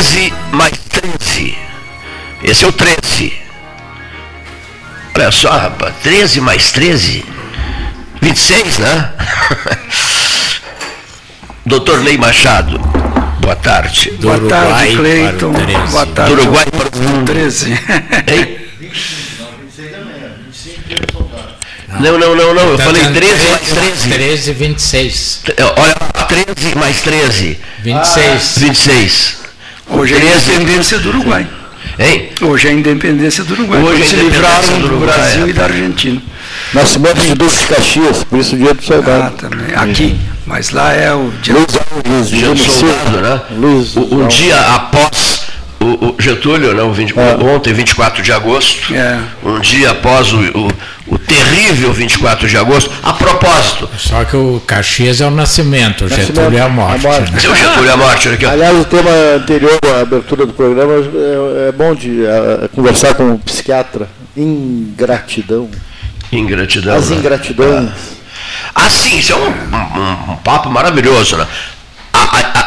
13 0.00 0.32
mais 0.52 0.72
13. 0.88 1.58
Esse 2.42 2.64
é 2.64 2.68
o 2.68 2.72
13. 2.72 3.34
Olha 5.14 5.30
só, 5.30 5.50
rapaz. 5.50 5.94
13 6.02 6.40
mais 6.40 6.72
13. 6.72 7.22
26, 8.22 8.78
né? 8.78 9.12
Doutor 11.66 12.00
Ney 12.00 12.16
Machado. 12.16 12.78
Boa 13.40 13.56
tarde. 13.56 14.12
Do 14.12 14.28
Boa 14.28 14.36
Uruguai 14.36 14.58
tarde, 14.58 14.96
Cleiton. 14.96 15.52
Boa 15.90 16.06
tarde. 16.06 16.34
Do 16.34 16.40
Uruguai 16.40 16.66
para 16.66 16.88
o 16.88 17.24
13. 17.24 17.70
Hein? 17.70 18.58
Não, 22.00 22.18
não, 22.18 22.34
não, 22.34 22.54
não. 22.54 22.70
Eu 22.70 22.78
tá 22.78 22.84
falei 22.84 23.02
13 23.02 23.48
mais 23.50 23.68
13. 23.68 24.08
13, 24.08 24.52
26. 24.54 25.42
Olha, 25.76 25.94
13 26.26 26.74
mais 26.76 27.02
13. 27.02 27.60
26. 27.82 28.58
26. 28.58 29.39
Hoje 29.90 30.14
é 30.14 30.18
a 30.18 30.20
independência 30.20 30.98
do 30.98 31.08
Uruguai. 31.10 31.46
Hein? 31.98 32.30
Hoje 32.42 32.68
é 32.68 32.70
a 32.70 32.74
independência 32.74 33.44
do 33.44 33.54
Uruguai. 33.54 33.82
Hoje 33.82 34.02
é 34.02 34.06
se 34.06 34.16
livraram 34.16 34.80
do, 34.80 34.88
do 34.88 34.98
Brasil 34.98 35.46
é. 35.46 35.48
e 35.48 35.52
da 35.52 35.64
Argentina. 35.64 36.22
Nascimento 36.72 37.20
de 37.20 37.34
Duque 37.34 37.56
de 37.56 37.66
Caxias, 37.66 38.24
por 38.24 38.38
isso 38.38 38.54
o 38.54 38.58
dia 38.58 38.72
do 38.72 38.82
soldado. 38.82 39.24
Ah, 39.24 39.30
também. 39.30 39.74
Aqui, 39.74 40.16
mas 40.46 40.70
lá 40.70 40.92
é 40.92 41.12
o 41.12 41.30
dia, 41.42 41.54
Luiz, 41.54 41.68
Luiz, 42.06 42.28
dia 42.28 42.48
do 42.48 42.58
soldado, 42.58 43.20
né? 43.20 43.40
Luiz, 43.50 43.96
um 43.96 44.26
dia 44.28 44.58
após 44.58 45.29
o, 45.94 46.10
o 46.10 46.16
Getúlio, 46.18 46.74
né, 46.74 46.82
o 46.82 46.92
20, 46.92 47.14
é. 47.18 47.36
ontem, 47.44 47.72
24 47.72 48.22
de 48.22 48.32
agosto, 48.32 48.94
é. 48.94 49.18
um 49.44 49.60
dia 49.60 49.90
após 49.90 50.32
o, 50.32 50.38
o, 50.38 50.72
o, 51.08 51.18
terrível 51.18 51.92
24 51.92 52.48
de 52.48 52.56
agosto. 52.56 52.90
A 53.02 53.12
propósito. 53.12 53.88
Só 53.96 54.24
que 54.24 54.36
o 54.36 54.62
Caxias 54.66 55.20
é 55.20 55.26
o 55.26 55.30
nascimento, 55.30 56.04
o 56.04 56.08
Getúlio 56.08 56.58
é 56.58 56.62
a 56.62 56.68
morte. 56.68 57.06
A 57.06 57.10
morte. 57.10 57.32
Né? 57.32 57.38
O 57.38 57.54
Getúlio 57.54 57.90
é 57.90 57.92
a 57.92 57.96
morte. 57.96 58.28
Aqui, 58.28 58.46
Aliás, 58.46 58.78
o 58.78 58.84
tema 58.84 59.10
anterior 59.36 59.78
à 59.96 60.00
abertura 60.00 60.46
do 60.46 60.52
programa 60.52 60.92
é, 60.94 61.68
é 61.68 61.72
bom 61.72 61.94
de 61.94 62.24
a, 62.26 62.68
conversar 62.68 63.14
com 63.14 63.32
o 63.32 63.38
psiquiatra. 63.38 64.08
Ingratidão. 64.36 65.68
Ingratidão. 66.32 66.96
As 66.96 67.10
né? 67.10 67.16
ingratidões. 67.16 67.90
Ah, 68.74 68.88
sim, 68.88 69.18
isso 69.18 69.32
é 69.32 69.36
um, 69.36 69.48
um, 69.48 70.32
um 70.32 70.36
papo 70.36 70.70
maravilhoso, 70.70 71.36
né? 71.36 71.46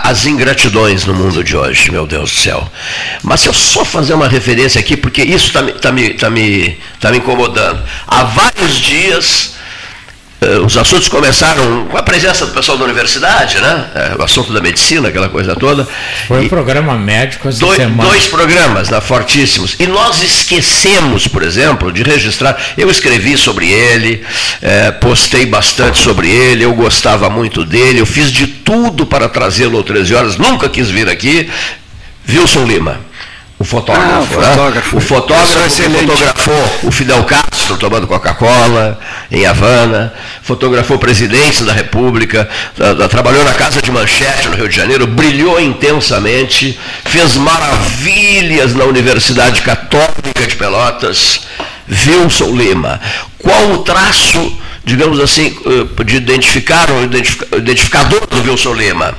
As 0.04 0.26
ingratidões 0.26 1.06
no 1.06 1.14
mundo 1.14 1.42
de 1.42 1.56
hoje, 1.56 1.90
meu 1.90 2.06
Deus 2.06 2.30
do 2.30 2.38
céu. 2.38 2.70
Mas 3.24 3.40
se 3.40 3.48
eu 3.48 3.54
só 3.54 3.86
fazer 3.86 4.14
uma 4.14 4.28
referência 4.28 4.78
aqui, 4.78 4.98
porque 4.98 5.24
isso 5.24 5.48
está 5.48 5.64
tá 5.64 5.94
me, 5.94 6.10
tá 6.10 6.30
me, 6.30 6.78
tá 7.00 7.10
me 7.10 7.20
incomodando. 7.20 7.82
Há 8.06 8.26
vários 8.26 8.76
dias 8.76 9.53
os 10.66 10.78
assuntos 10.78 11.08
começaram 11.08 11.86
com 11.86 11.98
a 11.98 12.04
presença 12.04 12.46
do 12.46 12.52
pessoal 12.52 12.78
da 12.78 12.84
universidade, 12.84 13.60
né? 13.60 13.86
Eh, 13.96 14.16
o 14.20 14.24
assunto 14.24 14.54
da 14.54 14.62
medicina, 14.62 15.10
aquela 15.10 15.30
coisa 15.30 15.56
toda. 15.56 15.88
Foi 16.28 16.46
um 16.46 16.50
programa 16.50 16.98
médico 16.98 17.48
essa 17.50 17.60
dois, 17.60 17.78
semana. 17.78 18.10
Dois 18.10 18.28
programas, 18.28 18.90
né, 18.90 19.02
fortíssimos. 19.02 19.76
E 19.80 19.88
nós 19.88 20.22
esquecemos, 20.22 21.28
por 21.28 21.44
exemplo, 21.44 21.92
de 21.92 22.04
registrar. 22.04 22.58
Eu 22.78 22.90
escrevi 22.90 23.38
sobre 23.38 23.72
ele, 23.72 24.24
é, 24.62 24.92
postei 24.92 25.46
bastante 25.46 25.98
sobre 25.98 26.30
ele, 26.30 26.64
eu 26.64 26.74
gostava 26.74 27.30
muito 27.30 27.66
dele, 27.66 28.00
eu 28.00 28.06
fiz 28.06 28.32
de 28.32 28.48
tudo 28.48 29.06
para 29.06 29.30
trazê-lo 29.30 29.80
às 29.80 29.86
13 29.86 30.16
horas, 30.16 30.38
nunca 30.38 30.70
quis 30.70 30.90
vir 30.90 31.10
aqui. 31.10 31.50
Wilson 32.28 32.66
Lima 32.66 33.14
o 33.64 33.66
fotógrafo. 33.66 34.12
Ah, 34.12 34.20
o 34.20 34.26
fotógrafo. 34.26 34.96
Né? 34.96 34.98
O 34.98 35.02
fotógrafo 35.02 35.82
que 35.82 35.92
fotografou 35.92 36.80
o 36.84 36.92
Fidel 36.92 37.24
Castro 37.24 37.78
tomando 37.78 38.06
Coca-Cola 38.06 39.00
em 39.32 39.46
Havana, 39.46 40.14
fotografou 40.42 41.00
presidente 41.00 41.64
da 41.64 41.72
República, 41.72 42.48
trabalhou 43.10 43.44
na 43.46 43.54
Casa 43.54 43.82
de 43.82 43.90
Manchete, 43.90 44.50
no 44.50 44.58
Rio 44.58 44.68
de 44.68 44.76
Janeiro, 44.76 45.08
brilhou 45.08 45.62
intensamente, 45.62 46.78
fez 47.06 47.38
maravilhas 47.38 48.76
na 48.76 48.84
Universidade 48.84 49.62
Católica 49.62 50.46
de 50.46 50.56
Pelotas. 50.58 51.42
Wilson 51.90 52.56
Lima. 52.56 53.00
Qual 53.40 53.72
o 53.72 53.78
traço, 53.80 54.58
digamos 54.86 55.20
assim, 55.20 55.58
eh, 55.66 56.04
de 56.04 56.16
identificar, 56.18 56.88
o 56.90 57.04
identificador 57.58 58.26
do 58.28 58.42
Wilson 58.42 58.74
Lima? 58.74 59.14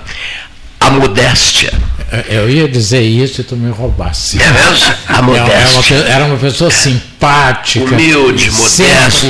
A 0.81 0.91
modéstia 0.91 1.73
é, 1.73 1.94
eu 2.29 2.51
ia 2.51 2.69
dizer 2.69 3.03
isso 3.03 3.41
e 3.41 3.45
tu 3.45 3.57
me 3.57 3.71
roubasse. 3.71 4.39
É 4.41 4.51
mesmo? 4.51 4.95
A 5.09 5.23
modéstia. 5.23 5.97
Era 6.09 6.25
uma 6.25 6.37
pessoa 6.37 6.71
simpática. 6.71 7.85
Humilde, 7.85 8.51
modesta. 8.51 9.27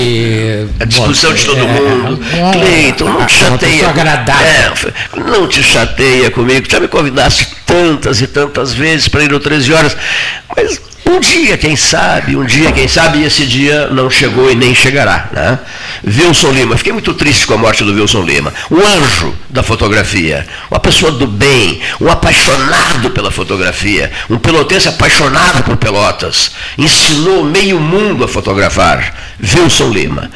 A 0.81 0.85
discussão 0.85 1.33
de 1.33 1.45
todo 1.45 1.59
é, 1.59 1.63
mundo. 1.63 2.21
É, 2.33 2.53
Cleiton, 2.53 3.05
não 3.05 3.27
te 3.27 3.35
chateia. 3.35 3.89
agradável. 3.89 4.93
É, 5.17 5.21
não 5.21 5.49
te 5.49 5.63
chateia 5.63 6.31
comigo. 6.31 6.67
Já 6.69 6.81
me 6.81 6.89
convidaste 6.89 7.49
tantas 7.67 8.21
e 8.21 8.27
tantas 8.27 8.73
vezes 8.73 9.09
para 9.09 9.25
ir 9.25 9.31
no 9.31 9.41
13 9.41 9.73
horas. 9.73 9.97
Mas 10.57 10.81
um 11.07 11.21
dia, 11.21 11.57
quem 11.59 11.77
sabe, 11.77 12.37
um 12.37 12.45
dia, 12.45 12.73
quem 12.73 12.89
sabe, 12.89 13.19
e 13.19 13.25
esse 13.25 13.47
dia 13.47 13.89
não 13.89 14.09
chegou 14.09 14.51
e 14.51 14.55
nem 14.55 14.75
chegará. 14.75 15.29
Né? 15.33 15.59
Wilson 16.07 16.51
Lima, 16.51 16.77
fiquei 16.77 16.93
muito 16.93 17.13
triste 17.15 17.47
com 17.47 17.55
a 17.55 17.59
morte 17.59 17.85
do 17.85 17.93
Wilson 17.93 18.23
Lima. 18.23 18.53
Um 18.71 18.81
anjo 18.81 19.35
da 19.51 19.63
fotografia, 19.63 20.47
uma 20.71 20.81
pessoa 20.81 21.13
do 21.13 21.27
bem, 21.27 21.81
um 22.01 22.09
apaixonado 22.11 23.11
pela 23.11 23.31
fotografia, 23.31 24.11
um 24.31 24.39
pelotense 24.39 24.89
apaixonado 24.89 25.63
por 25.63 25.77
pelotas. 25.77 26.53
Ensinou 26.77 27.45
meio 27.45 27.79
mundo 27.79 28.25
a 28.25 28.29
fotografar. 28.29 29.15
Wilson 29.41 29.91
Lima. 29.91 30.31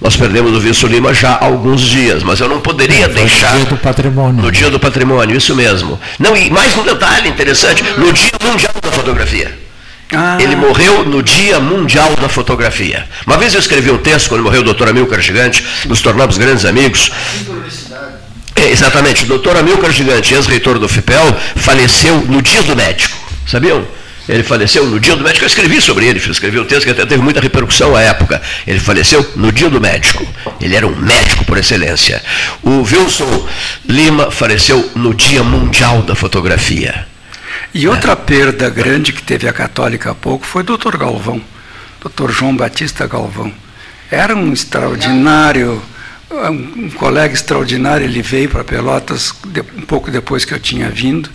Nós 0.00 0.16
perdemos 0.16 0.52
o 0.52 0.66
Wilson 0.66 0.86
Lima 0.88 1.14
já 1.14 1.32
há 1.32 1.44
alguns 1.44 1.80
dias, 1.80 2.22
mas 2.22 2.40
eu 2.40 2.48
não 2.48 2.60
poderia 2.60 3.04
é, 3.04 3.08
deixar. 3.08 3.52
No 3.52 3.60
dia 3.60 3.70
do 3.70 3.76
patrimônio. 3.76 4.42
No 4.42 4.52
dia 4.52 4.70
do 4.70 4.78
patrimônio, 4.78 5.36
isso 5.36 5.54
mesmo. 5.54 5.98
Não, 6.18 6.36
e 6.36 6.50
mais 6.50 6.76
um 6.76 6.82
detalhe 6.82 7.28
interessante, 7.28 7.82
no 7.96 8.12
Dia 8.12 8.32
Mundial 8.42 8.74
da 8.82 8.90
Fotografia. 8.90 9.65
Ah. 10.12 10.38
Ele 10.40 10.54
morreu 10.54 11.04
no 11.04 11.22
Dia 11.22 11.58
Mundial 11.58 12.14
da 12.20 12.28
Fotografia. 12.28 13.08
Uma 13.26 13.36
vez 13.36 13.54
eu 13.54 13.60
escrevi 13.60 13.90
um 13.90 13.98
texto, 13.98 14.28
quando 14.28 14.42
morreu 14.42 14.60
o 14.60 14.64
doutor 14.64 14.88
Amilcar 14.88 15.20
Gigante, 15.20 15.64
nos 15.86 16.00
tornamos 16.00 16.38
grandes 16.38 16.64
amigos. 16.64 17.10
É, 18.54 18.70
exatamente, 18.70 19.24
o 19.24 19.26
doutor 19.26 19.56
Amilcar 19.56 19.90
Gigante, 19.90 20.34
ex-reitor 20.34 20.78
do 20.78 20.88
FIPEL, 20.88 21.36
faleceu 21.56 22.20
no 22.22 22.40
Dia 22.40 22.62
do 22.62 22.76
Médico. 22.76 23.16
Sabiam? 23.46 23.84
Ele 24.28 24.42
faleceu 24.42 24.84
no 24.86 24.98
dia 24.98 25.14
do 25.14 25.22
médico. 25.22 25.44
Eu 25.44 25.46
escrevi 25.46 25.80
sobre 25.80 26.06
ele, 26.06 26.18
escrevi 26.18 26.58
um 26.58 26.64
texto 26.64 26.84
que 26.84 26.90
até 26.90 27.06
teve 27.06 27.22
muita 27.22 27.40
repercussão 27.40 27.94
à 27.94 28.02
época. 28.02 28.42
Ele 28.66 28.80
faleceu 28.80 29.24
no 29.36 29.52
dia 29.52 29.70
do 29.70 29.80
médico. 29.80 30.26
Ele 30.60 30.74
era 30.74 30.86
um 30.86 30.96
médico 30.96 31.44
por 31.44 31.56
excelência. 31.56 32.20
O 32.62 32.82
Wilson 32.82 33.48
Lima 33.88 34.30
faleceu 34.30 34.90
no 34.96 35.14
Dia 35.14 35.44
Mundial 35.44 36.02
da 36.02 36.16
Fotografia. 36.16 37.06
E 37.74 37.86
outra 37.88 38.16
perda 38.16 38.70
grande 38.70 39.12
que 39.12 39.22
teve 39.22 39.48
a 39.48 39.52
Católica 39.52 40.10
há 40.10 40.14
pouco 40.14 40.46
foi 40.46 40.62
o 40.62 40.76
Dr. 40.76 40.96
Galvão, 40.96 41.40
Dr. 42.04 42.30
João 42.30 42.56
Batista 42.56 43.06
Galvão. 43.06 43.52
Era 44.10 44.34
um 44.34 44.52
extraordinário, 44.52 45.82
um, 46.30 46.90
colega 46.90 47.34
extraordinário, 47.34 48.04
ele 48.04 48.22
veio 48.22 48.48
para 48.48 48.64
Pelotas 48.64 49.32
um 49.76 49.82
pouco 49.82 50.10
depois 50.10 50.44
que 50.44 50.54
eu 50.54 50.60
tinha 50.60 50.88
vindo. 50.88 51.30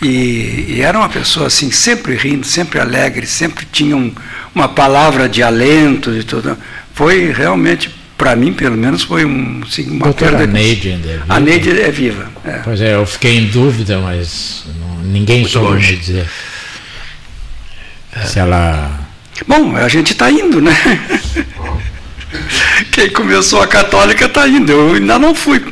E, 0.00 0.66
e, 0.68 0.80
era 0.80 0.96
uma 0.96 1.08
pessoa 1.08 1.48
assim, 1.48 1.70
sempre 1.70 2.14
rindo, 2.14 2.46
sempre 2.46 2.78
alegre, 2.78 3.26
sempre 3.26 3.66
tinha 3.70 3.96
um, 3.96 4.12
uma 4.54 4.68
palavra 4.68 5.28
de 5.28 5.42
alento 5.42 6.14
e 6.14 6.22
tudo. 6.22 6.56
Foi 6.94 7.32
realmente, 7.32 7.92
para 8.16 8.36
mim, 8.36 8.52
pelo 8.52 8.76
menos, 8.76 9.02
foi 9.02 9.24
um, 9.24 9.62
assim, 9.66 9.90
uma 9.90 10.04
Doutora 10.04 10.38
perda. 10.38 10.52
Neide 10.52 10.92
ainda 10.92 11.08
é 11.08 11.12
viva? 11.12 11.24
A 11.28 11.40
Neide 11.40 11.80
é 11.80 11.90
viva. 11.90 12.30
É. 12.44 12.58
Pois 12.58 12.80
é, 12.80 12.94
eu 12.94 13.04
fiquei 13.06 13.38
em 13.38 13.46
dúvida, 13.46 13.98
mas 13.98 14.64
não, 14.80 14.87
ninguém 15.02 15.40
Muito 15.40 15.52
soube 15.52 15.68
longe. 15.74 15.96
dizer. 15.96 16.26
Se 18.26 18.38
ela. 18.38 18.90
Bom, 19.46 19.76
a 19.76 19.88
gente 19.88 20.12
está 20.12 20.30
indo, 20.30 20.60
né? 20.60 20.74
Quem 22.92 23.10
começou 23.10 23.62
a 23.62 23.66
católica 23.66 24.26
está 24.26 24.46
indo. 24.48 24.70
Eu 24.72 24.94
ainda 24.94 25.18
não 25.18 25.34
fui. 25.34 25.62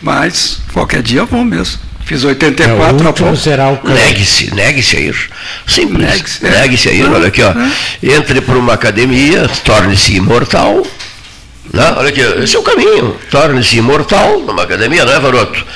Mas 0.00 0.60
qualquer 0.72 1.02
dia 1.02 1.20
eu 1.20 1.26
vou 1.26 1.44
mesmo. 1.44 1.78
Fiz 2.04 2.24
É, 2.24 2.28
84 2.28 2.78
o 2.78 2.82
há 2.82 2.88
último 2.92 3.12
pouco. 3.12 3.36
será 3.36 3.68
o 3.68 3.80
Negue-se, 3.86 4.54
negue-se 4.54 4.96
a 4.96 5.00
ir. 5.00 5.30
Simples. 5.66 5.98
Negue-se, 6.08 6.46
é. 6.46 6.50
Negue-se 6.50 6.88
a 6.88 6.92
ir, 6.92 7.10
olha 7.10 7.28
aqui, 7.28 7.42
ó. 7.42 7.52
Entre 8.02 8.40
para 8.40 8.56
uma 8.56 8.74
academia, 8.74 9.48
torne-se 9.64 10.14
imortal. 10.14 10.86
Né? 11.72 11.92
Olha 11.96 12.08
aqui, 12.08 12.20
esse 12.42 12.56
é 12.56 12.58
o 12.58 12.62
caminho. 12.62 13.16
Torne-se 13.30 13.76
imortal 13.76 14.40
numa 14.40 14.62
academia, 14.62 15.04
não 15.04 15.12
é, 15.12 15.20
Varoto? 15.20 15.66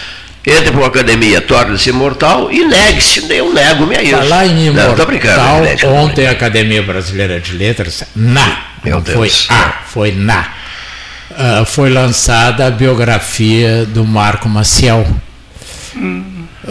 Entre 0.44 0.70
para 0.72 0.80
uma 0.80 0.86
academia, 0.88 1.40
torne-se 1.40 1.90
imortal 1.90 2.50
e 2.50 2.64
negue-se. 2.64 3.32
Eu 3.32 3.52
nego-me 3.52 3.96
a 3.96 4.02
isso. 4.02 4.16
Falar 4.16 4.46
em 4.46 4.70
Não, 4.70 4.82
imortal, 4.84 5.06
brincando, 5.06 5.66
gente. 5.68 5.86
ontem 5.86 6.26
a 6.26 6.32
Academia 6.32 6.82
Brasileira 6.82 7.38
de 7.40 7.52
Letras, 7.52 8.02
na, 8.16 8.58
Meu 8.84 8.96
não 8.96 9.02
Deus. 9.02 9.46
foi 9.46 9.56
a, 9.56 9.72
foi 9.86 10.12
na, 10.12 10.48
ah, 11.38 11.64
foi 11.64 11.90
lançada 11.90 12.66
a 12.66 12.70
biografia 12.70 13.86
do 13.86 14.04
Marco 14.04 14.48
Maciel. 14.48 15.06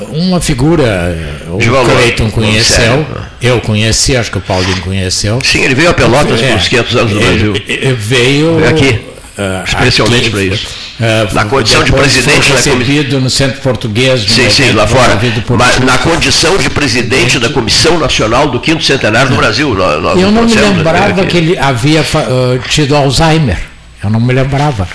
Uma 0.10 0.40
figura, 0.40 1.16
o 1.50 1.58
De 1.58 1.70
valor, 1.70 1.92
Cleiton 1.92 2.30
conheceu, 2.32 2.76
sério. 3.06 3.08
eu 3.42 3.60
conheci, 3.62 4.16
acho 4.16 4.32
que 4.32 4.38
o 4.38 4.42
Paulinho 4.42 4.82
conheceu. 4.82 5.40
Sim, 5.44 5.62
ele 5.64 5.76
veio 5.76 5.90
a 5.90 5.94
Pelotas 5.94 6.42
É, 6.42 6.56
uns 6.56 6.68
500 6.68 6.96
anos 6.96 7.14
do 7.14 7.20
Brasil. 7.20 7.54
Veio, 7.54 7.96
Veio 7.96 8.68
aqui, 8.70 9.02
ah, 9.42 9.64
especialmente 9.66 10.30
para 10.30 10.44
isso. 10.44 10.68
ah, 11.00 11.28
Na 11.34 11.46
condição 11.46 11.84
de 11.84 11.92
presidente 11.92 12.26
foi 12.26 12.56
da 12.56 12.62
comissão. 12.62 12.78
recebido 12.78 13.20
no 13.20 13.30
Centro 13.30 13.62
Português. 13.62 14.22
Sim, 14.22 14.50
sim, 14.50 14.72
lá 14.74 14.86
fora. 14.88 15.20
Mas 15.58 15.80
na 15.80 15.98
condição 15.98 16.58
de 16.58 16.70
presidente 16.70 17.40
da 17.40 17.50
Comissão 17.50 17.98
Nacional 18.00 18.50
do 18.50 18.60
Quinto 18.60 18.84
Centenário 18.84 19.30
do 19.32 19.36
Brasil. 19.38 19.74
Nós, 19.74 20.02
nós 20.02 20.20
Eu 20.20 20.32
não 20.32 20.44
me 20.44 20.52
trouxemos 20.52 20.78
lembrava 20.78 21.26
que 21.26 21.38
ele 21.38 21.58
havia 21.58 22.02
ah, 22.02 22.60
tido 22.70 22.96
Alzheimer. 22.96 23.58
Eu 24.04 24.10
não 24.10 24.20
me 24.20 24.34
lembrava 24.34 24.88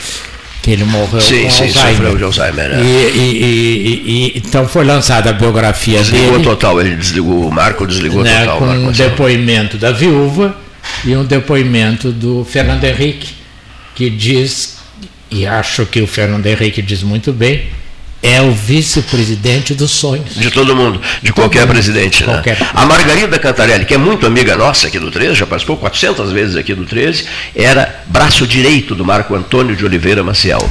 que 0.63 0.73
ele 0.73 0.83
morreu 0.85 1.21
Sim, 1.21 1.45
com 1.45 1.51
sim, 1.51 1.63
Alzheimer. 1.65 1.93
sofreu 1.95 2.17
de 2.17 2.25
Alzheimer. 2.25 2.71
E, 2.73 2.75
é. 2.75 3.11
e- 3.15 3.43
e- 3.45 4.33
e- 4.35 4.43
então 4.45 4.67
foi 4.67 4.85
lançada 4.85 5.31
a 5.31 5.33
biografia 5.33 5.99
Desligou 6.01 6.33
dele, 6.33 6.43
total, 6.43 6.81
ele 6.81 6.97
desligou, 6.97 7.47
o 7.47 7.53
Marco 7.53 7.87
desligou 7.87 8.25
né, 8.25 8.41
total. 8.41 8.59
com 8.59 8.65
um 8.67 8.91
depoimento 8.91 9.77
da 9.79 9.93
viúva 9.93 10.57
e 11.05 11.15
um 11.17 11.25
depoimento 11.25 12.11
do 12.11 12.45
Fernando 12.51 12.83
Henrique, 12.83 13.29
que 13.97 14.11
diz, 14.11 14.77
e 15.31 15.47
acho 15.47 15.87
que 15.87 16.03
o 16.03 16.07
Fernando 16.07 16.47
Henrique 16.47 16.83
diz 16.83 17.03
muito 17.03 17.33
bem, 17.33 17.69
é 18.23 18.43
o 18.43 18.53
vice-presidente 18.53 19.75
dos 19.75 19.91
sonhos. 19.93 20.35
De 20.35 20.51
todo 20.51 20.77
mundo, 20.77 21.01
de 21.23 21.33
qualquer 21.33 21.61
mundo, 21.61 21.71
presidente. 21.71 22.27
Né? 22.27 22.43
A 22.75 22.85
Margarida 22.85 23.39
Cantarelli, 23.39 23.87
que 23.87 23.95
é 23.95 23.99
muito 23.99 24.27
amiga 24.27 24.55
nossa 24.55 24.89
aqui 24.89 24.99
do 24.99 25.11
13, 25.11 25.35
já 25.35 25.47
participou 25.47 25.77
400 25.79 26.31
vezes 26.31 26.57
aqui 26.57 26.75
do 26.75 26.85
13, 26.85 27.25
era 27.55 28.05
braço 28.07 28.47
direito 28.47 28.95
do 28.95 29.05
Marco 29.05 29.35
Antônio 29.35 29.75
de 29.75 29.85
Oliveira 29.85 30.23
Maciel. 30.23 30.71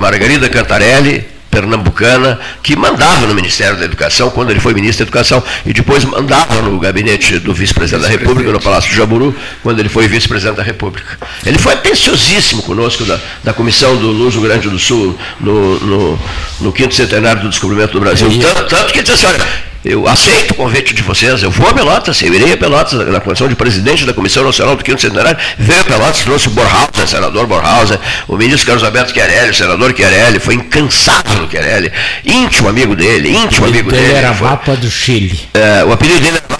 Margarida 0.00 0.48
Cantarelli, 0.48 1.26
pernambucana, 1.52 2.40
que 2.62 2.74
mandava 2.74 3.26
no 3.26 3.34
Ministério 3.34 3.76
da 3.78 3.84
Educação, 3.84 4.30
quando 4.30 4.50
ele 4.50 4.58
foi 4.58 4.72
ministro 4.72 5.04
da 5.04 5.08
Educação, 5.10 5.42
e 5.66 5.72
depois 5.74 6.02
mandava 6.04 6.62
no 6.62 6.78
gabinete 6.80 7.38
do 7.38 7.52
vice-presidente 7.52 8.02
da 8.02 8.08
República, 8.08 8.50
no 8.50 8.58
Palácio 8.60 8.90
de 8.90 8.96
Jaburu, 8.96 9.36
quando 9.62 9.78
ele 9.78 9.90
foi 9.90 10.08
vice-presidente 10.08 10.56
da 10.56 10.62
República. 10.62 11.18
Ele 11.44 11.58
foi 11.58 11.74
atenciosíssimo 11.74 12.62
conosco 12.62 13.04
da, 13.04 13.20
da 13.44 13.52
Comissão 13.52 13.94
do 13.96 14.08
Luso 14.10 14.40
Grande 14.40 14.68
do 14.70 14.78
Sul, 14.78 15.16
no, 15.38 15.78
no, 15.80 16.18
no 16.60 16.72
quinto 16.72 16.94
centenário 16.94 17.42
do 17.42 17.50
descobrimento 17.50 17.92
do 17.92 18.00
Brasil. 18.00 18.28
E- 18.32 18.38
Tanto, 18.40 18.64
tanto 18.64 18.92
que 18.92 19.02
disse 19.02 19.12
assim, 19.12 19.26
olha, 19.26 19.46
eu 19.84 20.06
aceito 20.08 20.52
o 20.52 20.54
convite 20.54 20.94
de 20.94 21.02
vocês, 21.02 21.42
eu 21.42 21.50
vou 21.50 21.68
a 21.68 21.74
Pelotas, 21.74 22.20
eu 22.22 22.32
irei 22.32 22.52
a 22.52 22.56
Pelotas 22.56 22.92
na 23.08 23.20
condição 23.20 23.48
de 23.48 23.54
presidente 23.56 24.04
da 24.04 24.12
Comissão 24.14 24.44
Nacional 24.44 24.76
do 24.76 24.84
Quinto 24.84 25.00
Centenário, 25.00 25.36
veio 25.58 25.80
a 25.80 25.84
Pelotas, 25.84 26.20
trouxe 26.20 26.46
o 26.48 26.50
Borhausen, 26.50 27.06
senador 27.06 27.46
Borhausen, 27.46 27.98
o 28.28 28.36
ministro 28.36 28.66
Carlos 28.66 28.84
Alberto 28.84 29.12
Chiarelli, 29.12 29.50
o 29.50 29.54
senador 29.54 29.94
Chiarelli, 29.96 30.38
foi 30.38 30.54
incansável 30.54 31.42
no 31.42 31.50
Chiarelli, 31.50 31.90
íntimo 32.24 32.68
amigo 32.68 32.94
dele, 32.94 33.30
íntimo 33.36 33.66
amigo 33.66 33.90
Ele 33.90 34.00
dele. 34.02 34.14
era 34.14 34.32
foi- 34.34 34.48
mapa 34.48 34.76
do 34.76 34.90
Chile. 34.90 35.40
é, 35.54 35.84
o 35.84 35.92
apelido 35.92 36.20
dele 36.20 36.36
era 36.48 36.58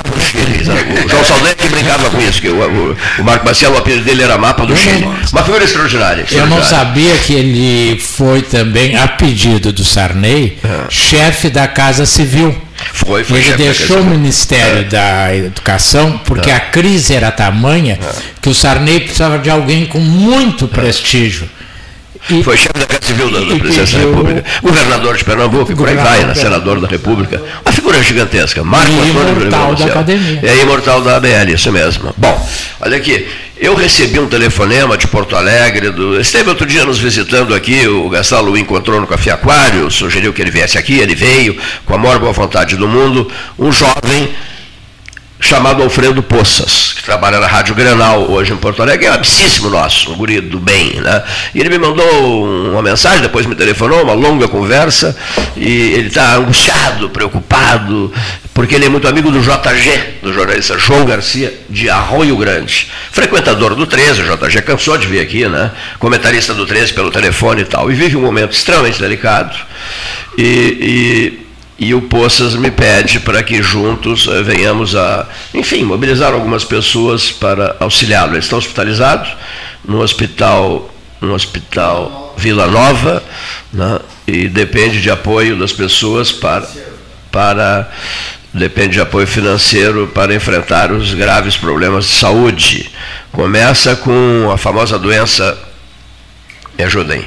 Sabe? 0.65 1.05
O 1.05 1.09
João 1.09 1.25
Saldanha 1.25 1.55
que 1.55 1.69
brincava 1.69 2.11
com 2.11 2.21
isso, 2.21 2.41
que 2.41 2.49
o, 2.49 2.97
o, 3.19 3.25
Marco 3.25 3.45
Marcelo, 3.45 3.75
o 3.75 3.79
apelido 3.79 4.05
dele 4.05 4.23
era 4.23 4.39
Mapa 4.39 4.65
do 4.65 4.77
Chile. 4.77 5.07
Uma 5.33 5.43
figura 5.45 5.65
extraordinária. 5.65 6.25
Eu 6.31 6.47
não 6.47 6.63
sabia 6.63 7.17
que 7.19 7.35
ele 7.35 7.99
foi 8.01 8.43
também, 8.43 8.97
a 8.97 9.07
pedido 9.09 9.73
do 9.73 9.85
Sarney, 9.85 10.59
chefe 10.89 11.49
da 11.51 11.67
Casa 11.67 12.07
Civil. 12.07 12.57
Foi, 12.93 13.23
foi 13.23 13.39
Ele 13.39 13.53
deixou 13.57 14.01
o. 14.01 14.05
Ministério 14.05 14.85
da 14.85 15.35
Educação 15.35 16.21
porque 16.25 16.51
a 16.51 16.59
crise 16.59 17.15
era 17.15 17.31
tamanha 17.31 17.99
que 18.41 18.49
o 18.49 18.55
Sarney 18.55 19.01
precisava 19.01 19.39
de 19.39 19.49
alguém 19.49 19.87
com 19.87 19.99
muito 19.99 20.67
prestígio. 20.67 21.49
E 22.31 22.43
Foi 22.43 22.57
chefe 22.57 22.79
da 22.79 22.87
Casa 22.87 23.07
Civil 23.07 23.31
da, 23.31 23.41
da 23.41 23.59
Presidência 23.59 23.99
da 23.99 24.05
República, 24.05 24.45
governador 24.63 25.17
de 25.17 25.25
Pernambuco, 25.25 25.75
por 25.75 25.89
aí 25.89 25.97
vai, 25.97 26.05
Governador 26.05 26.27
né, 26.27 26.33
de 26.33 26.39
senador 26.39 26.81
da 26.81 26.89
República. 26.89 27.43
Uma 27.65 27.73
figura 27.73 28.03
gigantesca. 28.03 28.63
Marco 28.63 28.93
Antônio 28.93 29.43
imortal 29.43 29.75
da 29.75 29.85
academia. 29.87 30.41
É 30.43 30.57
imortal 30.63 31.01
da 31.01 31.17
ABL, 31.17 31.53
isso 31.55 31.73
mesmo. 31.73 32.15
Bom, 32.17 32.49
olha 32.81 32.97
aqui. 32.97 33.27
Eu 33.59 33.77
recebi 33.77 34.19
um 34.19 34.27
telefonema 34.27 34.97
de 34.97 35.07
Porto 35.07 35.37
Alegre, 35.37 35.91
do, 35.91 36.21
esteve 36.21 36.49
outro 36.49 36.67
dia 36.67 36.85
nos 36.85 36.99
visitando 36.99 37.55
aqui, 37.55 37.87
o 37.87 38.09
Gastalo 38.09 38.51
o 38.51 38.59
encontrou 38.59 39.01
no 39.01 39.07
Café 39.07 39.31
Aquário, 39.31 39.89
sugeriu 39.89 40.33
que 40.33 40.43
ele 40.43 40.51
viesse 40.51 40.77
aqui, 40.77 40.99
ele 40.99 41.15
veio, 41.15 41.57
com 41.87 41.95
a 41.95 41.99
maior 41.99 42.19
boa 42.19 42.33
vontade 42.33 42.77
do 42.77 42.89
mundo, 42.89 43.31
um 43.57 43.71
jovem 43.71 44.31
chamado 45.53 45.83
Alfredo 45.83 46.23
Poças, 46.23 46.95
que 46.95 47.03
trabalha 47.03 47.39
na 47.39 47.47
Rádio 47.47 47.75
Grenal 47.75 48.31
hoje 48.31 48.55
em 48.55 48.57
Porto 48.57 48.81
Alegre, 48.81 49.05
é 49.05 49.11
um 49.11 49.15
amicíssimo 49.17 49.69
nosso, 49.69 50.11
um 50.11 50.17
guri 50.17 50.41
do 50.41 50.59
bem, 50.59 50.95
né? 50.95 51.23
E 51.55 51.61
ele 51.61 51.69
me 51.69 51.77
mandou 51.77 52.71
uma 52.71 52.81
mensagem, 52.81 53.21
depois 53.21 53.45
me 53.45 53.55
telefonou, 53.55 54.03
uma 54.03 54.15
longa 54.15 54.49
conversa, 54.49 55.15
e 55.55 55.69
ele 55.69 56.09
está 56.09 56.37
angustiado, 56.37 57.11
preocupado, 57.11 58.11
porque 58.55 58.75
ele 58.75 58.87
é 58.87 58.89
muito 58.89 59.07
amigo 59.07 59.31
do 59.31 59.41
JG, 59.41 60.21
do 60.23 60.33
jornalista 60.33 60.79
João 60.79 61.05
Garcia, 61.05 61.53
de 61.69 61.91
Arroio 61.91 62.39
Grande. 62.39 62.91
Frequentador 63.11 63.75
do 63.75 63.87
13, 63.87 64.23
o 64.23 64.35
JG 64.35 64.63
cansou 64.63 64.97
de 64.97 65.07
vir 65.07 65.21
aqui, 65.21 65.47
né? 65.47 65.71
Comentarista 65.99 66.55
do 66.55 66.65
13 66.65 66.95
pelo 66.95 67.11
telefone 67.11 67.61
e 67.61 67.67
tal, 67.67 67.91
e 67.91 67.95
vive 67.95 68.17
um 68.17 68.23
momento 68.23 68.53
extremamente 68.53 68.99
delicado. 68.99 69.55
E, 70.39 70.43
e 70.81 71.43
e 71.79 71.95
o 71.95 72.03
Poças 72.03 72.55
me 72.55 72.71
pede 72.71 73.21
para 73.21 73.43
que 73.43 73.63
juntos 73.63 74.29
eh, 74.29 74.43
venhamos 74.43 74.95
a, 74.95 75.27
enfim, 75.55 75.85
mobilizar 75.85 76.33
algumas 76.33 76.65
pessoas 76.65 77.31
para 77.31 77.77
auxiliá-lo. 77.81 78.33
Ele 78.33 78.39
está 78.39 78.57
hospitalizado 78.57 79.29
no 79.85 80.01
hospital, 80.01 80.93
no 81.21 81.35
hospital 81.35 82.35
Vila 82.37 82.67
Nova, 82.69 83.23
né, 83.73 83.99
e 84.27 84.49
depende 84.49 85.01
de 85.01 85.11
apoio 85.11 85.59
das 85.59 85.73
pessoas 85.73 86.31
para, 86.31 86.69
para 87.31 87.91
depende 88.53 88.95
de 88.95 89.01
apoio 89.01 89.27
financeiro 89.27 90.07
para 90.09 90.35
enfrentar 90.35 90.93
os 90.93 91.15
graves 91.15 91.57
problemas 91.57 92.05
de 92.05 92.13
saúde. 92.13 92.91
Começa 93.33 93.97
com 93.97 94.51
a 94.53 94.59
famosa 94.59 94.99
doença, 94.99 95.59
me 96.79 96.85
ajudem, 96.85 97.25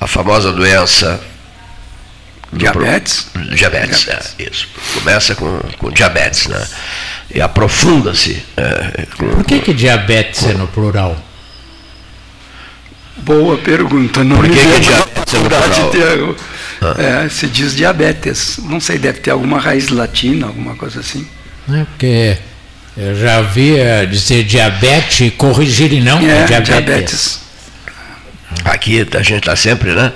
a 0.00 0.06
famosa 0.06 0.52
doença 0.52 1.18
do 1.18 1.33
Diabetes? 2.52 3.26
pro- 3.32 3.42
Diabetes, 3.54 4.06
é, 4.08 4.20
isso. 4.38 4.68
Começa 4.94 5.34
com, 5.34 5.58
com 5.78 5.90
diabetes, 5.90 6.46
né? 6.46 6.66
E 7.34 7.40
aprofunda-se. 7.40 8.42
é, 8.56 9.06
com- 9.16 9.28
por 9.30 9.44
que, 9.44 9.58
que 9.60 9.74
diabetes 9.74 10.44
é 10.44 10.52
no 10.54 10.68
plural? 10.68 11.16
Boa 13.18 13.56
pergunta. 13.58 14.22
Não 14.24 14.36
Por 14.36 14.46
que 14.48 14.52
me 14.52 14.74
que 14.74 14.80
diabetes 14.80 15.34
é 15.34 15.38
no 15.38 15.48
plural? 15.48 15.90
ter- 15.90 17.04
é, 17.24 17.28
se 17.28 17.46
diz 17.46 17.74
diabetes. 17.74 18.58
Não 18.58 18.80
sei, 18.80 18.98
deve 18.98 19.20
ter 19.20 19.30
alguma 19.30 19.58
raiz 19.58 19.88
latina, 19.88 20.46
alguma 20.46 20.74
coisa 20.76 21.00
assim. 21.00 21.26
Né? 21.66 21.86
Porque 21.90 22.36
eu 22.96 23.16
já 23.18 23.38
havia 23.38 24.06
dizer 24.06 24.44
diabetes 24.44 25.26
e 25.26 25.30
corrigir 25.30 25.92
e 25.92 26.00
não 26.00 26.18
É, 26.20 26.42
é, 26.42 26.44
diabetes. 26.44 26.66
diabetes. 26.68 27.40
Aqui 28.64 29.00
a 29.12 29.22
gente 29.22 29.38
está 29.38 29.56
sempre, 29.56 29.92
né? 29.92 30.12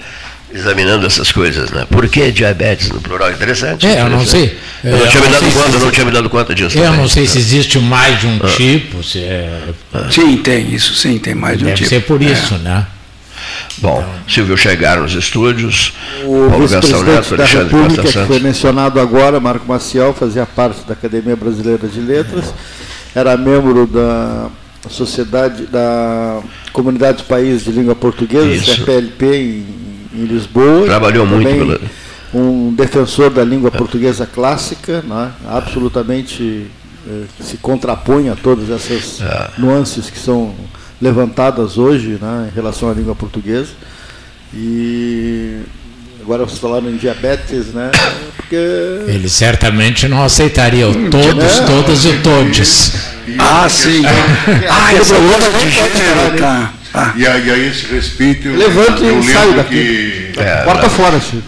Examinando 0.53 1.07
essas 1.07 1.31
coisas, 1.31 1.71
né? 1.71 1.87
Por 1.91 2.09
que 2.09 2.31
diabetes 2.33 2.89
no 2.91 3.01
plural? 3.01 3.31
Interessante. 3.31 3.87
É, 3.87 4.01
eu 4.01 4.09
não 4.09 4.23
interessante. 4.23 4.31
sei. 4.31 4.59
Eu 4.85 4.97
não 4.97 5.05
Eu 5.05 5.09
tinha 5.11 5.23
me 5.23 5.29
dado 5.31 5.53
conta, 5.53 5.77
eu 5.77 5.81
não 5.81 5.91
tinha 5.91 6.07
me 6.07 6.13
dado 6.13 6.31
conta 6.31 6.55
disso. 6.55 6.79
Eu 6.79 6.85
também. 6.85 7.01
não 7.01 7.09
sei 7.09 7.27
se 7.27 7.39
existe 7.39 7.79
mais 7.79 8.19
de 8.21 8.27
um 8.27 8.39
tipo, 8.39 9.03
se 9.03 9.19
é, 9.21 9.61
Sim, 10.11 10.39
tem 10.39 10.75
isso, 10.75 10.95
sim, 10.95 11.19
tem 11.19 11.35
mais 11.35 11.59
de 11.59 11.65
um 11.65 11.67
deve 11.67 11.77
tipo. 11.79 11.89
ser 11.91 12.01
por 12.03 12.23
É. 12.23 12.25
isso, 12.27 12.55
né? 12.59 12.87
Bom, 13.79 14.05
Silvio 14.27 14.57
chegaram 14.57 15.03
nos 15.03 15.15
estúdios, 15.15 15.93
O 16.25 16.49
vice-presidente 16.59 17.05
da 17.37 17.45
Alexandre 17.45 17.77
República, 17.77 18.03
que 18.03 18.27
foi 18.27 18.41
mencionado 18.41 18.99
agora, 19.01 19.39
Marco 19.39 19.67
Maciel, 19.69 20.13
fazia 20.13 20.45
parte 20.47 20.81
da 20.87 20.95
Academia 20.95 21.37
Brasileira 21.37 21.87
de 21.87 22.01
Letras, 22.01 22.53
era 23.15 23.37
membro 23.37 23.87
da 23.87 24.49
Sociedade, 24.91 25.67
da 25.67 26.41
Comunidade 26.73 27.19
dos 27.19 27.27
Países 27.27 27.63
de 27.65 27.71
Língua 27.71 27.95
Portuguesa, 27.95 28.47
Isso. 28.49 28.77
CPLP, 28.77 29.27
em, 29.37 29.67
em 30.19 30.25
Lisboa. 30.27 30.87
Trabalhou 30.87 31.27
muito 31.27 31.49
pela- 31.49 31.81
Um 32.35 32.75
defensor 32.75 33.31
da 33.31 33.43
língua 33.43 33.71
portuguesa 33.71 34.27
clássica, 34.27 35.03
né, 35.03 35.31
absolutamente 35.49 36.67
eh, 37.09 37.23
se 37.41 37.57
contrapõe 37.57 38.29
a 38.29 38.37
todas 38.37 38.69
essas 38.69 39.21
É. 39.23 39.49
nuances 39.57 40.11
que 40.11 40.19
são 40.19 40.55
levantadas 41.01 41.79
hoje 41.79 42.19
né, 42.21 42.51
em 42.53 42.55
relação 42.55 42.91
à 42.91 42.93
língua 42.93 43.15
portuguesa. 43.15 43.71
E 44.53 45.61
agora 46.21 46.45
vocês 46.45 46.59
falaram 46.59 46.89
em 46.91 46.97
diabetes, 46.97 47.67
né? 47.69 47.91
Porque 48.37 48.57
Ele 48.57 49.29
certamente 49.29 50.09
não 50.09 50.23
aceitaria 50.23 50.89
o 50.89 51.11
todos, 51.11 51.61
Não. 51.61 51.67
todas 51.67 52.05
e 52.05 52.13
todes. 52.19 52.93
Ah, 53.39 53.69
sim. 53.69 54.03
ah, 54.71 54.95
essa 54.95 55.15
outra 55.17 55.51
de 55.53 55.71
gênero, 55.71 56.39
tá. 56.39 56.73
Tá. 56.93 57.15
E 57.17 57.27
a, 57.27 57.39
e 57.39 57.51
a 57.51 57.59
esse 57.59 57.87
respeito, 57.87 58.49
eu, 58.49 58.57
levanta 58.57 59.03
eu 59.03 59.23
e 59.23 59.27
lembro 59.27 59.55
daqui. 59.55 60.33
que. 60.35 60.41
É, 60.41 60.65
Porta 60.65 60.89
fora, 60.89 61.21
Chico. 61.21 61.43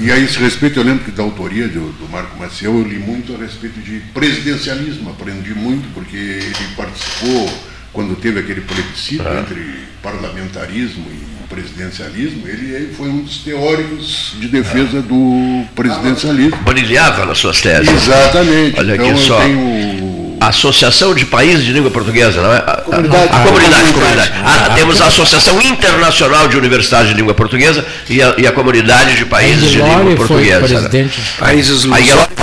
E 0.00 0.10
a 0.10 0.18
esse 0.18 0.38
respeito, 0.38 0.80
eu 0.80 0.84
lembro 0.84 1.04
que 1.04 1.10
da 1.10 1.22
autoria 1.22 1.68
do, 1.68 1.92
do 1.92 2.08
Marco 2.10 2.38
Maciel, 2.38 2.72
eu 2.72 2.88
li 2.88 2.98
muito 2.98 3.34
a 3.34 3.38
respeito 3.38 3.80
de 3.80 4.00
presidencialismo. 4.14 5.10
Aprendi 5.10 5.54
muito, 5.54 5.92
porque 5.92 6.16
ele 6.16 6.54
participou 6.74 7.52
quando 7.92 8.16
teve 8.16 8.40
aquele 8.40 8.62
plebiscito 8.62 9.24
entre 9.28 9.84
parlamentarismo 10.02 11.04
e 11.10 11.34
presidencialismo. 11.48 12.46
Ele, 12.46 12.74
ele 12.74 12.94
foi 12.94 13.08
um 13.08 13.22
dos 13.22 13.38
teóricos 13.38 14.34
de 14.40 14.48
defesa 14.48 15.02
do 15.02 15.64
presidencialismo. 15.74 16.56
Brilhava 16.64 17.26
nas 17.26 17.38
suas 17.38 17.60
teses. 17.60 17.88
Exatamente. 17.88 18.78
Olha 18.78 18.94
aqui 18.94 19.04
então 19.04 19.16
eu 19.16 19.26
só. 19.26 19.40
tenho. 19.40 20.03
Associação 20.48 21.14
de 21.14 21.24
Países 21.24 21.64
de 21.64 21.72
Língua 21.72 21.90
Portuguesa, 21.90 22.40
não 22.42 22.52
é? 22.52 22.56
A, 22.56 22.60
a- 22.60 22.76
Comunidade. 22.82 23.28
a 23.32 23.38
comunidade, 23.40 23.88
A 23.88 23.92
comunidade. 23.92 24.32
Ah, 24.44 24.70
temos 24.74 25.00
a 25.00 25.06
Associação 25.06 25.60
Internacional 25.60 26.48
de 26.48 26.56
Universidades 26.56 27.08
de 27.08 27.14
Língua 27.14 27.34
Portuguesa 27.34 27.84
e 28.08 28.22
a, 28.22 28.34
e 28.38 28.46
a 28.46 28.52
Comunidade 28.52 29.16
de 29.16 29.24
Países 29.24 29.70
de 29.70 29.78
Língua 29.80 30.16
Portuguesa. 30.16 30.60
né? 30.60 30.68
presidente. 30.68 31.20
Países 31.38 31.84
A 31.84 31.96
a 31.96 32.34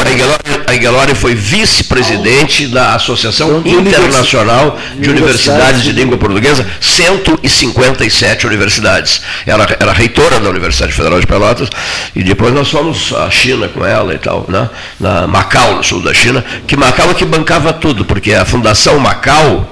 a 0.71 0.73
Aguilar 0.73 1.13
foi 1.15 1.35
vice-presidente 1.35 2.67
da 2.67 2.95
Associação 2.95 3.61
De 3.61 3.69
Internacional 3.71 4.79
de 4.95 5.01
de 5.01 5.09
Universidades 5.09 5.83
de. 5.83 5.91
Língua 5.91 6.17
Portuguesa, 6.17 6.65
157 6.79 8.47
universidades. 8.47 9.21
Ela 9.45 9.67
era 9.79 9.91
reitora 9.91 10.39
da 10.39 10.49
Universidade 10.49 10.93
Federal 10.93 11.19
de 11.19 11.27
Pelotas 11.27 11.67
e 12.15 12.23
depois 12.23 12.53
nós 12.53 12.69
fomos 12.69 13.13
à 13.13 13.29
China 13.29 13.67
com 13.67 13.85
ela 13.85 14.13
e 14.13 14.17
tal, 14.17 14.45
né? 14.47 14.69
na 14.99 15.27
Macau, 15.27 15.75
no 15.75 15.83
sul 15.83 16.01
da 16.01 16.13
China, 16.13 16.43
que 16.65 16.77
Macau 16.77 17.11
é 17.11 17.13
que 17.13 17.25
bancava 17.25 17.73
tudo, 17.73 17.90
porque 18.05 18.33
a 18.33 18.45
Fundação 18.45 18.99
Macau 18.99 19.71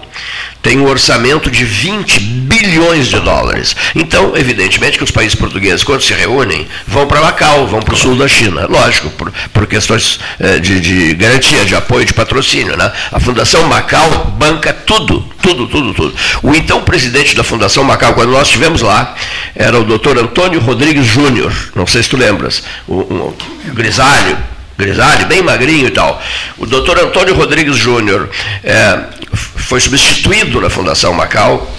tem 0.62 0.78
um 0.78 0.88
orçamento 0.88 1.50
de 1.50 1.64
20 1.64 2.20
bilhões 2.20 3.08
de 3.08 3.20
dólares. 3.20 3.76
Então, 3.96 4.36
evidentemente 4.36 4.98
que 4.98 5.04
os 5.04 5.12
países 5.12 5.36
portugueses, 5.36 5.84
quando 5.84 6.02
se 6.02 6.14
reúnem, 6.14 6.68
vão 6.86 7.08
para 7.08 7.22
Macau, 7.22 7.66
vão 7.68 7.80
para 7.80 7.94
o 7.94 7.98
sul 7.98 8.16
da 8.16 8.28
China. 8.28 8.68
Lógico, 8.68 9.10
por, 9.12 9.32
por 9.54 9.68
questões 9.68 10.20
eh, 10.40 10.60
de, 10.60 10.80
de 10.80 11.14
garantia, 11.14 11.64
de 11.64 11.76
apoio, 11.76 12.06
de 12.06 12.14
patrocínio. 12.14 12.76
Né? 12.76 12.92
A 13.12 13.20
Fundação 13.20 13.64
Macau 13.68 14.10
banca 14.38 14.74
tudo, 14.74 15.22
tudo, 15.42 15.68
tudo, 15.68 15.94
tudo. 15.94 16.16
O 16.44 16.54
então 16.54 16.82
presidente 16.82 17.36
da 17.36 17.44
Fundação 17.44 17.84
Macau, 17.84 18.14
quando 18.14 18.32
nós 18.32 18.48
estivemos 18.48 18.82
lá, 18.82 19.16
era 19.56 19.80
o 19.80 19.84
doutor 19.84 20.18
Antônio 20.18 20.60
Rodrigues 20.60 21.06
Júnior. 21.06 21.54
Não 21.74 21.88
sei 21.88 22.04
se 22.04 22.10
tu 22.10 22.18
lembras. 22.18 22.64
Um 22.88 23.34
grisalho, 23.74 24.38
grisalho, 24.80 25.28
bem 25.28 25.42
magrinho 25.44 25.88
e 25.88 25.92
tal. 25.92 26.22
O 26.58 26.66
doutor 26.66 26.98
Antônio 26.98 27.36
Rodrigues 27.36 27.76
Júnior 27.76 28.30
eh, 28.64 29.00
foi 29.34 29.80
substituído 29.82 30.62
na 30.62 30.70
Fundação 30.70 31.14
Macau, 31.14 31.70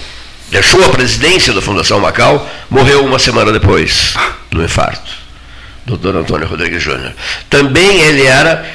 deixou 0.50 0.85
a 0.85 0.90
presidência 0.90 1.52
da 1.54 1.62
Fundação 1.62 1.99
Macau, 1.99 2.47
morreu 2.69 3.04
uma 3.04 3.19
semana 3.19 3.52
depois 3.52 4.14
do 4.50 4.62
infarto. 4.62 5.19
Doutor 5.87 6.14
Antônio 6.14 6.47
Rodrigues 6.47 6.83
Júnior. 6.83 7.14
Também 7.49 8.02
ele 8.02 8.26
era, 8.26 8.69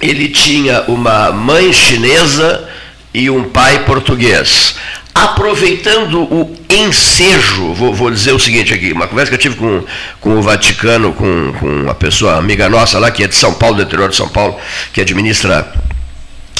ele 0.00 0.28
tinha 0.28 0.82
uma 0.88 1.30
mãe 1.30 1.72
chinesa 1.74 2.68
e 3.12 3.28
um 3.28 3.50
pai 3.50 3.84
português. 3.84 4.76
Aproveitando 5.14 6.22
o 6.22 6.56
ensejo, 6.68 7.74
vou, 7.74 7.92
vou 7.92 8.10
dizer 8.10 8.32
o 8.32 8.38
seguinte 8.38 8.72
aqui, 8.72 8.92
uma 8.92 9.08
conversa 9.08 9.30
que 9.30 9.34
eu 9.34 9.40
tive 9.40 9.56
com, 9.56 9.84
com 10.20 10.38
o 10.38 10.42
Vaticano, 10.42 11.12
com, 11.12 11.52
com 11.58 11.66
uma 11.66 11.94
pessoa 11.94 12.36
amiga 12.36 12.68
nossa 12.68 12.98
lá, 12.98 13.10
que 13.10 13.24
é 13.24 13.26
de 13.26 13.34
São 13.34 13.52
Paulo, 13.54 13.76
do 13.76 13.82
interior 13.82 14.08
de 14.08 14.16
São 14.16 14.28
Paulo, 14.28 14.56
que 14.92 15.00
administra 15.00 15.72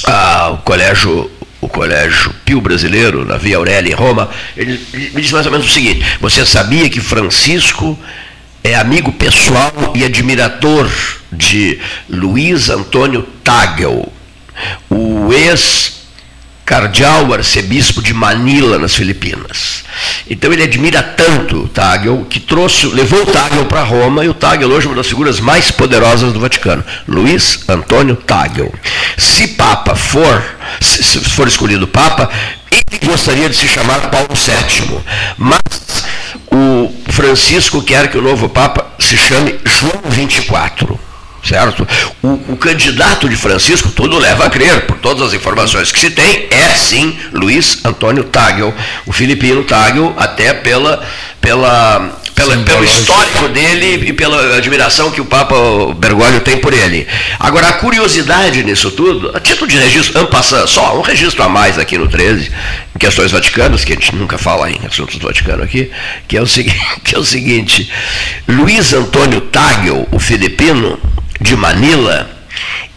ah, 0.07 0.51
o 0.55 0.59
colégio 0.59 1.31
o 1.61 1.69
colégio 1.69 2.33
Pio 2.45 2.61
Brasileiro, 2.61 3.25
na 3.25 3.37
Via 3.37 3.59
Aurélia, 3.59 3.93
em 3.93 3.95
Roma, 3.95 4.31
ele 4.57 4.81
me 4.95 5.21
disse 5.21 5.35
mais 5.35 5.45
ou 5.45 5.53
menos 5.53 5.67
o 5.67 5.71
seguinte, 5.71 6.03
você 6.19 6.45
sabia 6.47 6.89
que 6.89 7.01
Francisco 7.01 7.99
é 8.65 8.75
amigo 8.75 9.13
pessoal 9.13 9.93
e 9.95 10.05
admirador 10.05 10.91
de 11.31 11.79
Luiz 12.09 12.71
Antônio 12.71 13.23
Tagel, 13.45 14.11
o 14.89 15.33
ex 15.33 16.00
cardeal 16.71 17.35
arcebispo 17.35 18.01
de 18.01 18.15
Manila, 18.15 18.79
nas 18.79 18.95
Filipinas. 18.95 19.83
Então 20.31 20.53
ele 20.53 20.63
admira 20.63 21.03
tanto 21.03 21.65
o 21.65 21.69
Tagel 21.69 22.25
que 22.31 22.39
trouxe, 22.39 22.87
levou 22.87 23.25
o 23.25 23.27
Tagel 23.27 23.65
para 23.65 23.83
Roma 23.83 24.25
e 24.25 24.29
o 24.29 24.35
Tagel 24.35 24.71
hoje 24.71 24.87
é 24.87 24.91
uma 24.91 24.95
das 24.95 25.09
figuras 25.09 25.41
mais 25.41 25.73
poderosas 25.73 26.33
do 26.33 26.39
Vaticano. 26.39 26.85
Luiz 27.09 27.65
Antônio 27.69 28.15
Tagel. 28.15 28.73
Se 29.19 29.49
Papa 29.49 29.97
for, 29.97 30.45
se 30.81 31.19
for 31.19 31.49
escolhido 31.49 31.89
Papa, 31.89 32.31
ele 32.71 33.05
gostaria 33.05 33.51
de 33.51 33.57
se 33.57 33.67
chamar 33.67 34.09
Paulo 34.09 34.29
VII. 34.33 35.01
Mas 35.39 36.05
o 36.53 36.95
Francisco 37.11 37.83
quer 37.83 38.09
que 38.13 38.17
o 38.17 38.23
novo 38.23 38.49
Papa 38.49 38.87
se 38.97 39.17
chame 39.17 39.59
João 39.65 40.03
24 40.09 41.10
certo? 41.43 41.87
O, 42.23 42.29
o, 42.53 42.57
candidato 42.57 43.29
de 43.29 43.37
Francisco, 43.37 43.91
tudo 43.91 44.19
leva 44.19 44.47
a 44.47 44.51
crer, 44.51 44.87
por 44.87 44.99
todas 44.99 45.29
as 45.29 45.35
informações 45.35 45.91
que 45.91 45.99
se 45.99 46.11
tem, 46.11 46.47
é 46.51 46.69
sim 46.77 47.19
Luiz 47.33 47.85
Antônio 47.85 48.25
Tagel, 48.25 48.75
o 49.07 49.13
filipino 49.13 49.65
Tagel, 49.65 50.15
até 50.17 50.53
pela, 50.53 51.03
pela, 51.41 52.21
pela 52.35 52.57
pelo 52.59 52.85
histórico 52.85 53.49
dele 53.49 54.09
e 54.09 54.13
pela 54.13 54.57
admiração 54.57 55.11
que 55.11 55.21
o 55.21 55.25
Papa 55.25 55.55
Bergoglio 55.97 56.41
tem 56.41 56.59
por 56.59 56.73
ele. 56.73 57.07
Agora, 57.39 57.69
a 57.69 57.73
curiosidade 57.75 58.63
nisso 58.63 58.91
tudo, 58.91 59.35
a 59.35 59.41
título 59.41 59.69
de 59.69 59.79
registro, 59.79 60.27
passando, 60.27 60.69
só 60.69 60.99
um 60.99 61.03
registro 61.03 61.43
a 61.43 61.49
mais 61.49 61.79
aqui 61.79 61.97
no 61.97 62.09
13, 62.09 62.51
em 62.95 62.99
questões 62.99 63.31
vaticanas, 63.31 63.85
que 63.85 63.93
a 63.93 63.97
gente 63.97 64.15
nunca 64.15 64.39
fala 64.39 64.71
em 64.71 64.79
assuntos 64.87 65.17
do 65.17 65.27
Vaticano 65.27 65.63
aqui, 65.63 65.91
que 66.29 66.37
é 66.37 66.43
o, 66.43 66.47
que 67.05 67.15
é 67.15 67.19
o 67.19 67.25
seguinte, 67.25 67.91
Luiz 68.47 68.93
Antônio 68.93 69.41
Tagel, 69.41 70.07
o 70.11 70.19
filipino, 70.19 70.99
de 71.41 71.57
Manila 71.57 72.31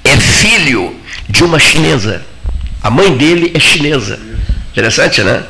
é 0.04 0.18
filho 0.18 0.96
de 1.30 1.44
uma 1.44 1.60
chinesa. 1.60 2.24
A 2.82 2.90
mãe 2.90 3.16
dele 3.16 3.52
é 3.56 3.60
chinesa. 3.60 4.20
Interessante, 4.72 5.22
né? 5.24 5.44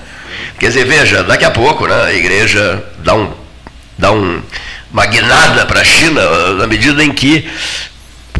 Quer 0.59 0.67
dizer, 0.67 0.85
veja, 0.85 1.23
daqui 1.23 1.45
a 1.45 1.51
pouco 1.51 1.87
né, 1.87 2.03
a 2.03 2.13
igreja 2.13 2.83
dá, 3.03 3.15
um, 3.15 3.31
dá 3.97 4.11
um, 4.11 4.41
uma 4.91 5.05
guinada 5.05 5.65
para 5.65 5.81
a 5.81 5.83
China 5.83 6.21
na 6.53 6.67
medida 6.67 7.03
em 7.03 7.11
que 7.11 7.49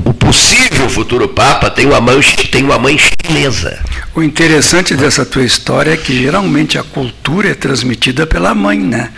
o 0.05 0.13
possível 0.13 0.89
futuro 0.89 1.27
Papa 1.27 1.69
tem 1.69 1.85
uma, 1.85 1.99
mãe, 1.99 2.21
tem 2.51 2.63
uma 2.63 2.77
mãe 2.77 2.97
chinesa. 2.97 3.79
O 4.13 4.21
interessante 4.21 4.95
dessa 4.95 5.25
tua 5.25 5.43
história 5.43 5.91
é 5.91 5.97
que 5.97 6.15
geralmente 6.15 6.77
a 6.77 6.83
cultura 6.83 7.49
é 7.49 7.55
transmitida 7.55 8.27
pela 8.27 8.53
mãe, 8.53 8.77
né? 8.79 9.11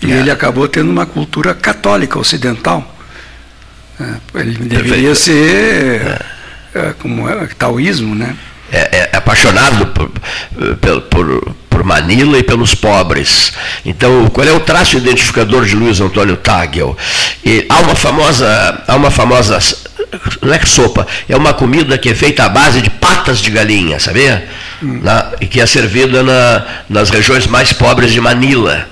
E 0.00 0.10
é. 0.10 0.16
ele 0.16 0.30
acabou 0.30 0.66
tendo 0.66 0.90
uma 0.90 1.04
cultura 1.04 1.54
católica 1.54 2.18
ocidental. 2.18 2.96
Ele 4.34 4.52
deveria 4.68 5.14
ser 5.14 6.00
é. 6.02 6.18
É, 6.74 6.94
como 6.98 7.28
é, 7.28 7.46
taoísmo, 7.58 8.14
né? 8.14 8.36
É, 8.72 9.08
é 9.12 9.16
apaixonado 9.16 9.86
por, 9.86 10.10
por, 10.80 11.00
por, 11.02 11.54
por, 11.68 11.84
Manila 11.84 12.38
e 12.38 12.42
pelos 12.42 12.74
pobres. 12.74 13.52
Então, 13.84 14.28
qual 14.28 14.46
é 14.46 14.52
o 14.52 14.60
traço 14.60 14.96
identificador 14.96 15.64
de 15.64 15.74
Luiz 15.74 16.00
Antônio 16.00 16.36
Tagel? 16.36 16.96
E 17.44 17.66
há 17.68 17.80
uma 17.80 17.96
famosa, 17.96 18.84
há 18.86 18.94
uma 18.94 19.10
famosa 19.10 19.58
não 20.42 20.52
é 20.54 20.64
sopa, 20.64 21.06
é 21.28 21.36
uma 21.36 21.52
comida 21.52 21.96
que 21.98 22.10
é 22.10 22.14
feita 22.14 22.44
à 22.44 22.48
base 22.48 22.80
de 22.80 22.90
patas 22.90 23.38
de 23.38 23.50
galinha, 23.50 23.98
sabia? 23.98 24.48
Hum. 24.82 25.00
Na, 25.02 25.32
e 25.40 25.46
que 25.46 25.60
é 25.60 25.66
servida 25.66 26.22
na, 26.22 26.66
nas 26.88 27.10
regiões 27.10 27.46
mais 27.46 27.72
pobres 27.72 28.12
de 28.12 28.20
Manila. 28.20 28.88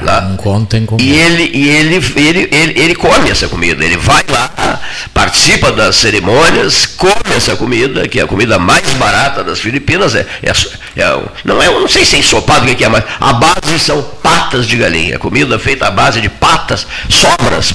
Lá. 0.00 0.20
Não 0.22 0.36
contem 0.36 0.86
com 0.86 0.96
e 0.98 1.12
ele, 1.12 1.50
e 1.52 1.68
ele, 1.68 1.96
ele, 2.16 2.48
ele, 2.50 2.80
ele 2.80 2.94
come 2.94 3.30
essa 3.30 3.48
comida, 3.48 3.84
ele 3.84 3.96
vai 3.96 4.24
lá, 4.28 4.80
participa 5.12 5.70
das 5.70 5.96
cerimônias, 5.96 6.86
come 6.86 7.34
essa 7.36 7.56
comida, 7.56 8.08
que 8.08 8.18
é 8.18 8.22
a 8.22 8.26
comida 8.26 8.58
mais 8.58 8.88
barata 8.94 9.44
das 9.44 9.60
Filipinas, 9.60 10.14
é, 10.14 10.26
é, 10.42 10.50
é 10.96 11.22
não 11.44 11.60
é, 11.60 11.66
não 11.66 11.88
sei 11.88 12.04
se 12.04 12.16
é 12.16 12.18
ensopado 12.20 12.64
o 12.64 12.74
que 12.74 12.84
é, 12.84 12.88
mas 12.88 13.04
a 13.20 13.32
base 13.32 13.78
são 13.78 14.02
patas 14.22 14.66
de 14.66 14.76
galinha, 14.76 15.18
comida 15.18 15.58
feita 15.58 15.88
à 15.88 15.90
base 15.90 16.20
de 16.20 16.28
patas, 16.28 16.86
sobras, 17.08 17.74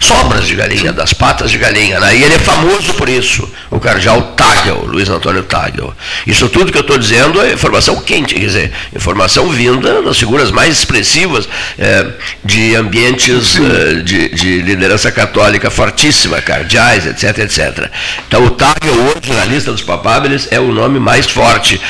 sobras 0.00 0.46
de 0.46 0.54
galinha, 0.54 0.92
das 0.92 1.12
patas 1.12 1.50
de 1.50 1.58
galinha. 1.58 2.00
Né? 2.00 2.16
E 2.16 2.24
ele 2.24 2.34
é 2.34 2.38
famoso 2.38 2.94
por 2.94 3.08
isso, 3.08 3.48
o 3.70 3.78
cardeal 3.78 4.22
Tagel, 4.34 4.86
Luiz 4.86 5.08
Antônio 5.08 5.42
Tagel. 5.42 5.94
Isso 6.26 6.48
tudo 6.48 6.72
que 6.72 6.78
eu 6.78 6.82
estou 6.82 6.98
dizendo 6.98 7.40
é 7.40 7.52
informação 7.52 8.00
quente, 8.00 8.34
quer 8.34 8.40
dizer, 8.40 8.72
informação 8.96 9.48
vinda 9.50 10.02
das 10.02 10.18
figuras 10.18 10.50
mais 10.50 10.78
expressivas 10.78 11.46
é, 11.78 12.06
de 12.42 12.74
ambientes 12.74 13.56
é, 13.56 13.94
de, 14.02 14.28
de, 14.30 14.62
liderança 14.62 15.12
católica 15.12 15.70
fortíssima, 15.70 16.40
cardeais, 16.40 17.06
etc, 17.06 17.38
etc. 17.38 17.90
Então 18.26 18.44
o 18.44 18.50
Tagel 18.50 18.94
hoje 18.94 19.32
na 19.32 19.44
lista 19.44 19.70
dos 19.70 19.82
papáveis 19.82 20.48
é 20.50 20.58
o 20.58 20.72
nome 20.72 20.98
mais 20.98 21.26
forte. 21.26 21.80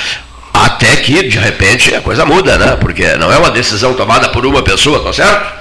Até 0.53 0.97
que, 0.97 1.23
de 1.29 1.39
repente, 1.39 1.95
a 1.95 2.01
coisa 2.01 2.27
muda, 2.27 2.59
né? 2.59 2.77
Porque 2.79 3.17
não 3.17 3.33
é 3.33 3.39
uma 3.39 3.53
decisão 3.53 3.95
tomada 3.95 4.29
por 4.31 4.45
uma 4.45 4.63
pessoa, 4.63 5.01
tá 5.01 5.13
certo? 5.13 5.60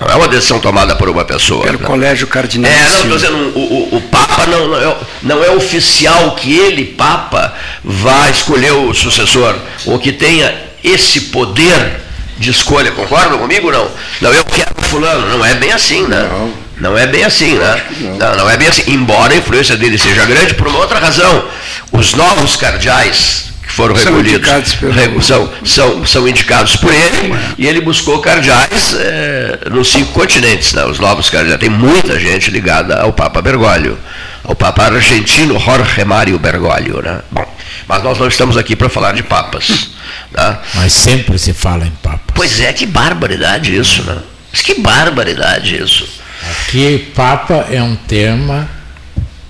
Não 0.00 0.08
é 0.08 0.14
uma 0.16 0.28
decisão 0.28 0.58
tomada 0.58 0.96
por 0.96 1.08
uma 1.08 1.24
pessoa. 1.24 1.64
Pelo 1.64 1.78
né? 1.78 1.86
colégio 1.86 2.26
cardinal. 2.26 2.70
É, 2.70 2.88
não, 2.90 3.00
estou 3.00 3.16
dizendo, 3.16 3.36
o, 3.54 3.94
o, 3.94 3.96
o 3.96 4.00
Papa 4.02 4.46
não, 4.46 4.68
não, 4.68 4.76
é, 4.76 4.96
não 5.22 5.44
é 5.44 5.50
oficial 5.50 6.32
que 6.32 6.56
ele, 6.56 6.84
Papa, 6.84 7.54
vá 7.82 8.28
escolher 8.28 8.72
o 8.72 8.92
sucessor, 8.92 9.54
ou 9.86 9.98
que 9.98 10.12
tenha 10.12 10.54
esse 10.82 11.20
poder 11.20 12.00
de 12.38 12.50
escolha. 12.50 12.90
Concordam 12.92 13.38
comigo 13.38 13.70
não? 13.70 13.88
Não, 14.20 14.32
eu 14.32 14.44
quero 14.44 14.74
fulano. 14.82 15.28
Não 15.28 15.44
é 15.44 15.54
bem 15.54 15.72
assim, 15.72 16.02
né? 16.06 16.28
Não. 16.30 16.64
Não 16.76 16.98
é 16.98 17.06
bem 17.06 17.24
assim, 17.24 17.54
né? 17.54 17.82
Não. 18.00 18.16
não. 18.16 18.36
não, 18.36 18.50
é 18.50 18.56
bem 18.56 18.68
assim. 18.68 18.82
Embora 18.88 19.32
a 19.32 19.36
influência 19.36 19.76
dele 19.76 19.96
seja 19.96 20.24
grande 20.24 20.54
por 20.54 20.66
uma 20.66 20.80
outra 20.80 20.98
razão. 20.98 21.44
Os 21.92 22.14
novos 22.14 22.56
cardeais 22.56 23.53
foram 23.74 23.96
são 23.96 24.12
recolhidos. 24.12 24.74
Pelo... 24.74 25.22
São, 25.22 25.50
são, 25.64 26.06
são 26.06 26.28
indicados 26.28 26.76
por 26.76 26.92
ele 26.92 27.34
e 27.58 27.66
ele 27.66 27.80
buscou 27.80 28.20
cardeais 28.20 28.94
é, 28.98 29.68
nos 29.70 29.90
cinco 29.90 30.12
continentes, 30.12 30.72
né, 30.72 30.84
os 30.84 30.98
novos 30.98 31.28
cardeais. 31.28 31.58
Tem 31.58 31.68
muita 31.70 32.18
gente 32.18 32.50
ligada 32.50 33.00
ao 33.00 33.12
Papa 33.12 33.42
Bergoglio, 33.42 33.98
ao 34.42 34.54
Papa 34.54 34.84
argentino 34.84 35.58
Jorge 35.58 36.04
Mário 36.04 36.38
Bergoglio. 36.38 37.02
Né? 37.02 37.20
Bom, 37.30 37.46
mas 37.88 38.02
nós 38.02 38.18
não 38.18 38.28
estamos 38.28 38.56
aqui 38.56 38.76
para 38.76 38.88
falar 38.88 39.12
de 39.12 39.22
papas. 39.22 39.90
Né? 40.32 40.58
Mas 40.74 40.92
sempre 40.92 41.38
se 41.38 41.52
fala 41.52 41.86
em 41.86 41.90
papas. 41.90 42.34
Pois 42.34 42.60
é, 42.60 42.72
que 42.72 42.86
barbaridade 42.86 43.74
isso, 43.76 44.02
né? 44.04 44.18
Mas 44.52 44.62
que 44.62 44.80
barbaridade 44.80 45.76
isso. 45.76 46.08
Aqui, 46.50 47.10
Papa 47.14 47.66
é 47.70 47.82
um 47.82 47.96
tema, 47.96 48.68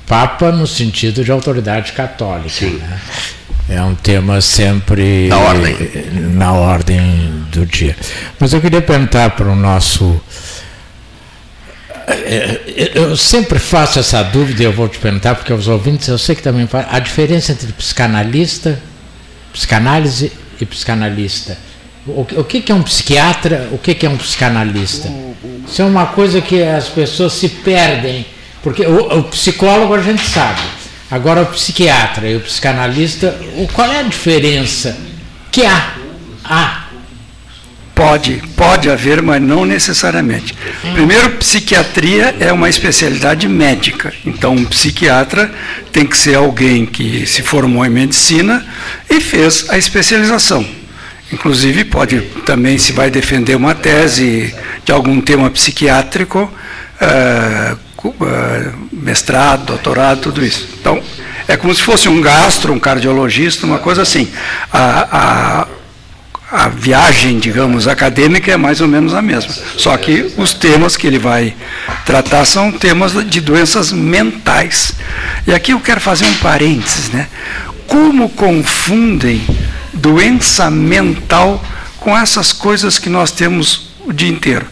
Papa 0.06 0.52
no 0.52 0.66
sentido 0.66 1.24
de 1.24 1.30
autoridade 1.30 1.92
católica. 1.92 2.48
Sim. 2.50 2.78
Né? 2.78 3.00
É 3.68 3.80
um 3.83 3.94
tema 3.94 4.40
sempre 4.40 5.28
na 5.28 5.38
ordem. 5.38 5.76
na 6.35 6.52
ordem 6.52 7.44
do 7.50 7.64
dia. 7.64 7.97
Mas 8.38 8.52
eu 8.52 8.61
queria 8.61 8.83
perguntar 8.83 9.30
para 9.30 9.49
o 9.49 9.56
nosso. 9.56 10.21
É, 12.06 12.61
é, 12.66 12.92
eu 12.94 13.16
sempre 13.16 13.59
faço 13.59 13.99
essa 13.99 14.23
dúvida 14.23 14.62
e 14.62 14.66
eu 14.66 14.73
vou 14.73 14.87
te 14.87 14.99
perguntar, 14.99 15.35
porque 15.35 15.52
os 15.52 15.66
ouvintes 15.66 16.09
eu 16.09 16.18
sei 16.18 16.35
que 16.35 16.42
também 16.42 16.66
fazem. 16.66 16.88
A 16.90 16.99
diferença 16.99 17.52
entre 17.52 17.73
psicanalista, 17.73 18.78
psicanálise 19.52 20.30
e 20.61 20.66
psicanalista. 20.66 21.56
O, 22.06 22.44
que, 22.44 22.71
é 22.71 22.75
um 22.75 22.83
psiquiatra? 22.83 23.71
O 23.73 23.78
que, 23.78 24.04
é 24.04 24.11
um 24.11 24.18
psicanalista? 24.18 25.11
Isso 25.66 25.80
é 25.80 25.85
uma 25.87 26.04
coisa 26.04 26.42
que 26.42 26.62
as 26.62 26.87
pessoas 26.87 27.33
se 27.33 27.48
perdem. 27.48 28.27
Porque 28.62 28.85
o 28.87 29.22
psicólogo 29.24 29.94
a 29.94 30.03
gente 30.03 30.22
sabe 30.27 30.61
Agora 31.14 31.42
o 31.42 31.46
psiquiatra 31.46 32.29
e 32.29 32.35
o 32.35 32.40
psicanalista, 32.40 33.38
qual 33.72 33.88
é 33.88 34.00
a 34.00 34.03
diferença 34.03 34.98
que 35.48 35.64
há? 35.64 35.94
Há. 36.44 36.87
Pode, 37.94 38.42
pode 38.57 38.90
haver, 38.90 39.22
mas 39.22 39.40
não 39.40 39.64
necessariamente. 39.64 40.53
Primeiro, 40.92 41.31
psiquiatria 41.37 42.35
é 42.40 42.53
uma 42.53 42.68
especialidade 42.68 43.46
médica. 43.46 44.12
Então, 44.27 44.55
um 44.55 44.64
psiquiatra 44.64 45.55
tem 45.92 46.05
que 46.05 46.18
ser 46.18 46.35
alguém 46.35 46.85
que 46.85 47.24
se 47.29 47.42
formou 47.42 47.87
em 47.87 47.90
medicina 47.90 48.66
e 49.09 49.20
fez 49.20 49.70
a 49.70 49.79
especialização. 49.79 50.66
Inclusive, 51.33 51.85
pode 51.85 52.22
também, 52.44 52.77
se 52.77 52.90
vai 52.90 53.09
defender 53.09 53.55
uma 53.55 53.77
tese 53.77 54.53
de 54.85 54.90
algum 54.90 55.20
tema 55.20 55.48
psiquiátrico, 55.48 56.53
uh, 57.00 57.79
mestrado, 59.04 59.66
doutorado, 59.66 60.22
tudo 60.22 60.44
isso. 60.44 60.66
Então, 60.80 61.00
é 61.46 61.56
como 61.56 61.74
se 61.74 61.82
fosse 61.82 62.08
um 62.08 62.20
gastro, 62.22 62.72
um 62.72 62.80
cardiologista, 62.80 63.66
uma 63.66 63.78
coisa 63.78 64.00
assim. 64.00 64.28
A, 64.72 65.66
a, 66.50 66.64
a 66.64 66.68
viagem, 66.68 67.38
digamos, 67.38 67.86
acadêmica 67.86 68.50
é 68.50 68.56
mais 68.56 68.80
ou 68.80 68.88
menos 68.88 69.12
a 69.12 69.20
mesma. 69.20 69.52
Só 69.76 69.94
que 69.98 70.32
os 70.38 70.54
temas 70.54 70.96
que 70.96 71.06
ele 71.06 71.18
vai 71.18 71.54
tratar 72.06 72.46
são 72.46 72.72
temas 72.72 73.12
de 73.28 73.42
doenças 73.42 73.92
mentais. 73.92 74.94
E 75.46 75.52
aqui 75.52 75.72
eu 75.72 75.80
quero 75.80 76.00
fazer 76.00 76.24
um 76.24 76.34
parênteses, 76.36 77.10
né? 77.10 77.28
Como 77.86 78.30
confundem 78.30 79.44
doença 79.92 80.70
mental 80.70 81.62
com 82.00 82.16
essas 82.16 82.52
coisas 82.52 82.98
que 82.98 83.10
nós 83.10 83.30
temos 83.30 83.90
o 84.06 84.12
dia 84.12 84.28
inteiro? 84.28 84.66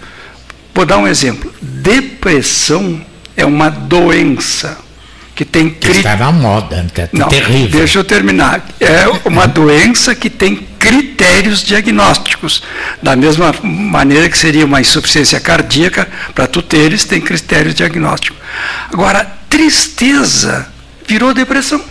Vou 0.74 0.86
dar 0.86 0.96
um 0.96 1.06
exemplo. 1.06 1.52
Depressão 1.60 3.12
é 3.36 3.44
uma 3.44 3.70
doença 3.70 4.78
que 5.34 5.44
tem 5.44 5.70
cri... 5.70 5.92
está 5.92 6.14
na 6.16 6.30
moda, 6.30 6.86
é 6.94 7.08
Não, 7.12 7.28
terrível. 7.28 7.78
Deixa 7.78 7.98
eu 7.98 8.04
terminar. 8.04 8.62
É 8.78 9.06
uma 9.24 9.46
doença 9.48 10.14
que 10.14 10.28
tem 10.28 10.56
critérios 10.78 11.62
diagnósticos. 11.62 12.62
Da 13.02 13.16
mesma 13.16 13.54
maneira 13.62 14.28
que 14.28 14.36
seria 14.36 14.64
uma 14.64 14.80
insuficiência 14.80 15.40
cardíaca, 15.40 16.08
para 16.34 16.46
tu 16.46 16.60
teres, 16.60 17.04
tem 17.04 17.20
critérios 17.20 17.74
diagnósticos. 17.74 18.38
Agora, 18.92 19.24
tristeza 19.48 20.66
virou 21.06 21.32
depressão. 21.32 21.82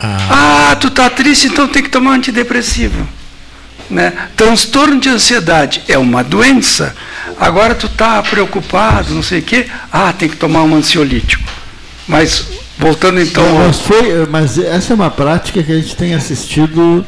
Ah, 0.00 0.70
ah 0.70 0.76
tu 0.76 0.88
está 0.88 1.08
triste, 1.08 1.46
então 1.46 1.68
tem 1.68 1.82
que 1.82 1.90
tomar 1.90 2.12
antidepressivo. 2.12 3.06
Né? 3.88 4.12
Transtorno 4.36 5.00
de 5.00 5.08
ansiedade 5.08 5.82
é 5.88 5.96
uma 5.96 6.22
doença. 6.22 6.94
Agora 7.40 7.74
tu 7.74 7.86
está 7.86 8.22
preocupado, 8.22 9.14
não 9.14 9.22
sei 9.22 9.40
o 9.40 9.42
quê. 9.42 9.66
Ah, 9.92 10.12
tem 10.12 10.28
que 10.28 10.36
tomar 10.36 10.62
um 10.62 10.74
ansiolítico. 10.74 11.44
Mas 12.06 12.46
voltando 12.78 13.20
então. 13.20 13.44
Mas, 13.58 13.80
foi, 13.80 14.26
mas 14.30 14.58
essa 14.58 14.92
é 14.92 14.94
uma 14.94 15.10
prática 15.10 15.62
que 15.62 15.72
a 15.72 15.76
gente 15.76 15.94
tem 15.94 16.14
assistido 16.14 17.04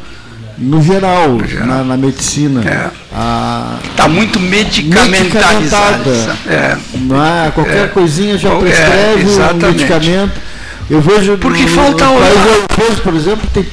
no 0.59 0.83
geral, 0.83 1.31
no 1.31 1.47
geral. 1.47 1.67
Na, 1.67 1.85
na, 1.85 1.97
medicina. 1.97 2.61
Está 2.61 4.05
é. 4.05 4.09
muito 4.09 4.39
medicamentalizada. 4.39 6.11
É. 6.47 6.77
Não 6.95 7.25
é? 7.25 7.51
Qualquer 7.51 7.85
é. 7.85 7.89
coisinha 7.89 8.37
já 8.37 8.51
é, 8.51 8.59
prescreve 8.59 9.25
um 9.25 9.69
medicamento. 9.69 10.51
Eu 10.91 11.01
vejo 11.01 11.39
porque 11.39 11.63
no, 11.63 11.69
falta 11.69 12.05
no 12.05 12.19
país 12.19 12.47
europeus, 12.47 13.01
por 13.01 13.15
exemplo, 13.15 13.49
tem, 13.55 13.65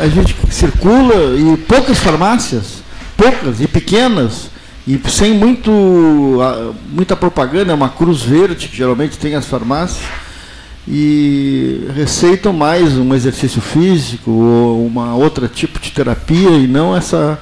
a 0.00 0.08
gente 0.08 0.36
circula 0.50 1.36
e 1.36 1.56
poucas 1.56 1.98
farmácias, 1.98 2.82
poucas 3.16 3.60
e 3.60 3.66
pequenas, 3.66 4.53
e 4.86 5.00
sem 5.08 5.32
muito, 5.32 5.70
muita 6.90 7.16
propaganda, 7.16 7.72
é 7.72 7.74
uma 7.74 7.88
cruz 7.88 8.22
verde 8.22 8.68
que 8.68 8.76
geralmente 8.76 9.18
tem 9.18 9.34
as 9.34 9.46
farmácias, 9.46 10.02
e 10.86 11.88
receitam 11.94 12.52
mais 12.52 12.92
um 12.98 13.14
exercício 13.14 13.60
físico 13.60 14.30
ou 14.30 14.86
uma 14.86 15.14
outra 15.14 15.48
tipo 15.48 15.80
de 15.80 15.90
terapia 15.90 16.50
e 16.50 16.66
não 16.66 16.94
essa 16.94 17.38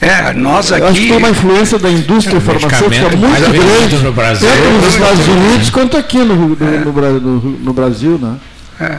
é, 0.00 0.32
nós 0.34 0.70
aqui. 0.72 0.82
Eu 0.82 0.88
acho 0.88 1.00
que 1.00 1.08
tem 1.08 1.16
uma 1.16 1.30
influência 1.30 1.78
da 1.78 1.90
indústria 1.90 2.40
farmacêutica 2.40 3.16
muito 3.16 3.50
grande, 3.50 3.96
no 4.04 4.12
Brasil. 4.12 4.48
tanto 4.48 4.68
nos 4.70 4.94
Estados 4.94 5.28
Unidos 5.28 5.70
quanto 5.70 5.96
aqui 5.96 6.18
no, 6.18 6.48
no, 6.48 6.66
é. 6.66 7.10
no, 7.18 7.40
no 7.40 7.72
Brasil. 7.72 8.18
Né? 8.18 8.36
É. 8.80 8.98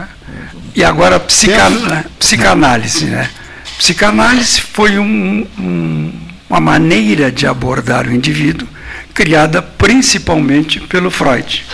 E 0.74 0.82
agora, 0.82 1.20
psican, 1.20 2.04
psicanálise. 2.18 3.06
Né? 3.06 3.30
Psicanálise 3.78 4.60
foi 4.60 4.98
um, 4.98 5.46
um, 5.56 6.12
uma 6.48 6.60
maneira 6.60 7.30
de 7.30 7.46
abordar 7.46 8.06
o 8.06 8.12
indivíduo 8.12 8.68
criada 9.12 9.60
principalmente 9.60 10.80
pelo 10.80 11.10
Freud. 11.10 11.64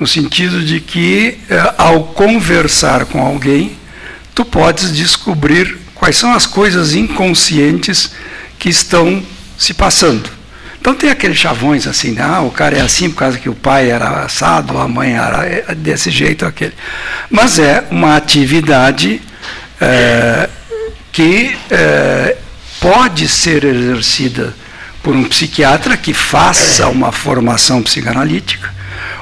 No 0.00 0.06
sentido 0.06 0.62
de 0.62 0.80
que, 0.80 1.38
eh, 1.48 1.74
ao 1.78 2.04
conversar 2.04 3.04
com 3.04 3.20
alguém, 3.20 3.76
tu 4.34 4.44
podes 4.44 4.92
descobrir 4.92 5.78
quais 5.94 6.16
são 6.16 6.32
as 6.32 6.46
coisas 6.46 6.94
inconscientes 6.94 8.12
que 8.58 8.68
estão 8.68 9.22
se 9.56 9.72
passando. 9.74 10.28
Então 10.80 10.94
tem 10.94 11.10
aqueles 11.10 11.38
chavões 11.38 11.86
assim, 11.86 12.12
né? 12.12 12.22
ah, 12.22 12.42
o 12.42 12.50
cara 12.50 12.76
é 12.76 12.80
assim 12.80 13.08
por 13.08 13.16
causa 13.16 13.38
que 13.38 13.48
o 13.48 13.54
pai 13.54 13.90
era 13.90 14.24
assado, 14.24 14.76
a 14.76 14.88
mãe 14.88 15.14
era 15.16 15.46
é, 15.46 15.74
desse 15.74 16.10
jeito 16.10 16.44
aquele. 16.44 16.74
Mas 17.30 17.58
é 17.58 17.84
uma 17.90 18.16
atividade 18.16 19.22
é, 19.80 20.48
que 21.12 21.56
é, 21.70 22.36
pode 22.84 23.26
ser 23.28 23.64
exercida 23.64 24.54
por 25.02 25.16
um 25.16 25.24
psiquiatra 25.24 25.96
que 25.96 26.12
faça 26.12 26.86
uma 26.88 27.10
formação 27.10 27.82
psicanalítica 27.82 28.74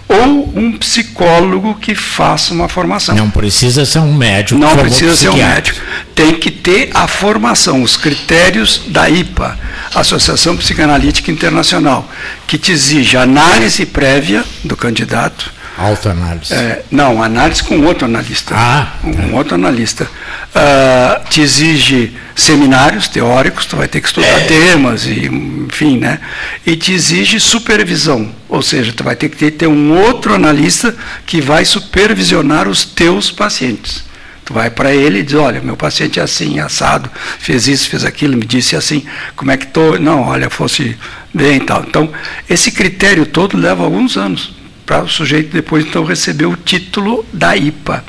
ou 0.09 0.53
um 0.57 0.77
psicólogo 0.77 1.77
que 1.77 1.95
faça 1.95 2.53
uma 2.53 2.69
formação. 2.69 3.15
Não 3.15 3.31
precisa 3.31 3.87
ser 3.87 4.01
um 4.01 4.13
médico. 4.13 4.59
Não 4.59 4.77
precisa 4.77 5.15
ser 5.15 5.29
um 5.31 5.37
médico. 5.37 5.81
Tem 6.13 6.35
que 6.35 6.51
ter 6.51 6.91
a 6.93 7.07
formação, 7.07 7.85
os 7.85 7.97
critérios 7.97 8.83
da 8.89 9.09
IPA, 9.09 9.57
Associação 9.95 10.57
Psicanalítica 10.57 11.31
Internacional, 11.31 12.11
que 12.49 12.59
te 12.59 12.73
exige 12.73 13.17
análise 13.17 13.87
prévia 13.87 14.45
do 14.65 14.77
candidato. 14.77 15.53
Autoanálise. 15.83 16.55
É, 16.55 16.85
não, 16.93 17.21
análise 17.21 17.61
com 17.65 17.81
outro 17.81 18.05
analista. 18.05 18.55
Ah, 18.57 18.93
um 19.03 19.35
outro 19.35 19.57
analista. 19.57 20.05
Uh, 20.05 21.29
te 21.29 21.41
exige 21.41 22.15
seminários 22.37 23.09
teóricos, 23.09 23.67
tu 23.67 23.77
vai 23.77 23.89
ter 23.89 24.01
que 24.01 24.07
estudar 24.07 24.29
é. 24.29 24.45
temas, 24.45 25.07
e, 25.07 25.27
enfim, 25.27 25.99
né? 25.99 26.21
E 26.65 26.77
te 26.77 26.93
exige 26.93 27.41
supervisão, 27.41 28.33
ou 28.49 28.63
seja, 28.63 28.93
tu 28.93 29.03
vai 29.03 29.17
ter 29.17 29.29
que 29.29 29.37
ter, 29.37 29.51
ter 29.51 29.67
um 29.67 29.99
outro 29.99 30.33
analista 30.33 30.95
que 31.27 31.41
vai 31.41 31.65
supervisionar 31.65 32.69
os 32.69 32.85
teus 32.85 33.33
pacientes. 33.33 34.05
Tu 34.45 34.55
vai 34.55 34.71
para 34.71 34.95
ele 34.95 35.19
e 35.19 35.23
diz, 35.25 35.35
olha, 35.35 35.61
meu 35.61 35.77
paciente 35.77 36.21
é 36.21 36.23
assim, 36.23 36.61
assado, 36.61 37.11
fez 37.41 37.67
isso, 37.67 37.91
fez 37.91 38.05
aquilo, 38.05 38.37
me 38.37 38.47
disse 38.47 38.77
assim, 38.77 39.05
como 39.35 39.51
é 39.51 39.57
que 39.57 39.65
estou? 39.65 39.99
Não, 39.99 40.23
olha, 40.23 40.49
fosse 40.49 40.97
bem 41.35 41.57
e 41.57 41.61
tal. 41.61 41.83
Então, 41.83 42.09
esse 42.49 42.71
critério 42.71 43.27
todo 43.27 43.57
leva 43.57 43.83
alguns 43.83 44.17
anos 44.17 44.62
para 44.85 45.03
o 45.03 45.09
sujeito 45.09 45.53
depois 45.53 45.85
então 45.85 46.05
receber 46.05 46.47
o 46.47 46.57
título 46.57 47.25
da 47.33 47.57
IPA. 47.57 48.05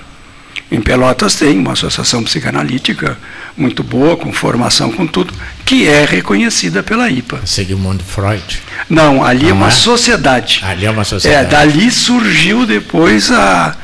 Em 0.72 0.82
Pelotas 0.82 1.36
tem 1.36 1.60
uma 1.60 1.74
associação 1.74 2.24
psicanalítica 2.24 3.18
muito 3.56 3.84
boa, 3.84 4.18
com 4.18 4.34
formação, 4.34 4.92
com 4.92 5.06
tudo, 5.06 5.32
que 5.64 5.88
é 5.88 6.04
reconhecida 6.04 6.82
pela 6.82 7.10
IPA. 7.10 7.42
Sigmund 7.46 8.04
Freud. 8.04 8.62
Não, 8.90 9.24
ali 9.24 9.42
é 9.42 9.44
Não 9.44 9.50
é 9.50 9.54
uma 9.54 9.68
é? 9.68 9.72
sociedade. 9.72 10.62
Ali 10.64 10.86
é 10.88 10.90
uma 10.90 11.04
sociedade. 11.04 11.46
É, 11.46 11.48
dali 11.48 11.92
surgiu 11.92 12.66
depois 12.66 13.32
a, 13.32 13.76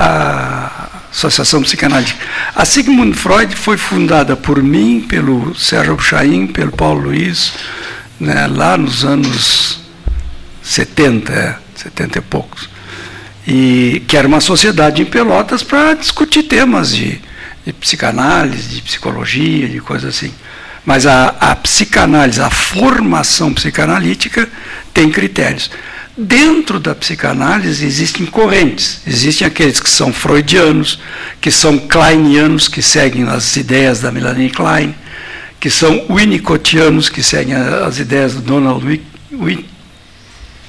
a 0.00 0.88
Associação 1.10 1.62
Psicanalítica. 1.62 2.18
A 2.54 2.64
Sigmund 2.64 3.14
Freud 3.14 3.54
foi 3.54 3.76
fundada 3.76 4.34
por 4.34 4.62
mim, 4.62 5.04
pelo 5.06 5.54
Sérgio 5.54 5.96
Buchaim, 5.96 6.46
pelo 6.46 6.72
Paulo 6.72 7.02
Luiz, 7.02 7.52
né, 8.18 8.46
lá 8.46 8.78
nos 8.78 9.04
anos 9.04 9.80
70, 10.62 11.32
é, 11.32 11.56
70 11.78 12.18
e 12.18 12.22
poucos 12.22 12.68
e 13.48 14.02
que 14.06 14.14
era 14.14 14.28
uma 14.28 14.42
sociedade 14.42 15.00
em 15.00 15.06
Pelotas 15.06 15.62
para 15.62 15.94
discutir 15.94 16.42
temas 16.42 16.94
de, 16.94 17.18
de, 17.64 17.72
psicanálise, 17.72 18.68
de 18.68 18.82
psicologia, 18.82 19.66
de 19.66 19.80
coisas 19.80 20.14
assim. 20.14 20.30
Mas 20.84 21.06
a, 21.06 21.28
a 21.40 21.56
psicanálise, 21.56 22.42
a 22.42 22.50
formação 22.50 23.54
psicanalítica 23.54 24.46
tem 24.92 25.10
critérios. 25.10 25.70
Dentro 26.14 26.78
da 26.78 26.94
psicanálise 26.94 27.86
existem 27.86 28.26
correntes. 28.26 29.00
Existem 29.06 29.46
aqueles 29.46 29.80
que 29.80 29.88
são 29.88 30.12
freudianos, 30.12 30.98
que 31.40 31.50
são 31.50 31.78
kleinianos, 31.78 32.68
que 32.68 32.82
seguem 32.82 33.26
as 33.26 33.56
ideias 33.56 34.00
da 34.00 34.12
Melanie 34.12 34.50
Klein, 34.50 34.94
que 35.58 35.70
são 35.70 36.04
winnicottianos, 36.10 37.08
que 37.08 37.22
seguem 37.22 37.54
as 37.54 37.98
ideias 37.98 38.34
do 38.34 38.42
Donald 38.42 38.84
Winnicott, 39.32 39.77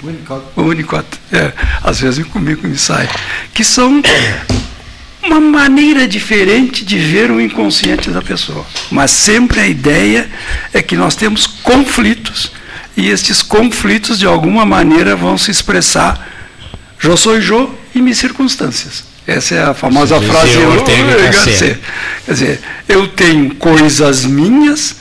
Winnicott. 0.04 0.46
Winnicott, 0.58 1.08
é, 1.32 1.52
às 1.84 2.00
vezes 2.00 2.26
comigo 2.28 2.68
me 2.68 2.78
sai. 2.78 3.10
Que 3.54 3.64
são 3.64 4.02
uma 5.24 5.40
maneira 5.40 6.08
diferente 6.08 6.86
de 6.86 6.98
ver 6.98 7.32
o 7.32 7.42
inconsciente 7.42 8.10
da 8.10 8.22
pessoa. 8.22 8.66
Mas 8.90 9.12
sempre 9.12 9.60
a 9.60 9.68
ideia 9.68 10.30
é 10.74 10.82
que 10.82 10.96
nós 10.96 11.16
temos 11.16 11.46
conflitos 11.46 12.52
e 12.96 13.10
estes 13.10 13.42
conflitos 13.42 14.20
de 14.20 14.26
alguma 14.26 14.66
maneira 14.66 15.16
vão 15.16 15.38
se 15.38 15.52
expressar 15.52 16.28
eu 17.08 17.16
sou 17.16 17.38
eu 17.38 17.80
e 17.96 18.02
minhas 18.02 18.18
circunstâncias. 18.18 19.06
Essa 19.26 19.56
é 19.56 19.64
a 19.64 19.74
famosa 19.74 20.20
frase 20.20 20.58
Ortega 20.58 21.16
Quer 22.26 22.32
dizer, 22.32 22.60
eu 22.88 23.08
tenho 23.08 23.56
coisas 23.56 24.26
minhas 24.26 24.96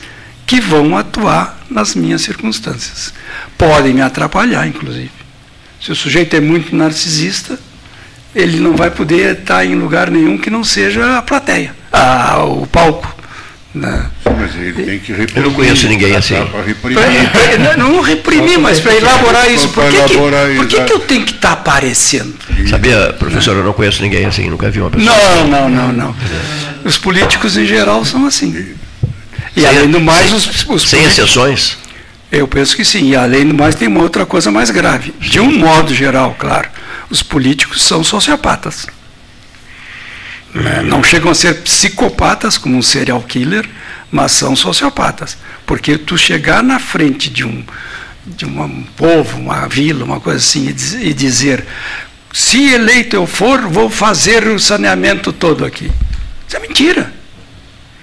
que 0.48 0.62
vão 0.62 0.96
atuar 0.96 1.60
nas 1.70 1.94
minhas 1.94 2.22
circunstâncias 2.22 3.12
podem 3.58 3.92
me 3.92 4.00
atrapalhar, 4.00 4.66
inclusive. 4.66 5.10
Se 5.78 5.92
o 5.92 5.94
sujeito 5.94 6.34
é 6.34 6.40
muito 6.40 6.74
narcisista, 6.74 7.60
ele 8.34 8.58
não 8.58 8.74
vai 8.74 8.90
poder 8.90 9.38
estar 9.38 9.64
em 9.66 9.74
lugar 9.74 10.10
nenhum 10.10 10.38
que 10.38 10.48
não 10.48 10.64
seja 10.64 11.18
a 11.18 11.22
plateia, 11.22 11.74
a, 11.92 12.42
o 12.44 12.66
palco. 12.66 13.14
Né? 13.74 14.06
Mas 14.24 14.54
ele 14.54 14.72
tem 14.72 14.98
que 14.98 15.12
reprimir. 15.12 15.36
Eu 15.36 15.42
não 15.42 15.52
conheço 15.52 15.86
ninguém 15.86 16.16
assim. 16.16 16.34
Pra, 16.34 17.76
não, 17.76 17.92
não 17.92 18.00
reprimir, 18.00 18.58
mas 18.58 18.80
para 18.80 18.94
elaborar 18.94 19.52
isso. 19.52 19.68
Por, 19.68 19.84
que, 19.84 20.02
que, 20.04 20.16
por 20.56 20.66
que, 20.66 20.84
que 20.84 20.92
eu 20.94 21.00
tenho 21.00 21.26
que 21.26 21.32
estar 21.32 21.52
aparecendo? 21.52 22.34
Sabia, 22.70 23.12
professor, 23.18 23.54
eu 23.54 23.62
não 23.62 23.74
conheço 23.74 24.00
ninguém 24.00 24.24
assim, 24.24 24.48
nunca 24.48 24.70
vi 24.70 24.80
uma 24.80 24.90
pessoa. 24.90 25.14
Não, 25.14 25.46
não, 25.46 25.68
não, 25.68 25.92
não. 25.92 26.16
Os 26.84 26.96
políticos 26.96 27.58
em 27.58 27.66
geral 27.66 28.02
são 28.06 28.26
assim. 28.26 28.78
E 29.56 29.66
além 29.66 29.90
do 29.90 30.00
mais, 30.00 30.32
os, 30.32 30.66
os 30.68 30.88
Sem 30.88 31.04
exceções? 31.04 31.76
Eu 32.30 32.46
penso 32.46 32.76
que 32.76 32.84
sim. 32.84 33.10
E 33.10 33.16
além 33.16 33.46
do 33.46 33.54
mais, 33.54 33.74
tem 33.74 33.88
uma 33.88 34.02
outra 34.02 34.26
coisa 34.26 34.50
mais 34.50 34.70
grave. 34.70 35.14
De 35.18 35.40
um 35.40 35.50
modo 35.50 35.94
geral, 35.94 36.36
claro, 36.38 36.68
os 37.08 37.22
políticos 37.22 37.82
são 37.82 38.04
sociopatas. 38.04 38.86
Né? 40.54 40.82
Não 40.82 41.02
chegam 41.02 41.30
a 41.30 41.34
ser 41.34 41.62
psicopatas, 41.62 42.58
como 42.58 42.76
um 42.76 42.82
serial 42.82 43.22
killer, 43.22 43.68
mas 44.10 44.32
são 44.32 44.54
sociopatas. 44.54 45.36
Porque 45.66 45.98
tu 45.98 46.16
chegar 46.16 46.62
na 46.62 46.78
frente 46.78 47.30
de 47.30 47.44
um, 47.44 47.64
de 48.26 48.44
um 48.44 48.82
povo, 48.96 49.38
uma 49.38 49.66
vila, 49.66 50.04
uma 50.04 50.20
coisa 50.20 50.38
assim, 50.38 50.68
e 51.00 51.14
dizer: 51.14 51.64
se 52.32 52.72
eleito 52.72 53.16
eu 53.16 53.26
for, 53.26 53.62
vou 53.62 53.88
fazer 53.88 54.46
o 54.48 54.58
saneamento 54.58 55.32
todo 55.32 55.64
aqui. 55.64 55.90
Isso 56.46 56.56
é 56.56 56.60
mentira. 56.60 57.17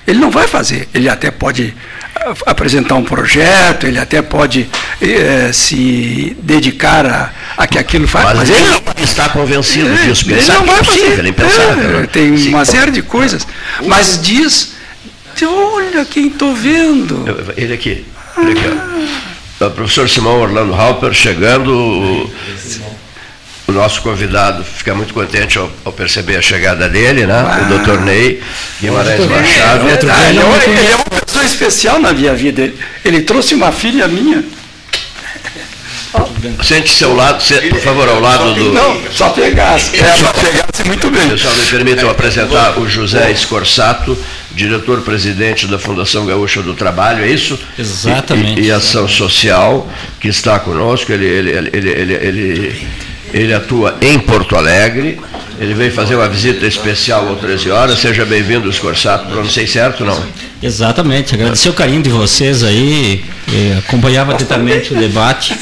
Ele 0.08 0.20
não 0.20 0.30
vai 0.30 0.48
fazer. 0.48 0.88
Ele 0.94 1.10
até 1.10 1.32
pode 1.32 1.74
apresentar 2.46 2.96
um 2.96 3.04
projeto, 3.04 3.86
ele 3.86 4.00
até 4.00 4.22
pode 4.22 4.68
eh, 5.02 5.52
se 5.54 6.36
dedicar 6.42 7.06
a, 7.06 7.32
a, 7.58 7.68
que 7.68 7.78
aquilo 7.78 8.08
faz. 8.08 8.26
Mas, 8.26 8.38
mas 8.38 8.50
ele 8.50 8.70
não 8.70 8.82
está 9.04 9.30
convencido 9.30 9.90
é, 9.90 10.06
disso. 10.06 10.26
Ele 10.30 10.42
não 10.42 10.66
vai 10.66 10.80
é 10.80 10.84
fazer. 10.84 11.26
É, 11.26 12.04
é, 12.04 12.08
tem 12.08 12.38
Sim. 12.38 12.50
uma 12.50 12.66
série 12.66 12.92
de 12.92 13.02
coisas. 13.02 13.48
Mas 13.86 14.20
diz, 14.22 14.74
olha 15.44 16.06
quem 16.06 16.28
estou 16.28 16.54
vendo. 16.54 17.26
Ele 17.58 17.74
aqui. 17.74 18.06
Ele 18.38 18.52
aqui 18.52 19.64
O 19.64 19.70
professor 19.72 20.10
Simão 20.10 20.42
Orlando 20.42 20.74
Halper 20.74 21.14
chegando 21.14 21.72
o 21.72 22.32
nosso 23.76 24.02
convidado 24.02 24.64
fica 24.64 24.96
muito 24.96 25.14
contente 25.14 25.58
ao, 25.58 25.70
ao 25.84 25.92
perceber 25.92 26.38
a 26.38 26.42
chegada 26.42 26.90
dele, 26.90 27.28
né? 27.28 27.36
Ah. 27.36 27.64
O 27.66 27.70
doutor 27.70 28.02
Ney 28.02 28.42
Guimarães 28.82 29.26
Machado. 29.28 29.88
É, 29.88 30.00
ah, 30.10 30.30
ele, 30.30 30.40
é, 30.40 30.80
ele 30.80 30.92
é 30.92 30.96
uma 30.96 31.22
pessoa 31.22 31.44
especial 31.44 32.00
na 32.00 32.12
minha 32.14 32.34
vida. 32.34 32.62
Ele, 32.64 32.78
ele 33.04 33.22
trouxe 33.22 33.54
uma 33.54 33.72
filha 33.72 34.08
minha. 34.08 34.44
Sente-se 36.64 37.04
ao 37.04 37.14
lado, 37.14 37.44
por 37.70 37.80
favor, 37.80 38.08
ao 38.08 38.20
lado 38.20 38.54
do. 38.54 38.72
Não, 38.72 39.02
só 39.12 39.30
pegasse. 39.30 40.00
É, 40.00 40.14
só 40.16 40.32
pegasse 40.32 40.84
muito 40.86 41.10
bem. 41.10 41.30
Pessoal, 41.30 41.54
me 41.54 41.66
permitam 41.66 42.10
apresentar 42.10 42.80
o 42.80 42.88
José 42.88 43.32
Escorsato, 43.32 44.18
diretor-presidente 44.54 45.68
da 45.68 45.78
Fundação 45.78 46.26
Gaúcha 46.26 46.62
do 46.62 46.74
Trabalho, 46.74 47.24
é 47.24 47.28
isso? 47.28 47.60
Exatamente. 47.78 48.62
E, 48.62 48.68
e 48.68 48.72
ação 48.72 49.08
social, 49.08 49.90
que 50.20 50.28
está 50.28 50.58
conosco. 50.60 51.12
Ele, 51.12 51.26
ele, 51.26 51.70
ele, 51.74 51.90
ele, 51.90 52.14
ele 52.14 52.88
ele 53.36 53.54
atua 53.54 53.98
em 54.02 54.18
Porto 54.18 54.56
Alegre. 54.56 55.20
Ele 55.60 55.74
veio 55.74 55.92
fazer 55.92 56.16
uma 56.16 56.28
visita 56.28 56.66
especial 56.66 57.34
às 57.34 57.40
13 57.40 57.70
horas. 57.70 58.00
Seja 58.00 58.24
bem-vindo, 58.24 58.70
Escorsato. 58.70 59.28
Pronunciei 59.28 59.68
certo 59.68 60.06
não? 60.06 60.18
Exatamente. 60.64 61.36
Agradecer 61.36 61.68
o 61.68 61.74
carinho 61.74 62.02
de 62.02 62.10
vocês 62.10 62.64
aí. 62.64 63.26
acompanhava 63.86 64.32
atentamente 64.32 64.94
o 64.94 64.98
debate. 64.98 65.54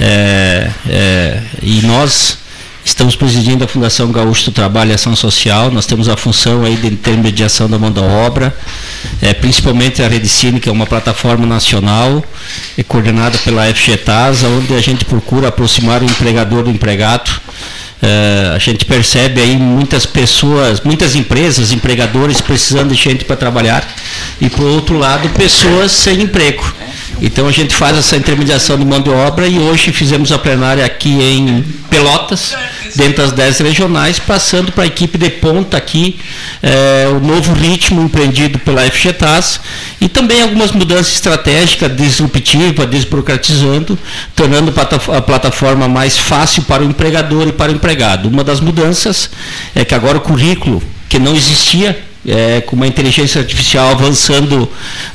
É, 0.00 0.68
é, 0.88 1.40
e 1.62 1.82
nós 1.82 2.38
estamos 2.84 3.16
presidindo 3.16 3.64
a 3.64 3.68
Fundação 3.68 4.10
Gaúcho 4.10 4.46
do 4.46 4.52
Trabalho 4.52 4.90
e 4.90 4.94
Ação 4.94 5.14
Social. 5.16 5.70
Nós 5.70 5.86
temos 5.86 6.08
a 6.08 6.16
função 6.16 6.64
aí 6.64 6.76
de 6.76 6.88
intermediação 6.88 7.68
da 7.68 7.78
mão 7.78 7.90
da 7.90 8.02
obra 8.02 8.54
é, 9.20 9.32
principalmente 9.32 10.02
a 10.02 10.08
Redicine, 10.08 10.60
que 10.60 10.68
é 10.68 10.72
uma 10.72 10.86
plataforma 10.86 11.46
nacional 11.46 12.24
é 12.76 12.82
coordenada 12.82 13.38
pela 13.38 13.64
FGTAS, 13.72 14.42
onde 14.44 14.74
a 14.74 14.80
gente 14.80 15.04
procura 15.04 15.48
aproximar 15.48 16.02
o 16.02 16.04
empregador 16.04 16.64
do 16.64 16.70
empregado. 16.70 17.30
É, 18.00 18.52
a 18.54 18.58
gente 18.58 18.84
percebe 18.84 19.40
aí 19.40 19.56
muitas 19.56 20.04
pessoas, 20.04 20.80
muitas 20.80 21.14
empresas, 21.14 21.70
empregadores 21.70 22.40
precisando 22.40 22.88
de 22.88 23.00
gente 23.00 23.24
para 23.24 23.36
trabalhar 23.36 23.86
e, 24.40 24.50
por 24.50 24.64
outro 24.64 24.98
lado, 24.98 25.28
pessoas 25.30 25.92
sem 25.92 26.22
emprego. 26.22 26.64
Então 27.20 27.46
a 27.46 27.52
gente 27.52 27.74
faz 27.74 27.96
essa 27.96 28.16
intermediação 28.16 28.76
de 28.76 28.84
mão 28.84 29.00
de 29.00 29.10
obra 29.10 29.46
e 29.46 29.56
hoje 29.58 29.92
fizemos 29.92 30.32
a 30.32 30.38
plenária 30.38 30.84
aqui 30.84 31.10
em 31.10 31.62
Pelotas, 31.88 32.56
dentro 32.94 33.22
das 33.22 33.32
10 33.32 33.58
regionais, 33.60 34.18
passando 34.18 34.72
para 34.72 34.84
a 34.84 34.86
equipe 34.86 35.16
de 35.18 35.30
ponta 35.30 35.76
aqui, 35.76 36.18
é, 36.62 37.06
o 37.08 37.20
novo 37.20 37.52
ritmo 37.52 38.02
empreendido 38.02 38.58
pela 38.58 38.82
FGTAS 38.82 39.60
e 40.00 40.08
também 40.08 40.42
algumas 40.42 40.72
mudanças 40.72 41.14
estratégicas, 41.14 41.94
disruptivas, 41.96 42.88
desburocratizando, 42.88 43.98
tornando 44.34 44.72
a 45.12 45.22
plataforma 45.22 45.88
mais 45.88 46.18
fácil 46.18 46.62
para 46.64 46.82
o 46.82 46.86
empregador 46.86 47.48
e 47.48 47.52
para 47.52 47.72
o 47.72 47.74
empregado. 47.74 48.28
Uma 48.28 48.44
das 48.44 48.60
mudanças 48.60 49.30
é 49.74 49.84
que 49.84 49.94
agora 49.94 50.18
o 50.18 50.20
currículo, 50.20 50.82
que 51.08 51.18
não 51.18 51.34
existia 51.34 52.11
é, 52.26 52.60
com 52.60 52.76
uma 52.76 52.86
inteligência 52.86 53.40
artificial 53.40 53.90
avançando 53.90 54.68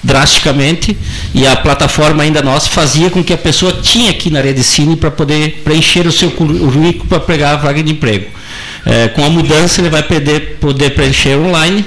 drasticamente 0.04 0.98
e 1.34 1.48
a 1.48 1.56
plataforma 1.56 2.24
ainda 2.24 2.42
nossa 2.42 2.70
fazia 2.70 3.10
com 3.10 3.24
que 3.24 3.34
a 3.34 3.38
pessoa 3.38 3.74
tinha 3.82 4.12
aqui 4.12 4.30
na 4.30 4.42
rede 4.42 4.64
Cine 4.64 4.96
para 4.96 5.12
poder 5.12 5.62
preencher 5.64 6.06
o 6.06 6.12
seu 6.12 6.32
currículo 6.32 7.06
para 7.08 7.20
pegar 7.20 7.52
a 7.52 7.56
vaga 7.58 7.82
de 7.82 7.92
emprego. 7.92 8.28
É, 8.86 9.10
com 9.10 9.24
a 9.24 9.30
mudança 9.30 9.82
ele 9.82 9.90
vai 9.90 10.04
poder, 10.04 10.58
poder 10.62 10.92
preencher 10.92 11.38
online, 11.38 11.86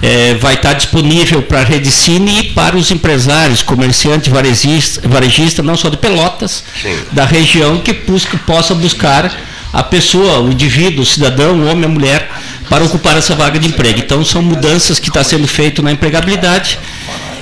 é, 0.00 0.34
vai 0.34 0.54
estar 0.54 0.74
disponível 0.74 1.42
para 1.42 1.60
a 1.60 1.64
rede 1.64 1.90
Cine 1.90 2.40
e 2.40 2.42
para 2.50 2.76
os 2.76 2.90
empresários, 2.90 3.62
comerciantes, 3.62 4.28
varejistas, 4.28 5.04
varejista, 5.04 5.62
não 5.62 5.76
só 5.76 5.88
de 5.88 5.96
Pelotas, 5.96 6.62
Sim. 6.80 6.96
da 7.12 7.24
região 7.24 7.78
que 7.78 7.92
busca, 7.92 8.38
possa 8.46 8.74
buscar 8.74 9.30
a 9.72 9.82
pessoa, 9.82 10.40
o 10.40 10.50
indivíduo, 10.50 11.02
o 11.02 11.06
cidadão, 11.06 11.60
o 11.60 11.66
homem, 11.66 11.84
a 11.84 11.88
mulher, 11.88 12.30
para 12.68 12.84
ocupar 12.84 13.16
essa 13.16 13.34
vaga 13.34 13.58
de 13.58 13.68
emprego. 13.68 14.00
Então, 14.00 14.24
são 14.24 14.42
mudanças 14.42 14.98
que 14.98 15.08
está 15.08 15.24
sendo 15.24 15.46
feito 15.48 15.82
na 15.82 15.92
empregabilidade. 15.92 16.78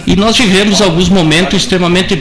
E 0.07 0.15
nós 0.15 0.37
vivemos 0.39 0.81
alguns 0.81 1.09
momentos 1.09 1.63
extremamente 1.63 2.17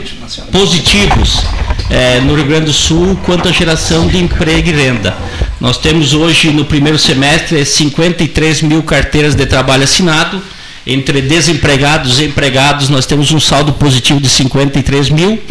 positivos 0.52 1.44
é, 1.90 2.20
no 2.20 2.34
Rio 2.34 2.46
Grande 2.46 2.66
do 2.66 2.74
Sul 2.74 3.16
quanto 3.24 3.48
à 3.48 3.52
geração 3.52 4.08
de 4.08 4.18
emprego 4.18 4.70
e 4.70 4.72
renda. 4.72 5.16
Nós 5.62 5.78
temos 5.78 6.14
hoje, 6.14 6.52
no 6.52 6.66
primeiro 6.66 6.98
semestre, 6.98 7.64
53 7.64 8.64
mil 8.64 8.82
carteiras 8.82 9.36
de 9.36 9.46
trabalho 9.46 9.84
assinado, 9.84 10.42
entre 10.88 11.22
desempregados 11.22 12.20
e 12.20 12.26
empregados, 12.26 12.90
nós 12.90 13.06
temos 13.08 13.32
um 13.32 13.40
saldo 13.40 13.74
positivo 13.74 14.20
de 14.20 14.30
53 14.30 15.10
mil. 15.10 15.42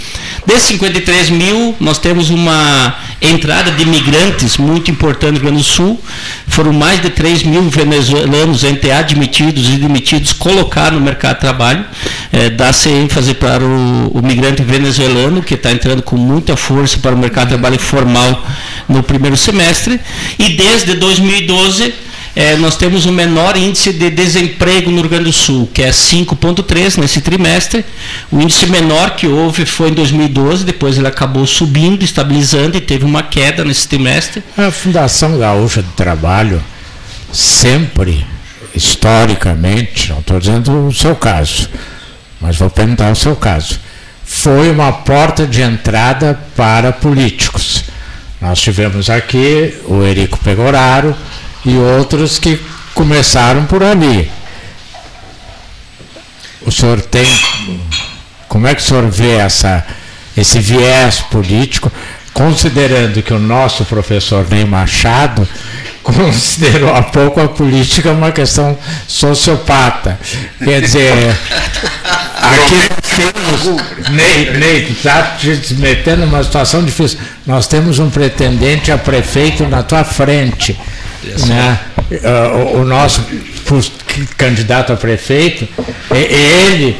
Desses 0.46 0.68
53 0.68 1.30
mil, 1.30 1.74
nós 1.80 1.98
temos 1.98 2.30
uma 2.30 2.96
entrada 3.20 3.72
de 3.72 3.82
imigrantes 3.82 4.56
muito 4.58 4.90
importante 4.90 5.32
no 5.32 5.38
Rio 5.38 5.42
Grande 5.46 5.58
do 5.58 5.64
Sul. 5.64 6.00
Foram 6.46 6.72
mais 6.72 7.02
de 7.02 7.10
3 7.10 7.42
mil 7.42 7.62
venezuelanos 7.68 8.62
entre 8.62 8.92
admitidos 8.92 9.68
e 9.70 9.76
demitidos 9.76 10.32
colocados 10.32 10.98
no 10.98 11.04
mercado 11.04 11.34
de 11.34 11.40
trabalho. 11.40 11.84
É, 12.32 12.50
Dá-se 12.50 12.88
ênfase 12.88 13.34
para 13.34 13.64
o, 13.64 14.08
o 14.08 14.22
migrante 14.22 14.62
venezuelano, 14.62 15.42
que 15.42 15.54
está 15.54 15.72
entrando 15.72 16.02
com 16.02 16.16
muita 16.16 16.56
força 16.56 16.98
para 16.98 17.14
o 17.14 17.18
mercado 17.18 17.48
de 17.48 17.54
trabalho 17.54 17.78
formal 17.78 18.46
no 18.88 19.02
primeiro 19.02 19.36
semestre. 19.36 19.98
E 20.38 20.50
desde 20.50 20.94
2012, 20.94 21.92
é, 22.36 22.56
nós 22.56 22.76
temos 22.76 23.06
o 23.06 23.12
menor 23.12 23.56
índice 23.56 23.92
de 23.92 24.10
desemprego 24.10 24.90
no 24.90 25.00
Rio 25.00 25.10
Grande 25.10 25.24
do 25.26 25.32
Sul, 25.32 25.68
que 25.72 25.82
é 25.82 25.90
5,3 25.90 26.98
nesse 26.98 27.20
trimestre. 27.20 27.84
O 28.30 28.40
índice 28.40 28.66
menor 28.66 29.10
que 29.14 29.28
houve 29.28 29.64
foi 29.64 29.90
em 29.90 29.94
2012, 29.94 30.64
depois 30.64 30.98
ele 30.98 31.06
acabou 31.06 31.46
subindo, 31.46 32.02
estabilizando 32.02 32.76
e 32.76 32.80
teve 32.80 33.04
uma 33.04 33.22
queda 33.22 33.64
nesse 33.64 33.86
trimestre. 33.86 34.42
A 34.58 34.70
Fundação 34.72 35.38
Gaúcha 35.38 35.80
do 35.80 35.92
Trabalho 35.92 36.60
sempre, 37.32 38.26
historicamente, 38.74 40.10
não 40.10 40.18
estou 40.18 40.40
dizendo 40.40 40.88
o 40.88 40.92
seu 40.92 41.14
caso, 41.14 41.68
mas 42.40 42.56
vou 42.56 42.68
perguntar 42.68 43.12
o 43.12 43.16
seu 43.16 43.36
caso, 43.36 43.78
foi 44.24 44.70
uma 44.70 44.90
porta 44.90 45.46
de 45.46 45.62
entrada 45.62 46.38
para 46.56 46.90
políticos. 46.90 47.84
Nós 48.40 48.60
tivemos 48.60 49.08
aqui 49.08 49.74
o 49.86 50.02
Erico 50.02 50.38
Pegoraro, 50.38 51.14
e 51.64 51.76
outros 51.76 52.38
que 52.38 52.60
começaram 52.94 53.64
por 53.64 53.82
ali. 53.82 54.30
O 56.66 56.70
senhor 56.70 57.00
tem. 57.00 57.26
Como 58.48 58.66
é 58.66 58.74
que 58.74 58.80
o 58.80 58.84
senhor 58.84 59.08
vê 59.10 59.36
essa, 59.36 59.84
esse 60.36 60.60
viés 60.60 61.20
político, 61.20 61.90
considerando 62.32 63.22
que 63.22 63.34
o 63.34 63.38
nosso 63.38 63.84
professor 63.84 64.46
Ney 64.48 64.64
Machado 64.64 65.46
considerou 66.02 66.94
há 66.94 67.02
pouco 67.02 67.40
a 67.40 67.48
política 67.48 68.12
uma 68.12 68.30
questão 68.30 68.78
sociopata. 69.08 70.18
Quer 70.62 70.80
dizer, 70.80 71.12
aqui 72.36 72.76
nós 72.88 73.16
temos. 73.16 73.82
Ney, 74.10 74.50
Ney, 74.58 74.92
está 74.92 75.36
te 75.38 75.74
metendo 75.74 76.24
numa 76.24 76.42
situação 76.44 76.84
difícil. 76.84 77.18
Nós 77.44 77.66
temos 77.66 77.98
um 77.98 78.08
pretendente 78.08 78.92
a 78.92 78.96
prefeito 78.96 79.66
na 79.66 79.82
tua 79.82 80.04
frente 80.04 80.78
né? 81.46 81.78
Uh, 82.10 82.80
o 82.80 82.84
nosso 82.84 83.24
candidato 84.36 84.92
a 84.92 84.96
prefeito, 84.96 85.66
ele 86.10 86.96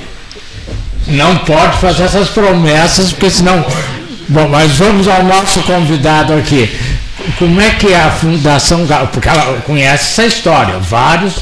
não 1.07 1.37
pode 1.39 1.79
fazer 1.79 2.05
essas 2.05 2.29
promessas, 2.29 3.13
porque 3.13 3.31
senão. 3.31 3.65
Bom, 4.27 4.49
mas 4.49 4.73
vamos 4.73 5.07
ao 5.07 5.23
nosso 5.23 5.61
convidado 5.63 6.33
aqui. 6.33 6.71
Como 7.39 7.61
é 7.61 7.71
que 7.71 7.93
é 7.93 8.01
a 8.01 8.11
Fundação 8.11 8.87
Porque 9.13 9.29
ela 9.29 9.61
conhece 9.61 10.23
essa 10.23 10.27
história, 10.27 10.79
vários 10.79 11.35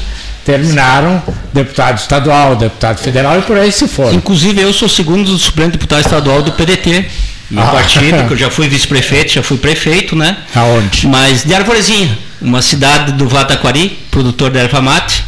terminaram 0.45 1.23
deputado 1.53 1.97
estadual, 1.97 2.55
deputado 2.55 2.99
federal 2.99 3.39
e 3.39 3.41
por 3.43 3.57
aí 3.57 3.71
se 3.71 3.87
foram. 3.87 4.13
Inclusive 4.13 4.61
eu 4.61 4.73
sou 4.73 4.89
segundo 4.89 5.37
suplente 5.37 5.71
deputado 5.71 6.01
estadual 6.01 6.41
do 6.41 6.51
PDT, 6.51 7.05
meu 7.49 7.63
ah. 7.63 7.67
partido, 7.67 8.27
que 8.27 8.33
eu 8.33 8.37
já 8.37 8.49
fui 8.49 8.67
vice-prefeito, 8.67 9.31
já 9.31 9.43
fui 9.43 9.57
prefeito, 9.57 10.15
né? 10.15 10.37
Aonde? 10.53 11.07
Mas 11.07 11.45
de 11.45 11.53
Arvorezinha 11.53 12.17
uma 12.43 12.61
cidade 12.61 13.13
do 13.13 13.27
Vataquari, 13.27 13.97
produtor 14.11 14.51
de 14.51 14.59
erva 14.59 14.81
mate. 14.81 15.23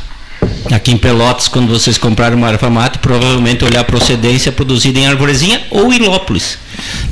Aqui 0.71 0.91
em 0.91 0.97
Pelotas, 0.97 1.47
quando 1.47 1.69
vocês 1.69 1.97
comprarem 1.97 2.38
uma 2.38 2.49
erva 2.49 2.69
mate, 2.69 2.99
provavelmente 2.99 3.63
olhar 3.63 3.82
a 3.82 3.84
procedência 3.84 4.51
produzida 4.51 4.99
em 4.99 5.08
Arvorezinha 5.08 5.62
ou 5.71 5.93
Ilópolis, 5.93 6.58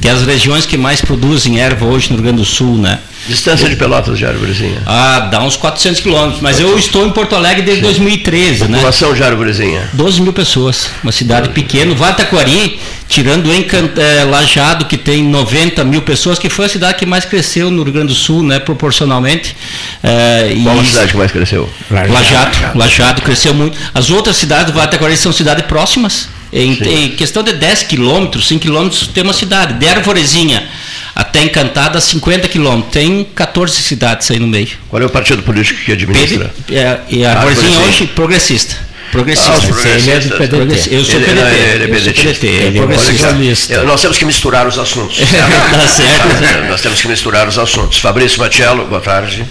que 0.02 0.08
é 0.08 0.12
as 0.12 0.24
regiões 0.24 0.66
que 0.66 0.78
mais 0.78 1.02
produzem 1.02 1.60
erva 1.60 1.86
hoje 1.86 2.10
no 2.10 2.16
Rio 2.16 2.24
Grande 2.24 2.40
do 2.40 2.46
Sul, 2.46 2.78
né? 2.78 3.00
Distância 3.28 3.70
de 3.70 3.76
Pelotas 3.76 4.18
de 4.18 4.26
Arvorezinha? 4.26 4.82
Ah, 4.86 5.28
dá 5.32 5.42
uns 5.42 5.56
400 5.56 6.02
quilômetros, 6.02 6.42
mas 6.42 6.60
eu 6.60 6.78
estou 6.78 7.06
em 7.08 7.12
Porto 7.12 7.36
Alegre 7.36 7.62
desde 7.62 7.82
Sim. 7.82 7.88
2013, 7.88 8.44
População 8.44 8.68
né? 8.68 8.78
População 8.78 9.14
de 9.14 9.24
Arvorezinha? 9.24 9.90
12 9.94 10.22
mil 10.22 10.34
pessoas, 10.34 10.90
uma 11.02 11.12
cidade 11.12 11.50
pequena. 11.50 11.94
Vataquari, 11.96 12.80
tirando 13.08 13.54
Encant 13.54 13.98
é, 13.98 14.24
Lajado, 14.24 14.86
que 14.86 14.98
tem 14.98 15.24
90 15.24 15.84
mil 15.86 16.02
pessoas, 16.02 16.38
que 16.38 16.50
foi 16.50 16.66
a 16.66 16.70
cidade 16.70 16.98
que 16.98 17.06
mais 17.06 17.24
cresceu 17.26 17.72
no 17.72 17.84
Rio 17.84 17.94
Grande 17.94 18.08
do 18.08 18.16
Sul, 18.16 18.44
né, 18.44 18.60
proporcionalmente. 18.60 19.56
É, 20.04 20.54
Qual 20.64 20.80
a 20.80 20.84
cidade 20.84 21.12
que 21.12 21.18
mais 21.18 21.32
cresceu? 21.32 21.70
Lajado. 21.90 22.78
Lajado 22.78 23.22
cresceu 23.22 23.54
muito. 23.54 23.78
As 23.94 24.10
outras 24.10 24.36
cidades 24.36 24.74
do 24.74 24.74
Vataquari 24.74 25.16
são 25.16 25.32
cidades 25.32 25.66
próximas. 25.66 26.28
Em, 26.54 26.74
em, 26.84 27.10
questão 27.16 27.42
de 27.42 27.54
10 27.54 27.84
quilômetros, 27.84 28.48
5 28.48 28.62
quilômetros, 28.62 29.08
tem 29.08 29.24
uma 29.24 29.34
cidade. 29.34 29.74
De 29.74 29.88
Arvorezinha 29.88 30.70
até 31.16 31.42
Encantada, 31.42 32.00
50 32.00 32.48
quilômetros. 32.48 32.94
Tem 32.94 33.24
14 33.36 33.82
cidades 33.82 34.30
aí 34.30 34.40
no 34.40 34.48
meio. 34.48 34.70
Qual 34.88 35.02
é 35.02 35.06
o 35.06 35.10
partido 35.10 35.42
político 35.42 35.82
que 35.84 35.92
administra? 35.92 36.54
é, 36.72 37.00
e 37.10 37.26
Arvorezinha 37.26 37.80
hoje, 37.80 38.06
progressista. 38.08 38.94
Progressista. 39.12 39.52
Ah, 39.52 39.90
ele 39.98 40.10
é 40.10 40.20
do 40.20 40.38
PDT. 40.38 40.96
Eu 40.96 41.06
sou 41.06 41.16
ele, 41.20 41.26
PDT. 41.26 41.56
Ele 41.74 41.84
é 41.84 41.88
PDT. 41.88 42.48
Ele 42.48 42.80
é 42.80 42.82
progressista. 42.82 43.84
Nós 43.84 44.02
temos 44.02 44.18
que 44.18 44.26
misturar 44.26 44.68
os 44.68 44.78
assuntos. 44.78 45.20
Tá 45.74 45.88
certo. 45.88 46.66
Nós 46.70 46.82
temos 46.82 47.02
que 47.02 47.08
misturar 47.08 47.48
os 47.48 47.60
assuntos. 47.60 48.00
Fabrício 48.00 48.40
Matiello, 48.40 48.86
boa 48.86 49.02
tarde. 49.02 49.46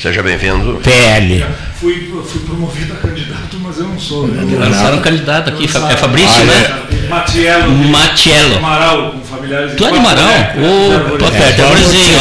Seja 0.00 0.22
bem-vindo. 0.22 0.80
PL. 0.82 1.44
Fui, 1.80 2.10
fui 2.28 2.40
promovido 2.42 2.92
a 2.92 2.96
candidato, 2.96 3.39
mas 3.70 3.78
eu 3.78 3.84
não 3.86 3.98
sou. 3.98 4.26
Né? 4.26 4.58
Lançaram 4.58 4.98
um 4.98 5.00
candidato 5.00 5.50
aqui, 5.50 5.64
é 5.64 5.96
Fabrício, 5.96 6.42
ah, 6.42 6.44
né? 6.44 6.86
É. 6.90 7.08
Matiello. 7.08 7.72
Matiello. 7.72 8.58
Amaral, 8.58 9.12
com 9.12 9.20
familiares 9.20 9.76
Tu 9.76 9.84
é 9.84 9.90
de 9.92 9.98
Amaral? 9.98 10.26
Ô, 10.26 11.16
tô 11.16 11.30
perto, 11.30 11.62
Arvorezinha. 11.62 12.18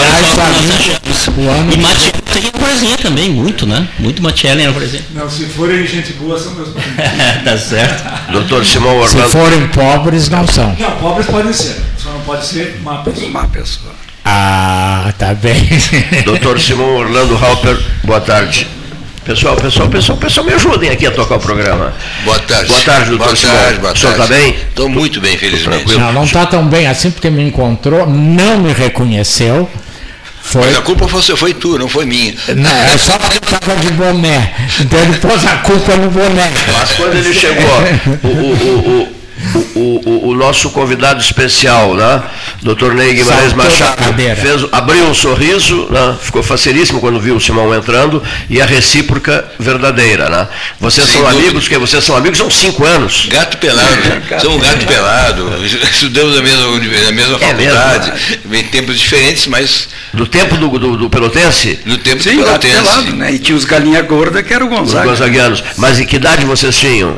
E 1.74 1.78
Matiello 1.78 2.22
tem 2.32 2.44
Arvorezinha 2.54 2.98
também, 2.98 3.32
muito, 3.32 3.66
né? 3.66 3.88
Muito 3.98 4.22
Matiello 4.22 4.62
em 4.62 4.68
Arvorezinha. 4.68 5.04
Não, 5.16 5.28
se 5.28 5.46
forem 5.46 5.88
gente 5.88 6.14
boa, 6.14 6.38
são 6.38 6.54
meus 6.54 6.70
Tá 7.44 7.58
certo. 7.58 8.32
Doutor 8.32 8.64
Simão 8.64 9.00
Orlando. 9.00 9.26
Se 9.26 9.32
forem 9.32 9.68
pobres, 9.70 10.30
não 10.30 10.48
são. 10.48 10.76
Não, 10.80 10.92
pobres 10.98 11.26
podem 11.26 11.52
ser. 11.52 11.82
Só 11.98 12.12
não 12.12 12.22
pode 12.22 12.46
ser 12.46 12.80
má 12.84 13.00
pessoa. 13.00 13.30
Má 13.32 13.48
pessoa. 13.48 13.92
Ah, 14.24 15.12
tá 15.18 15.34
bem. 15.34 15.68
Doutor 16.26 16.60
Simão 16.60 16.98
Orlando 16.98 17.36
Halper, 17.36 17.76
boa 18.04 18.22
tarde. 18.22 18.68
Pessoal, 19.30 19.56
pessoal, 19.56 19.88
pessoal, 19.88 20.18
pessoal, 20.18 20.48
me 20.48 20.54
ajudem 20.54 20.90
aqui 20.90 21.06
a 21.06 21.12
tocar 21.12 21.36
o 21.36 21.40
programa. 21.40 21.94
Boa 22.26 22.40
tarde. 22.40 22.68
Boa 22.68 22.82
tarde, 22.82 23.10
doutor 23.12 23.26
boa 23.26 23.36
Simão. 23.36 23.56
Tarde, 23.58 23.80
boa 23.80 23.94
o 23.94 23.96
senhor 23.96 24.12
está 24.14 24.26
bem? 24.26 24.56
Estou 24.56 24.90
muito 24.90 25.22
bem, 25.22 25.38
felizmente. 25.38 25.96
Não, 26.00 26.12
não 26.12 26.24
está 26.24 26.48
tão 26.48 26.66
bem 26.66 26.88
assim 26.88 27.12
porque 27.12 27.30
me 27.30 27.44
encontrou, 27.44 28.08
não 28.08 28.58
me 28.58 28.74
reconheceu. 28.74 29.70
Foi... 30.42 30.66
Mas 30.66 30.78
a 30.78 30.82
culpa 30.82 31.08
foi, 31.08 31.22
foi 31.22 31.54
tu, 31.54 31.78
não 31.78 31.88
foi 31.88 32.08
minha. 32.08 32.34
Não, 32.56 32.72
é 32.72 32.98
só 32.98 33.20
porque 33.20 33.38
eu 33.38 33.56
estava 33.56 33.76
de 33.80 33.92
boné. 33.92 34.52
Então 34.80 35.00
ele 35.00 35.14
pôs 35.20 35.46
a 35.46 35.58
culpa 35.58 35.96
no 35.96 36.10
boné. 36.10 36.52
Mas 36.74 36.92
quando 36.94 37.16
ele 37.16 37.32
chegou, 37.32 37.70
o, 38.24 38.28
o, 38.28 39.04
o, 39.04 39.19
o, 39.80 40.02
o, 40.10 40.30
o 40.30 40.36
nosso 40.36 40.70
convidado 40.72 41.22
especial, 41.22 41.94
né? 41.96 42.22
Dr. 42.62 42.94
Ney 42.94 43.14
Guimarães 43.14 43.54
Machado, 43.54 44.02
fez, 44.36 44.66
abriu 44.72 45.06
um 45.06 45.14
sorriso, 45.14 45.88
né? 45.90 46.16
ficou 46.22 46.44
facilíssimo 46.44 47.00
quando 47.00 47.20
viu 47.20 47.36
o 47.36 47.40
Simão 47.42 47.74
entrando, 47.74 48.22
e 48.50 48.62
a 48.62 48.66
recíproca 48.66 49.46
verdadeira. 49.58 50.30
Né? 50.30 50.48
Vocês 50.80 51.08
Sem 51.08 51.16
são 51.22 51.24
dúvida. 51.30 51.44
amigos, 51.44 51.68
que 51.68 51.78
vocês 51.78 52.04
são 52.04 52.16
amigos 52.18 52.42
há 52.42 52.50
cinco 52.50 52.84
anos. 52.86 53.28
Gato 53.32 53.58
pelado, 53.58 53.88
somos 54.42 54.58
um 54.58 54.60
gato 54.60 54.86
pelado, 54.86 55.50
estudamos 55.92 56.36
na 56.36 56.42
mesma, 56.42 56.66
na 56.68 57.12
mesma 57.12 57.38
É 57.42 57.54
mesmo? 57.54 57.76
faculdade, 57.78 58.14
em 58.52 58.64
tempos 58.64 59.00
diferentes, 59.00 59.48
mas 59.48 59.88
Do 60.14 60.26
tempo 60.26 60.58
do, 60.58 60.68
do, 60.78 60.98
do 60.98 61.10
Pelotense? 61.10 61.80
no 61.86 61.98
tempo 61.98 62.22
Sim, 62.22 62.38
do 62.38 62.44
gato 62.46 62.60
Pelotense. 62.62 62.84
pelado, 62.84 63.16
né? 63.16 63.34
E 63.34 63.40
tinha 63.40 63.56
os 63.58 63.64
galinha 63.66 64.02
gorda 64.02 64.44
que 64.44 64.54
era 64.54 64.66
o 64.66 64.68
Os 64.72 64.78
Gonzaga. 64.80 65.06
gonzaguianos. 65.10 65.64
Mas 65.78 66.00
em 66.00 66.06
que 66.06 66.16
idade 66.18 66.46
vocês 66.46 66.76
tinham? 66.78 67.18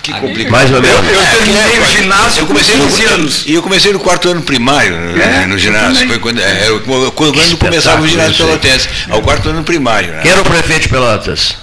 Que 0.00 0.12
complicado. 0.12 0.52
Mais 0.52 0.70
ou 0.70 0.80
menos. 0.80 0.98
Eu 1.06 1.26
terminei 1.38 1.78
o 1.78 1.84
ginásio 1.84 2.40
Eu 2.40 2.46
com 2.46 2.54
comecei 2.54 2.76
no 2.76 2.84
15 2.84 3.04
anos. 3.04 3.42
E 3.46 3.54
eu 3.54 3.62
comecei 3.62 3.92
no 3.92 4.00
quarto 4.00 4.28
ano 4.28 4.42
primário 4.42 4.98
no, 4.98 5.20
É, 5.20 5.46
no 5.46 5.54
eu 5.54 5.58
ginásio. 5.58 6.06
Foi 6.06 6.18
quando, 6.18 6.40
é, 6.40 6.66
era 6.66 6.78
quando 6.80 7.12
quando 7.12 7.56
começava 7.58 8.02
o 8.02 8.08
ginásio 8.08 8.36
pelotense, 8.36 8.88
ao 9.10 9.20
quarto 9.22 9.48
ano 9.48 9.62
primário. 9.64 10.10
Né? 10.12 10.20
Quem 10.22 10.30
era 10.30 10.40
o 10.40 10.44
prefeito 10.44 10.82
de 10.82 10.88
Pelotas? 10.88 11.56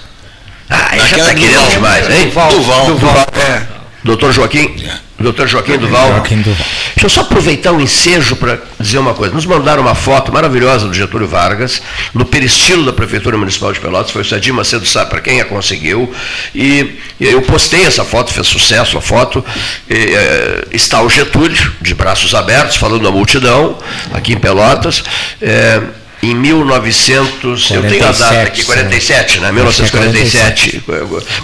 Ah, 0.68 0.88
aí 0.90 1.00
já 1.00 1.16
está 1.16 1.34
querendo 1.34 1.54
Duval. 1.54 1.70
demais, 1.70 2.10
hein? 2.10 2.24
Duval. 2.26 2.86
Duval, 2.86 3.26
é. 3.34 3.62
Doutor 4.04 4.32
Joaquim? 4.32 4.74
Doutor 5.20 5.46
Joaquim 5.46 5.76
Duval. 5.76 6.08
Joaquim 6.08 6.40
Duval. 6.40 6.66
Deixa 6.94 7.06
eu 7.06 7.10
só 7.10 7.20
aproveitar 7.20 7.72
o 7.72 7.80
ensejo 7.80 8.36
para 8.36 8.58
dizer 8.78 8.98
uma 8.98 9.12
coisa. 9.12 9.34
Nos 9.34 9.44
mandaram 9.44 9.82
uma 9.82 9.94
foto 9.94 10.32
maravilhosa 10.32 10.88
do 10.88 10.94
Getúlio 10.94 11.28
Vargas, 11.28 11.82
no 12.14 12.24
peristilo 12.24 12.86
da 12.86 12.92
Prefeitura 12.92 13.36
Municipal 13.36 13.72
de 13.72 13.80
Pelotas, 13.80 14.10
foi 14.10 14.22
o 14.22 14.24
Sadim 14.24 14.52
Macedo 14.52 14.86
sabe 14.86 15.10
para 15.10 15.20
quem 15.20 15.40
a 15.40 15.44
conseguiu. 15.44 16.12
E 16.54 16.98
eu 17.20 17.42
postei 17.42 17.84
essa 17.84 18.04
foto, 18.04 18.32
fez 18.32 18.46
sucesso 18.46 18.96
a 18.96 19.00
foto. 19.02 19.44
E, 19.88 19.94
eh, 19.94 20.64
está 20.72 21.02
o 21.02 21.08
Getúlio, 21.08 21.72
de 21.80 21.94
braços 21.94 22.34
abertos, 22.34 22.76
falando 22.76 23.06
à 23.06 23.10
multidão, 23.10 23.78
aqui 24.12 24.32
em 24.32 24.38
Pelotas. 24.38 25.04
Eh, 25.40 25.82
em 26.22 26.34
1900, 26.34 27.70
eu 27.70 27.82
tenho 27.82 28.06
a 28.06 28.12
data 28.12 28.42
aqui, 28.42 28.62
47, 28.64 29.40
né? 29.40 29.50
1947. 29.52 30.82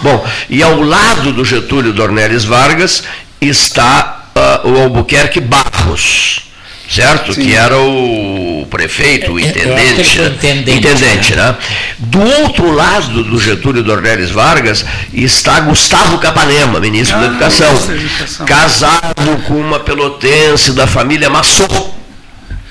Bom, 0.03 0.27
e 0.49 0.61
ao 0.61 0.79
lado 0.81 1.31
do 1.31 1.43
Getúlio 1.43 1.93
Dornelles 1.93 2.43
Vargas 2.43 3.03
está 3.41 4.25
ah, 4.35 4.61
o 4.63 4.77
Albuquerque 4.83 5.39
Barros, 5.39 6.41
certo? 6.89 7.33
Que 7.33 7.55
era 7.55 7.77
o 7.77 8.67
prefeito, 8.69 9.33
o 9.33 9.39
É, 9.39 9.41
que 9.43 9.59
ele 9.59 9.71
intendente. 9.71 10.19
né? 10.19 10.27
intendente, 10.27 10.77
Intendente, 10.77 11.35
né? 11.35 11.55
Do 11.99 12.21
outro 12.21 12.71
lado 12.71 13.23
do 13.23 13.39
Getúlio 13.39 13.83
Dornelles 13.83 14.31
Vargas 14.31 14.85
está 15.13 15.59
Gustavo 15.61 16.17
Capanema, 16.19 16.79
ministro 16.79 17.17
da 17.19 17.23
Ah, 17.23 17.27
Educação, 17.29 17.71
ministro 17.73 17.95
da 17.95 18.01
Educação. 18.03 18.45
casado 18.45 19.43
com 19.47 19.55
uma 19.55 19.79
pelotense 19.79 20.71
da 20.73 20.85
família 20.87 21.29
Massot. 21.29 21.95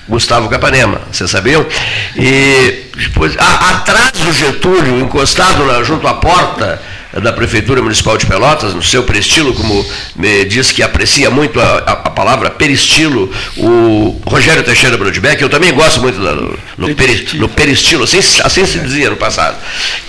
Gustavo 0.08 0.48
Capanema, 0.48 1.00
vocês 1.10 1.28
sabiam? 1.28 1.66
E 2.14 2.84
depois, 2.96 3.34
a- 3.36 3.70
atrás 3.70 4.12
do 4.12 4.32
Getúlio, 4.32 5.00
encostado 5.00 5.64
na- 5.64 5.82
junto 5.82 6.06
à 6.06 6.14
porta 6.14 6.80
da 7.22 7.32
Prefeitura 7.32 7.80
Municipal 7.82 8.16
de 8.18 8.26
Pelotas, 8.26 8.74
no 8.74 8.82
seu 8.82 9.02
peristilo, 9.02 9.54
como 9.54 9.84
me 10.14 10.44
diz 10.44 10.70
que 10.72 10.82
aprecia 10.82 11.30
muito 11.30 11.60
a, 11.60 11.64
a- 11.78 11.92
a 12.06 12.10
palavra 12.10 12.50
peristilo, 12.50 13.30
o 13.56 14.20
Rogério 14.26 14.62
Teixeira 14.62 14.96
Brodbeck, 14.96 15.40
eu 15.40 15.48
também 15.48 15.72
gosto 15.72 16.00
muito 16.00 16.20
da- 16.22 16.32
no, 16.34 16.58
no, 16.78 16.94
peri- 16.94 17.28
no 17.34 17.48
peristilo, 17.48 18.04
assim, 18.04 18.20
se- 18.20 18.42
assim 18.42 18.66
se 18.66 18.78
dizia 18.78 19.08
no 19.10 19.16
passado. 19.16 19.56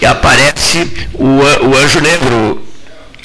E 0.01 0.05
aparece 0.05 0.87
o, 1.13 1.25
o 1.69 1.77
Anjo 1.77 1.99
Negro, 2.01 2.66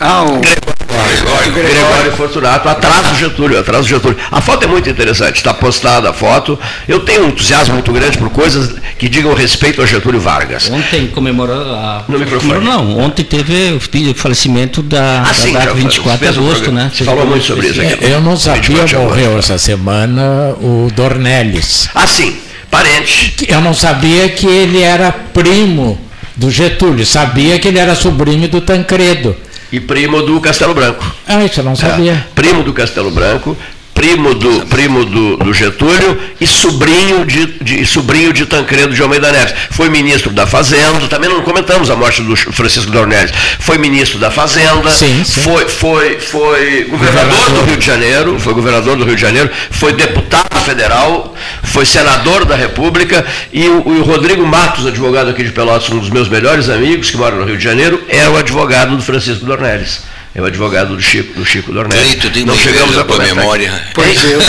Ah, 0.04 0.24
o 0.24 0.40
Gregório, 0.40 1.52
Gregório 1.52 2.12
Fortunato, 2.12 2.68
atrás 2.68 3.06
do 3.08 3.14
Getúlio, 3.16 3.58
atrás 3.58 3.84
do 3.84 3.88
Getúlio. 3.88 4.16
A 4.30 4.40
foto 4.40 4.64
é 4.64 4.66
muito 4.66 4.88
interessante, 4.90 5.36
está 5.36 5.54
postada 5.54 6.10
a 6.10 6.12
foto. 6.12 6.58
Eu 6.88 7.00
tenho 7.00 7.24
um 7.24 7.28
entusiasmo 7.28 7.74
muito 7.74 7.92
grande 7.92 8.18
por 8.18 8.28
coisas 8.30 8.74
que 8.98 9.08
digam 9.08 9.32
respeito 9.34 9.80
a 9.80 9.86
Getúlio 9.86 10.20
Vargas. 10.20 10.68
Ontem 10.70 11.06
comemorou 11.08 11.74
a. 11.74 12.04
No 12.08 12.18
microfone. 12.18 12.64
não, 12.64 12.98
ontem 12.98 13.24
teve 13.24 13.72
o 14.10 14.14
falecimento 14.14 14.82
da, 14.82 15.20
Ah, 15.20 15.28
da 15.28 15.34
sim, 15.34 15.52
data 15.52 15.66
já 15.66 15.72
24 15.72 16.18
de 16.32 16.38
agosto, 16.38 16.62
programa. 16.62 16.84
né? 16.84 16.90
Você 16.94 17.04
falou 17.04 17.26
muito 17.26 17.44
sobre 17.46 17.68
isso 17.68 17.80
aqui. 17.80 18.04
Eu 18.04 18.20
não 18.20 18.36
sabia, 18.36 18.60
24 18.62 18.88
de 18.88 18.96
agosto. 18.96 19.08
morreu 19.10 19.38
essa 19.38 19.58
semana 19.58 20.22
o 20.60 20.90
Dornelles. 20.94 21.88
Ah, 21.94 22.06
sim, 22.06 22.36
parente. 22.70 23.36
Eu 23.48 23.60
não 23.60 23.72
sabia 23.74 24.28
que 24.30 24.46
ele 24.46 24.82
era 24.82 25.12
primo 25.12 25.98
do 26.36 26.50
Getúlio, 26.50 27.06
sabia 27.06 27.58
que 27.58 27.68
ele 27.68 27.78
era 27.78 27.94
sobrinho 27.94 28.48
do 28.48 28.60
Tancredo. 28.60 29.36
E 29.72 29.80
primo 29.80 30.22
do 30.22 30.38
Castelo 30.38 30.74
Branco. 30.74 31.02
Ah, 31.26 31.44
isso 31.44 31.60
eu 31.60 31.64
não 31.64 31.74
sabia. 31.74 32.12
É, 32.12 32.24
primo 32.34 32.62
do 32.62 32.74
Castelo 32.74 33.10
Branco, 33.10 33.56
primo 33.94 34.34
do, 34.34 34.66
primo 34.66 35.04
do, 35.04 35.36
do 35.36 35.52
Getúlio 35.52 36.18
e 36.40 36.46
sobrinho 36.46 37.24
de, 37.24 37.46
de- 37.62 37.86
sobrinho 37.86 38.32
de 38.32 38.46
Tancredo 38.46 38.94
de 38.94 39.02
Almeida 39.02 39.30
Neves. 39.30 39.54
Foi 39.70 39.88
ministro 39.88 40.30
da 40.32 40.46
Fazenda, 40.46 41.06
também 41.08 41.28
não 41.30 41.42
comentamos 41.42 41.90
a 41.90 41.96
morte 41.96 42.22
do 42.22 42.34
Francisco 42.36 42.90
Dornelles. 42.90 43.32
Foi 43.60 43.78
ministro 43.78 44.18
da 44.18 44.30
Fazenda, 44.30 44.90
Sim, 44.90 45.22
sim. 45.24 45.40
Foi, 45.42 45.68
foi, 45.68 46.18
foi 46.18 46.84
governador 46.84 47.32
Governador. 47.32 47.64
do 47.64 47.70
Rio 47.70 47.76
de 47.76 47.86
Janeiro, 47.86 48.38
foi 48.40 48.54
governador 48.54 48.96
do 48.96 49.04
Rio 49.04 49.14
de 49.14 49.20
Janeiro, 49.22 49.50
foi 49.70 49.92
deputado 49.92 50.60
federal, 50.64 51.34
foi 51.62 51.84
senador 51.84 52.44
da 52.44 52.56
República 52.56 53.24
e 53.52 53.68
o, 53.68 53.86
o 53.88 54.02
Rodrigo 54.02 54.46
Matos, 54.46 54.86
advogado 54.86 55.30
aqui 55.30 55.44
de 55.44 55.52
Pelotas, 55.52 55.90
um 55.90 55.98
dos 55.98 56.10
meus 56.10 56.28
melhores 56.28 56.68
amigos 56.68 57.10
que 57.10 57.16
mora 57.16 57.36
no 57.36 57.44
Rio 57.44 57.56
de 57.58 57.64
Janeiro, 57.64 58.02
é 58.08 58.28
o 58.28 58.36
advogado 58.36 58.96
do 58.96 59.02
Francisco 59.02 59.44
Dornelles. 59.44 60.00
É 60.34 60.40
o 60.40 60.46
advogado 60.46 60.96
do 60.96 61.02
Chico, 61.02 61.34
do 61.34 61.44
Chico. 61.44 61.72
Cleito, 61.72 62.30
tem 62.30 62.46
Não 62.46 62.54
uma 62.54 62.62
chegamos 62.62 62.96
a 62.96 63.04
tua 63.04 63.18
memória. 63.18 63.70
Pois 63.92 64.24
é, 64.24 64.32
eu 64.32 64.40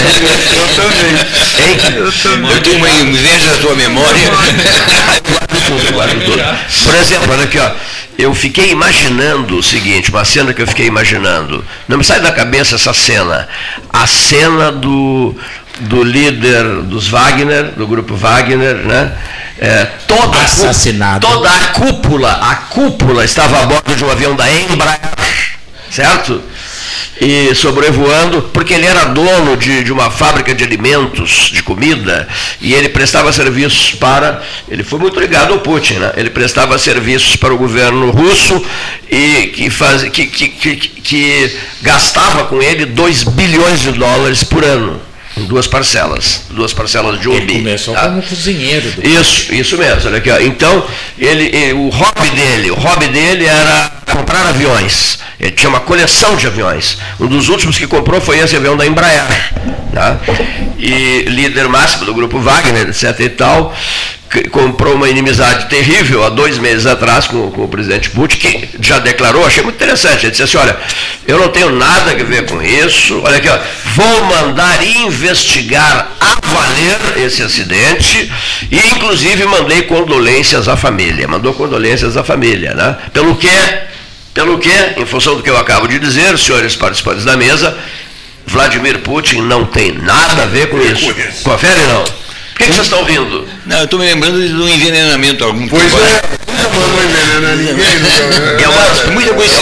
também. 0.76 1.98
Eu 1.98 2.12
também. 2.12 2.52
Eu 2.52 2.62
tenho 2.62 2.78
uma 2.78 2.90
inveja 2.90 3.52
da 3.52 3.58
tua 3.58 3.76
memória. 3.76 4.22
tudo, 5.68 5.94
guardo 5.94 6.24
tudo. 6.24 6.42
Por 6.86 6.96
exemplo, 6.96 7.34
olha 7.34 7.44
aqui, 7.44 7.60
ó. 7.60 7.72
Eu 8.18 8.34
fiquei 8.34 8.72
imaginando 8.72 9.58
o 9.58 9.64
seguinte, 9.64 10.10
uma 10.10 10.24
cena 10.24 10.54
que 10.54 10.62
eu 10.62 10.68
fiquei 10.68 10.86
imaginando. 10.86 11.66
Não 11.88 11.98
me 11.98 12.04
sai 12.04 12.22
da 12.22 12.32
cabeça 12.32 12.76
essa 12.76 12.94
cena. 12.94 13.50
A 13.92 14.08
cena 14.08 14.72
do, 14.72 15.36
do 15.82 16.04
líder 16.04 16.64
dos 16.84 17.08
Wagner, 17.10 17.72
do 17.76 17.86
grupo 17.88 18.16
Wagner, 18.16 18.76
né? 18.76 19.12
É, 19.58 19.86
toda, 20.08 20.38
Assassinado. 20.40 21.26
toda 21.26 21.50
a 21.50 21.68
cúpula, 21.68 22.32
a 22.32 22.56
cúpula 22.56 23.24
estava 23.24 23.62
a 23.62 23.66
bordo 23.66 23.96
de 23.96 24.04
um 24.04 24.10
avião 24.10 24.36
da 24.36 24.52
Embraer, 24.52 25.00
certo? 25.94 26.42
e 27.22 27.54
sobrevoando, 27.56 28.42
porque 28.54 28.74
ele 28.74 28.86
era 28.86 29.06
dono 29.06 29.56
de, 29.56 29.84
de 29.84 29.92
uma 29.92 30.10
fábrica 30.10 30.54
de 30.54 30.64
alimentos, 30.64 31.52
de 31.54 31.62
comida, 31.62 32.28
e 32.60 32.74
ele 32.74 32.90
prestava 32.90 33.32
serviços 33.32 33.94
para. 33.94 34.42
Ele 34.68 34.84
foi 34.84 35.00
muito 35.00 35.20
ligado 35.20 35.54
ao 35.54 35.60
Putin, 35.60 35.96
né? 35.96 36.12
ele 36.18 36.30
prestava 36.30 36.78
serviços 36.78 37.36
para 37.36 37.54
o 37.54 37.58
governo 37.58 38.10
russo 38.12 38.64
e 39.10 39.52
que, 39.56 39.70
faz, 39.70 40.04
que, 40.04 40.26
que, 40.26 40.48
que, 40.50 40.76
que 40.76 41.58
gastava 41.82 42.46
com 42.46 42.62
ele 42.62 42.86
2 42.86 43.24
bilhões 43.24 43.80
de 43.80 43.92
dólares 43.92 44.44
por 44.44 44.64
ano. 44.64 45.13
Duas 45.36 45.68
parcelas, 45.68 46.44
duas 46.52 46.74
parcelas 46.74 47.20
de 47.20 47.28
um 47.28 47.34
Ele 47.34 47.56
começou 47.56 47.94
tá? 47.94 48.02
como 48.04 48.22
cozinheiro. 48.22 48.92
Do... 48.92 49.08
Isso, 49.08 49.54
isso 49.54 49.78
mesmo. 49.78 50.08
Olha 50.08 50.18
aqui, 50.18 50.30
ó. 50.30 50.40
Então, 50.40 50.86
ele, 51.18 51.74
o 51.74 51.90
hobby 51.90 52.30
dele, 52.30 52.72
o 52.72 52.76
hobby 52.76 53.08
dele 53.08 53.46
era 53.46 53.92
comprar 54.12 54.46
aviões. 54.46 55.18
Ele 55.40 55.52
tinha 55.52 55.70
uma 55.70 55.80
coleção 55.80 56.36
de 56.36 56.46
aviões. 56.46 56.98
Um 57.20 57.28
dos 57.28 57.50
últimos 57.50 57.78
que 57.78 57.88
comprou 57.88 58.22
foi 58.22 58.40
esse 58.40 58.56
avião 58.56 58.78
da 58.78 58.86
Embraer. 58.86 59.26
Tá? 59.92 60.20
E 60.78 61.24
líder 61.28 61.68
máximo 61.68 62.06
do 62.06 62.14
grupo 62.14 62.40
Wagner, 62.40 62.88
etc. 62.90 63.20
e 63.20 63.30
tal, 63.30 63.76
comprou 64.42 64.96
uma 64.96 65.10
inimizade 65.10 65.68
terrível 65.68 66.24
há 66.24 66.30
dois 66.30 66.58
meses 66.58 66.86
atrás 66.86 67.28
com, 67.28 67.52
com 67.52 67.64
o 67.64 67.68
presidente 67.68 68.10
Putin, 68.10 68.38
que 68.38 68.70
já 68.80 69.00
declarou, 69.00 69.46
achei 69.46 69.64
muito 69.64 69.76
interessante. 69.76 70.26
Ele 70.26 70.32
disse 70.32 70.44
assim: 70.44 70.58
olha, 70.58 70.78
eu 71.28 71.38
não 71.38 71.50
tenho 71.50 71.72
nada 71.72 72.12
a 72.12 72.16
ver 72.16 72.46
com 72.46 72.62
isso. 72.62 73.22
Olha 73.24 73.38
aqui, 73.38 73.50
ó, 73.50 73.58
vou 73.96 74.26
mandar 74.26 74.84
investigar 74.86 76.12
a 76.20 76.40
valer 76.48 77.26
esse 77.26 77.44
acidente 77.44 78.32
e, 78.72 78.78
inclusive, 78.96 79.46
mandei 79.46 79.84
condolências 79.84 80.68
à 80.68 80.76
família. 80.76 81.28
Mandou 81.28 81.54
condolências 81.54 82.18
à 82.18 82.24
família, 82.24 82.74
né? 82.74 82.98
Pelo 83.14 83.36
que, 83.36 83.50
pelo 84.34 84.58
que, 84.58 84.72
em 84.98 85.06
função 85.06 85.36
do 85.36 85.44
que 85.44 85.50
eu 85.50 85.58
acabo 85.58 85.88
de 85.88 86.00
dizer, 86.00 86.38
senhores 86.38 86.76
participantes 86.76 87.24
da 87.24 87.38
mesa, 87.38 87.78
Vladimir 88.46 89.00
Putin 89.00 89.42
não 89.42 89.66
tem 89.66 89.92
nada 89.92 90.44
a 90.44 90.46
ver 90.46 90.70
com 90.70 90.80
isso. 90.80 91.14
Confere 91.44 91.82
não? 91.88 92.23
Por 92.54 92.58
que, 92.58 92.64
que 92.66 92.74
vocês 92.74 92.86
estão 92.86 93.04
rindo? 93.04 93.48
Não, 93.66 93.78
eu 93.80 93.86
estou 93.86 94.00
me 94.00 94.06
lembrando 94.06 94.40
de 94.48 94.54
um 94.54 94.68
envenenamento 94.68 95.44
algum 95.44 95.68
Pois 95.68 95.84
tempo 95.84 95.98
é, 95.98 96.22
mandou 96.74 97.04
envenenar 97.04 97.56
ninguém. 97.56 98.64
É 98.64 98.68
uma, 98.70 99.12
muita 99.14 99.34
coisa. 99.34 99.54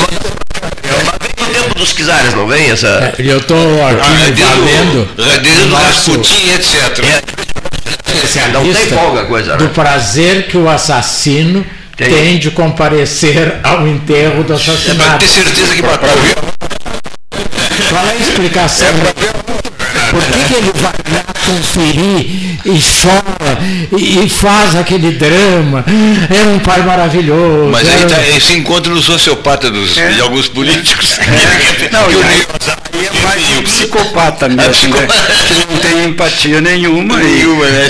É 0.83 0.93
uma, 1.01 1.13
vem 1.21 1.33
do 1.47 1.53
tempo 1.53 1.75
dos 1.75 1.93
czares, 1.93 2.33
não 2.33 2.47
vem 2.47 2.69
essa? 2.69 3.13
Eu 3.17 3.37
estou 3.39 3.57
aqui 3.87 4.01
Ah, 4.01 4.55
valendo 4.55 5.09
desde 5.15 5.37
o- 5.37 5.41
desde 5.41 5.61
o 5.63 5.67
nosso 5.67 5.83
Rasputin, 5.85 6.49
etc. 6.53 7.05
Não 8.53 8.63
tem 8.73 8.87
folga 8.87 9.23
coisa, 9.25 9.55
do 9.55 9.63
né? 9.65 9.71
prazer 9.73 10.47
que 10.47 10.57
o 10.57 10.69
assassino 10.69 11.65
Tem. 11.95 12.09
tem, 12.09 12.37
de 12.39 12.51
comparecer 12.51 13.59
ao 13.63 13.87
enterro 13.87 14.43
do 14.43 14.53
É 14.53 14.57
para 14.95 15.17
ter 15.17 15.27
certeza 15.27 15.73
que 15.75 15.81
matou. 15.81 16.09
qual 17.89 18.05
é 18.05 18.11
a 18.11 18.15
explicação? 18.17 18.87
Por 20.11 20.21
que, 20.21 20.43
que 20.47 20.53
ele 20.55 20.71
vai 20.75 20.93
lá 21.13 21.23
conferir 21.45 22.59
e 22.65 22.79
chora 23.01 23.57
e, 23.97 24.25
e 24.25 24.29
faz 24.29 24.75
aquele 24.75 25.11
drama? 25.13 25.83
Era 26.29 26.49
um 26.49 26.59
pai 26.59 26.81
maravilhoso. 26.83 27.71
Mas 27.71 27.87
aí 27.87 28.05
tá, 28.05 28.27
esse 28.27 28.53
encontro 28.53 28.93
no 28.93 29.01
sociopata 29.01 29.71
dos, 29.71 29.97
É. 29.97 30.09
de 30.11 30.21
alguns 30.21 30.47
políticos. 30.49 31.17
Não, 31.91 32.03
Que 32.05 32.11
e 32.11 32.15
o 32.15 32.23
aí, 32.23 32.45
aí 32.93 33.05
é 33.07 33.21
mais 33.25 33.49
um 33.57 33.63
psicopata 33.63 34.49
mesmo, 34.49 34.95
né? 34.95 35.07
que 35.47 35.53
não 35.73 35.77
tem 35.79 36.03
empatia 36.05 36.59
nenhuma. 36.61 37.21
e- 37.23 37.25
Nenhuma, 37.25 37.65
né? 37.65 37.87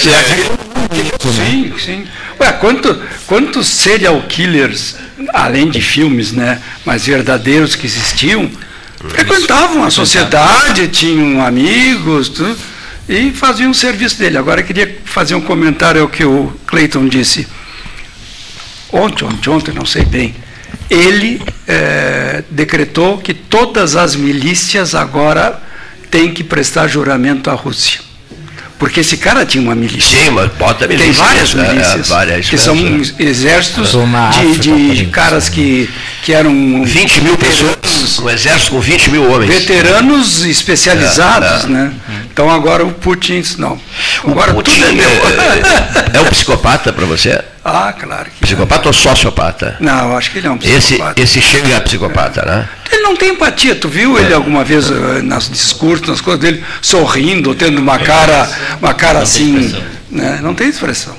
Sim, 1.19 1.73
sim. 1.83 2.05
Ué, 2.39 2.51
quanto, 2.53 2.99
quantos 3.27 3.67
serial 3.67 4.21
killers, 4.27 4.95
além 5.33 5.69
de 5.69 5.81
filmes, 5.81 6.31
né, 6.31 6.59
mas 6.85 7.05
verdadeiros 7.05 7.75
que 7.75 7.85
existiam, 7.85 8.49
frequentavam 9.09 9.83
a 9.83 9.89
sociedade, 9.89 10.87
tinham 10.87 11.45
amigos 11.45 12.29
tudo, 12.29 12.57
e 13.07 13.31
faziam 13.31 13.71
o 13.71 13.73
serviço 13.73 14.17
dele. 14.17 14.37
Agora 14.37 14.61
eu 14.61 14.65
queria 14.65 14.99
fazer 15.05 15.35
um 15.35 15.41
comentário 15.41 16.01
ao 16.01 16.07
que 16.07 16.23
o 16.23 16.53
Clayton 16.67 17.07
disse. 17.07 17.47
Ontem, 18.91 19.25
ontem, 19.25 19.49
ontem, 19.49 19.73
não 19.73 19.85
sei 19.85 20.05
bem. 20.05 20.35
Ele 20.89 21.41
eh, 21.67 22.43
decretou 22.49 23.17
que 23.17 23.33
todas 23.33 23.95
as 23.95 24.15
milícias 24.15 24.93
agora 24.93 25.61
têm 26.09 26.33
que 26.33 26.43
prestar 26.43 26.87
juramento 26.87 27.49
à 27.49 27.53
Rússia. 27.53 28.01
Porque 28.81 29.01
esse 29.01 29.15
cara 29.17 29.45
tinha 29.45 29.63
uma 29.63 29.75
milícia. 29.75 30.17
Sim, 30.25 30.31
mas 30.31 30.51
bota 30.53 30.87
Tem 30.87 30.97
milícia. 30.97 31.23
várias 31.23 31.55
é, 31.55 31.59
é, 31.59 31.71
milícias, 31.71 32.07
várias 32.07 32.49
que 32.49 32.57
são 32.57 32.75
mesmo, 32.75 33.15
é. 33.19 33.23
exércitos 33.23 33.91
de, 33.91 33.97
África, 33.97 34.59
de 34.59 34.71
exemplo. 34.71 35.11
caras 35.11 35.49
que, 35.49 35.87
que 36.23 36.33
eram 36.33 36.83
20 36.83 37.21
mil 37.21 37.37
pessoas, 37.37 37.75
um 38.19 38.29
exército 38.29 38.71
com 38.71 38.79
20 38.79 39.09
mil 39.11 39.29
homens. 39.31 39.49
veteranos 39.53 40.43
especializados, 40.45 41.63
É, 41.63 41.67
é. 41.67 41.69
né? 41.69 41.93
Então 42.31 42.49
agora 42.49 42.85
o 42.85 42.91
Putin, 42.93 43.43
não. 43.57 43.79
Agora 44.25 44.53
Putin 44.53 44.71
tudo 44.81 44.85
é 44.87 44.91
meu. 44.91 45.09
é, 45.09 46.17
é 46.17 46.21
um 46.21 46.25
psicopata 46.25 46.91
para 46.93 47.05
você? 47.05 47.41
ah, 47.63 47.93
claro 47.93 48.25
que 48.31 48.41
Psicopata 48.45 48.87
ou 48.89 48.93
sociopata? 48.93 49.77
não. 49.79 50.09
eu 50.11 50.17
acho 50.17 50.31
que 50.31 50.39
ele 50.39 50.47
é 50.47 50.51
um 50.51 50.57
Esse, 50.61 50.93
psicopata. 50.95 51.21
esse 51.21 51.41
chega 51.41 51.77
a 51.77 51.81
psicopata, 51.81 52.43
né? 52.45 52.67
Ele 52.91 53.03
não 53.03 53.15
tem 53.15 53.29
empatia. 53.29 53.75
Tu 53.75 53.87
viu 53.87 54.17
ele 54.17 54.33
alguma 54.33 54.63
vez 54.63 54.89
eh, 54.89 55.21
nas 55.21 55.49
discursos, 55.49 56.07
nas 56.07 56.19
coisas 56.21 56.41
dele, 56.41 56.63
sorrindo, 56.81 57.53
tendo 57.55 57.79
uma 57.79 57.99
cara, 57.99 58.49
uma 58.81 58.93
cara 58.93 59.19
assim, 59.19 59.73
né? 60.09 60.39
Não 60.41 60.53
tem 60.55 60.67
expressão. 60.69 61.15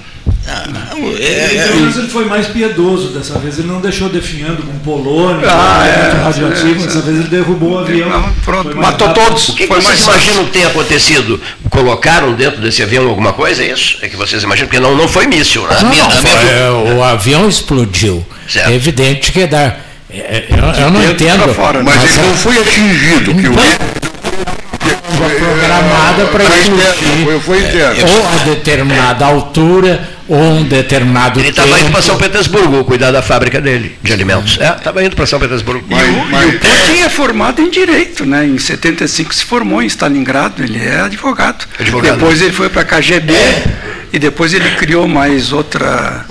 Ele, 0.94 1.62
pelo 1.62 1.80
menos 1.80 1.96
ele 1.96 2.08
foi 2.08 2.24
mais 2.26 2.46
piedoso 2.46 3.08
dessa 3.08 3.38
vez. 3.38 3.58
Ele 3.58 3.68
não 3.68 3.80
deixou 3.80 4.08
definhando 4.08 4.62
com 4.62 4.78
polônia, 4.80 5.46
Ah, 5.48 5.84
é, 5.86 6.22
radioativo. 6.24 6.82
é, 6.82 6.86
Dessa 6.86 7.00
vez 7.00 7.18
ele 7.18 7.28
derrubou 7.28 7.72
o 7.72 7.78
avião. 7.78 8.08
Não, 8.08 8.32
pronto, 8.44 8.76
matou 8.76 9.08
rápido. 9.08 9.24
todos. 9.26 9.48
O 9.48 9.54
que, 9.54 9.66
que 9.66 9.74
vocês 9.74 10.02
imaginam 10.02 10.44
que 10.46 10.50
tenha 10.52 10.66
acontecido? 10.68 11.40
Colocaram 11.70 12.32
dentro 12.34 12.60
desse 12.60 12.82
avião 12.82 13.08
alguma 13.08 13.32
coisa? 13.32 13.62
É 13.62 13.72
isso? 13.72 13.98
É 14.02 14.08
que 14.08 14.16
vocês 14.16 14.42
imaginam? 14.42 14.68
Porque 14.68 14.80
não, 14.80 14.94
não 14.96 15.08
foi 15.08 15.26
míssil, 15.26 15.62
né? 15.66 15.76
Não, 15.82 15.88
minha- 15.90 16.02
não, 16.04 16.10
a 16.10 16.20
minha- 16.20 16.36
foi- 16.36 16.48
é, 16.50 16.70
o 16.96 17.02
avião 17.02 17.48
explodiu. 17.48 18.24
Certo. 18.48 18.70
É 18.70 18.74
evidente 18.74 19.32
que 19.32 19.46
dá. 19.46 19.76
é, 20.10 20.44
Eu, 20.50 20.84
eu 20.84 20.90
não 20.90 21.00
dentro 21.00 21.12
entendo. 21.26 21.54
fora, 21.54 21.82
Mas 21.82 21.96
né? 21.96 22.08
ele 22.18 22.26
não 22.28 22.36
foi 22.36 22.58
atingido. 22.58 23.34
Que 23.34 23.48
o, 23.48 23.52
programada 25.38 26.24
para 26.26 26.44
foi 26.44 26.58
explodir 26.60 27.24
foi, 27.24 27.40
foi 27.40 27.58
interno. 27.60 28.10
ou 28.10 28.26
a 28.26 28.44
determinada 28.44 29.24
altura 29.26 30.08
ou 30.28 30.40
um 30.40 30.64
determinado 30.64 31.40
Ele 31.40 31.52
tempo. 31.52 31.66
estava 31.66 31.80
indo 31.80 31.90
para 31.90 32.02
São 32.02 32.16
Petersburgo 32.16 32.84
cuidar 32.84 33.10
da 33.10 33.22
fábrica 33.22 33.60
dele, 33.60 33.96
de 34.02 34.12
alimentos. 34.12 34.58
É, 34.60 34.68
estava 34.76 35.02
indo 35.04 35.16
para 35.16 35.26
São 35.26 35.40
Petersburgo. 35.40 35.84
E 35.90 35.94
o, 35.94 36.42
e 36.42 36.46
o 36.46 36.58
Putin 36.58 37.02
é 37.02 37.08
formado 37.08 37.60
em 37.60 37.70
direito, 37.70 38.24
né? 38.24 38.46
Em 38.46 38.58
75 38.58 39.34
se 39.34 39.44
formou 39.44 39.82
em 39.82 39.86
Stalingrado, 39.86 40.62
ele 40.62 40.78
é 40.78 41.00
advogado. 41.00 41.66
Advogado. 41.78 42.18
Depois 42.18 42.40
ele 42.40 42.52
foi 42.52 42.68
para 42.68 42.82
a 42.82 42.84
KGB 42.84 43.32
e 44.12 44.18
depois 44.18 44.52
ele 44.52 44.70
criou 44.72 45.08
mais 45.08 45.52
outra 45.52 46.24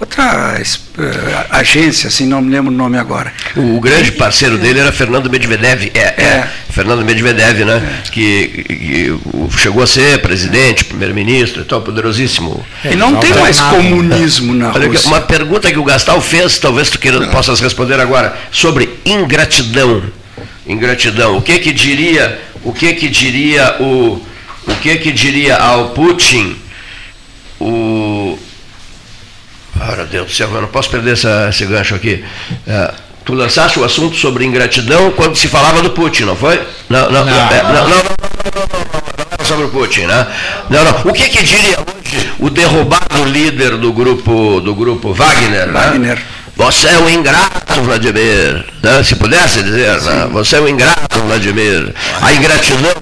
outra 0.00 0.58
eh, 0.98 1.46
agência, 1.50 2.08
assim, 2.08 2.26
não 2.26 2.40
me 2.40 2.50
lembro 2.50 2.72
o 2.72 2.74
nome 2.74 2.96
agora. 2.98 3.32
O, 3.54 3.76
o 3.76 3.80
grande 3.80 4.12
parceiro 4.12 4.56
dele 4.58 4.80
era 4.80 4.90
Fernando 4.92 5.28
Medvedev. 5.30 5.90
É, 5.94 6.00
é. 6.00 6.22
É. 6.24 6.48
Fernando 6.70 7.04
Medvedev, 7.04 7.64
né? 7.64 8.00
Que, 8.10 8.48
que 8.64 9.10
o- 9.34 9.50
chegou 9.56 9.82
a 9.82 9.86
ser 9.86 10.20
presidente, 10.22 10.84
primeiro-ministro 10.84 11.62
e 11.62 11.64
tal, 11.64 11.82
poderosíssimo. 11.82 12.64
E 12.84 12.96
não 12.96 13.16
tem 13.16 13.30
não 13.30 13.40
mais 13.40 13.58
nada. 13.58 13.76
comunismo 13.76 14.54
na 14.54 14.72
Olha 14.72 14.88
Rússia. 14.88 15.06
uma 15.08 15.20
pergunta 15.20 15.70
que 15.70 15.78
o 15.78 15.84
Gastal 15.84 16.20
fez, 16.20 16.58
talvez 16.58 16.88
tu 16.88 16.98
queira, 16.98 17.26
possas 17.28 17.60
responder 17.60 18.00
agora, 18.00 18.36
sobre 18.50 18.88
ingratidão. 19.04 20.02
Ingratidão. 20.66 21.36
O 21.36 21.42
que 21.42 21.58
que 21.58 21.72
diria, 21.72 22.40
o 22.62 22.72
que 22.72 22.94
que 22.94 23.08
diria 23.08 23.76
o, 23.80 24.24
o 24.66 24.74
que 24.80 24.96
que 24.96 25.12
diria 25.12 25.56
ao 25.56 25.90
Putin 25.90 26.56
o 27.58 27.99
ah, 29.80 29.96
meu 29.96 30.06
Deus 30.06 30.26
do 30.26 30.32
céu, 30.32 30.50
eu 30.52 30.60
não 30.60 30.68
posso 30.68 30.90
perder 30.90 31.14
essa, 31.14 31.48
esse 31.48 31.64
gancho 31.64 31.94
aqui. 31.94 32.22
É, 32.66 32.92
tu 33.24 33.32
lançaste 33.32 33.78
o 33.78 33.84
assunto 33.84 34.16
sobre 34.16 34.44
ingratidão 34.44 35.10
quando 35.12 35.36
se 35.36 35.48
falava 35.48 35.80
do 35.80 35.90
Putin, 35.90 36.24
não 36.24 36.36
foi? 36.36 36.60
Não, 36.88 37.10
não, 37.10 37.24
não, 37.24 37.32
é, 37.32 37.62
não, 37.62 37.72
não, 37.72 37.88
não, 37.88 37.88
não, 37.88 39.38
não, 39.38 39.44
sobre 39.44 39.64
o 39.64 39.68
Putin, 39.70 40.02
né? 40.02 40.26
Não, 40.68 40.84
não. 40.84 41.10
O 41.10 41.12
que 41.12 41.28
que 41.30 41.42
diria 41.42 41.78
hoje 41.78 42.32
o 42.38 42.50
derrubado 42.50 43.24
líder 43.24 43.76
do 43.78 43.92
grupo 43.92 44.60
do 44.60 44.74
grupo 44.74 45.14
Wagner? 45.14 45.68
né? 45.68 46.18
Você 46.60 46.88
é 46.88 46.98
um 46.98 47.08
ingrato, 47.08 47.80
Vladimir. 47.80 48.66
né? 48.82 49.02
Se 49.02 49.14
pudesse 49.14 49.62
dizer, 49.62 49.98
né? 50.02 50.28
você 50.30 50.56
é 50.56 50.60
um 50.60 50.68
ingrato, 50.68 51.18
Vladimir. 51.20 51.94
A 52.20 52.34
ingratidão, 52.34 52.92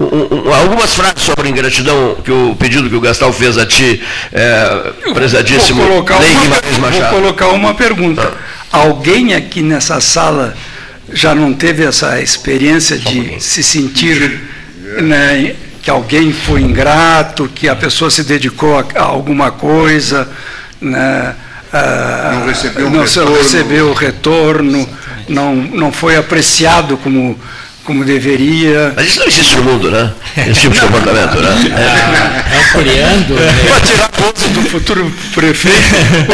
um- 0.00 0.04
um- 0.04 0.48
um- 0.48 0.52
algumas 0.52 0.92
frases 0.92 1.22
sobre 1.22 1.48
ingratidão 1.48 2.16
que 2.24 2.32
o 2.32 2.56
pedido 2.58 2.90
que 2.90 2.96
o 2.96 3.00
Gastal 3.00 3.32
fez 3.32 3.56
a 3.58 3.64
ti, 3.64 4.02
é, 4.32 4.92
prezadíssimo 5.14 5.80
Vou 5.82 5.88
colocar, 6.02 6.16
uma, 6.16 6.90
vou 6.90 7.02
colocar 7.10 7.48
uma 7.50 7.74
pergunta. 7.74 8.32
Alguém 8.72 9.34
aqui 9.34 9.62
nessa 9.62 10.00
sala 10.00 10.56
já 11.12 11.32
não 11.32 11.54
teve 11.54 11.84
essa 11.84 12.20
experiência 12.20 12.98
de 12.98 13.40
se 13.40 13.62
sentir 13.62 14.40
né, 15.00 15.54
que 15.80 15.88
alguém 15.88 16.32
foi 16.32 16.62
ingrato, 16.62 17.48
que 17.54 17.68
a 17.68 17.76
pessoa 17.76 18.10
se 18.10 18.24
dedicou 18.24 18.76
a, 18.76 18.84
a 18.96 19.02
alguma 19.04 19.52
coisa, 19.52 20.28
né, 20.80 21.36
ah, 21.72 22.32
Não 22.34 22.46
recebeu 22.46 22.90
não 22.90 23.02
retorno. 23.02 23.36
recebeu 23.36 23.88
o 23.90 23.94
retorno, 23.94 24.88
não, 25.28 25.54
não 25.54 25.92
foi 25.92 26.16
apreciado 26.16 26.96
como, 26.96 27.38
como 27.84 28.04
deveria. 28.04 28.92
Mas 28.96 29.06
isso 29.06 29.20
não 29.20 29.26
existe 29.26 29.56
no 29.56 29.64
mundo, 29.64 29.90
né? 29.90 30.12
Esse 30.36 30.60
tipo 30.62 30.74
de 30.74 30.80
comportamento, 30.80 31.40
né? 31.40 31.50
ampliando 32.74 33.34
né? 33.34 33.52
Para 33.68 33.80
tirar 33.80 34.08
pontos 34.08 34.42
do 34.48 34.62
futuro 34.62 35.12
prefeito, 35.34 35.76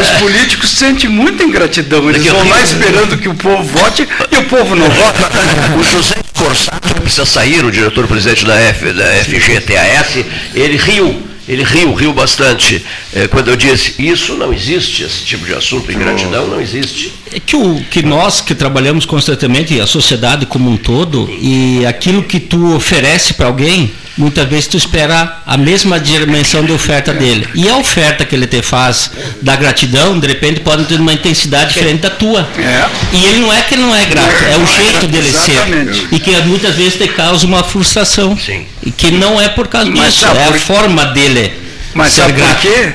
os 0.01 0.09
políticos 0.21 0.71
sentem 0.71 1.09
muita 1.11 1.43
ingratidão. 1.45 2.09
Eles 2.09 2.25
Daqui 2.25 2.29
a 2.29 2.33
vão 2.41 2.49
lá 2.49 2.63
esperando 2.63 3.19
que 3.19 3.29
o 3.29 3.35
povo 3.35 3.63
vote 3.63 4.09
e 4.31 4.37
o 4.37 4.45
povo 4.45 4.75
não 4.75 4.89
vota. 4.89 5.31
O 5.79 5.83
José 5.83 6.17
Corsato, 6.35 6.95
que 6.95 7.01
precisa 7.01 7.25
sair, 7.27 7.65
o 7.65 7.71
diretor-presidente 7.71 8.45
da, 8.45 8.55
F, 8.61 8.93
da 8.93 9.05
FGTAS, 9.25 10.25
ele 10.55 10.77
riu, 10.77 11.26
ele 11.49 11.63
riu, 11.63 11.95
riu 11.95 12.13
bastante, 12.13 12.85
eh, 13.15 13.29
quando 13.29 13.49
eu 13.49 13.57
disse, 13.57 13.95
isso 13.99 14.35
não 14.35 14.53
existe, 14.53 15.05
esse 15.05 15.25
tipo 15.25 15.45
de 15.45 15.55
assunto, 15.55 15.93
ingratidão 15.93 16.47
não 16.49 16.61
existe. 16.61 17.13
É 17.33 17.39
que, 17.39 17.55
o, 17.55 17.83
que 17.85 18.03
nós 18.03 18.41
que 18.41 18.55
trabalhamos 18.55 19.07
constantemente, 19.07 19.81
a 19.81 19.87
sociedade 19.87 20.47
como 20.47 20.71
um 20.71 20.77
todo, 20.77 21.29
e 21.41 21.87
aquilo 21.87 22.23
que 22.23 22.41
tu 22.41 22.75
oferece 22.75 23.35
para 23.35 23.47
alguém, 23.47 23.93
muitas 24.17 24.49
vezes 24.49 24.67
tu 24.67 24.77
espera 24.77 25.39
a 25.47 25.57
mesma 25.57 26.01
dimensão 26.01 26.65
de 26.65 26.73
oferta 26.73 27.13
dele. 27.13 27.47
E 27.55 27.69
a 27.69 27.77
oferta 27.77 28.25
que 28.25 28.35
ele 28.35 28.47
te 28.47 28.63
faz 28.63 29.11
da 29.43 29.55
gratidão, 29.57 30.19
de 30.19 30.27
repente, 30.27 30.61
pode 30.61 30.85
ter 30.85 30.99
uma 31.01 31.13
intensidade 31.13 31.75
diferente 31.75 32.01
da 32.03 32.11
tua. 32.11 32.49
É. 32.59 32.87
E 33.13 33.25
ele 33.25 33.39
não 33.41 33.53
é 33.53 33.61
que 33.63 33.75
ele 33.75 33.83
não 33.83 33.95
é 33.95 34.05
grato, 34.07 34.45
é 34.45 34.57
o 34.57 34.67
jeito 34.67 35.07
dele 35.07 35.29
Exatamente. 35.29 36.01
ser. 36.01 36.09
E 36.15 36.19
que 36.21 36.37
muitas 36.43 36.75
vezes 36.77 36.95
te 36.95 37.09
causa 37.09 37.47
uma 37.47 37.63
frustração. 37.63 38.37
Sim. 38.39 38.67
E 38.83 38.91
que 38.91 39.11
não 39.11 39.41
é 39.41 39.49
por 39.49 39.69
causa 39.69 39.91
Mas 39.91 40.15
disso, 40.15 40.27
é 40.27 40.45
a 40.45 40.51
por- 40.53 40.59
forma 40.61 41.05
dele 41.07 41.53
Mas 41.95 42.13
ser 42.13 42.23
sabe 42.23 42.33
por 42.35 42.41
grato. 42.43 42.61
quê? 42.63 42.93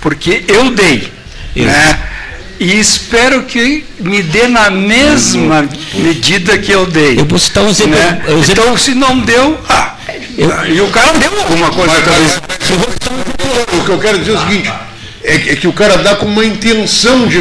Porque 0.00 0.44
eu 0.48 0.70
dei. 0.70 1.12
Né? 1.56 1.98
E 2.60 2.78
espero 2.78 3.44
que 3.44 3.84
me 4.00 4.22
dê 4.22 4.46
na 4.46 4.68
mesma 4.70 5.66
medida 5.94 6.58
que 6.58 6.70
eu 6.70 6.84
dei. 6.84 7.18
Eu 7.18 7.24
vou 7.24 7.38
citar 7.38 7.64
um 7.64 7.70
exemplo. 7.70 7.94
né? 7.98 8.20
exemplo- 8.28 8.44
Então, 8.50 8.76
se 8.76 8.94
não 8.94 9.18
deu, 9.20 9.58
ah, 9.66 9.96
e 10.68 10.78
o 10.82 10.88
cara 10.88 11.12
deu 11.18 11.32
alguma 11.40 11.70
coisa 11.70 11.94
Mas, 12.06 12.06
mas- 12.06 13.78
o 13.80 13.84
que 13.84 13.90
eu 13.90 13.98
quero 13.98 14.18
dizer 14.18 14.32
é 14.32 14.34
o 14.34 14.40
seguinte, 14.40 14.70
é, 15.24 15.38
que- 15.38 15.50
é 15.50 15.56
que 15.56 15.66
o 15.68 15.72
cara 15.72 15.96
dá 15.98 16.16
com 16.16 16.26
uma 16.26 16.44
intenção, 16.44 17.26
de, 17.26 17.38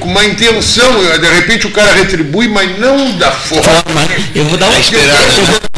com 0.00 0.08
uma 0.08 0.24
intenção, 0.24 0.90
de 1.20 1.28
repente 1.34 1.66
o 1.66 1.70
cara 1.70 1.92
retribui, 1.92 2.48
mas 2.48 2.78
não 2.78 3.12
da 3.18 3.30
forma. 3.30 3.84
Eu 4.34 4.44
vou 4.46 4.56
dar 4.56 4.68
um, 4.68 4.72
eu 4.72 5.44
vou- 5.44 5.71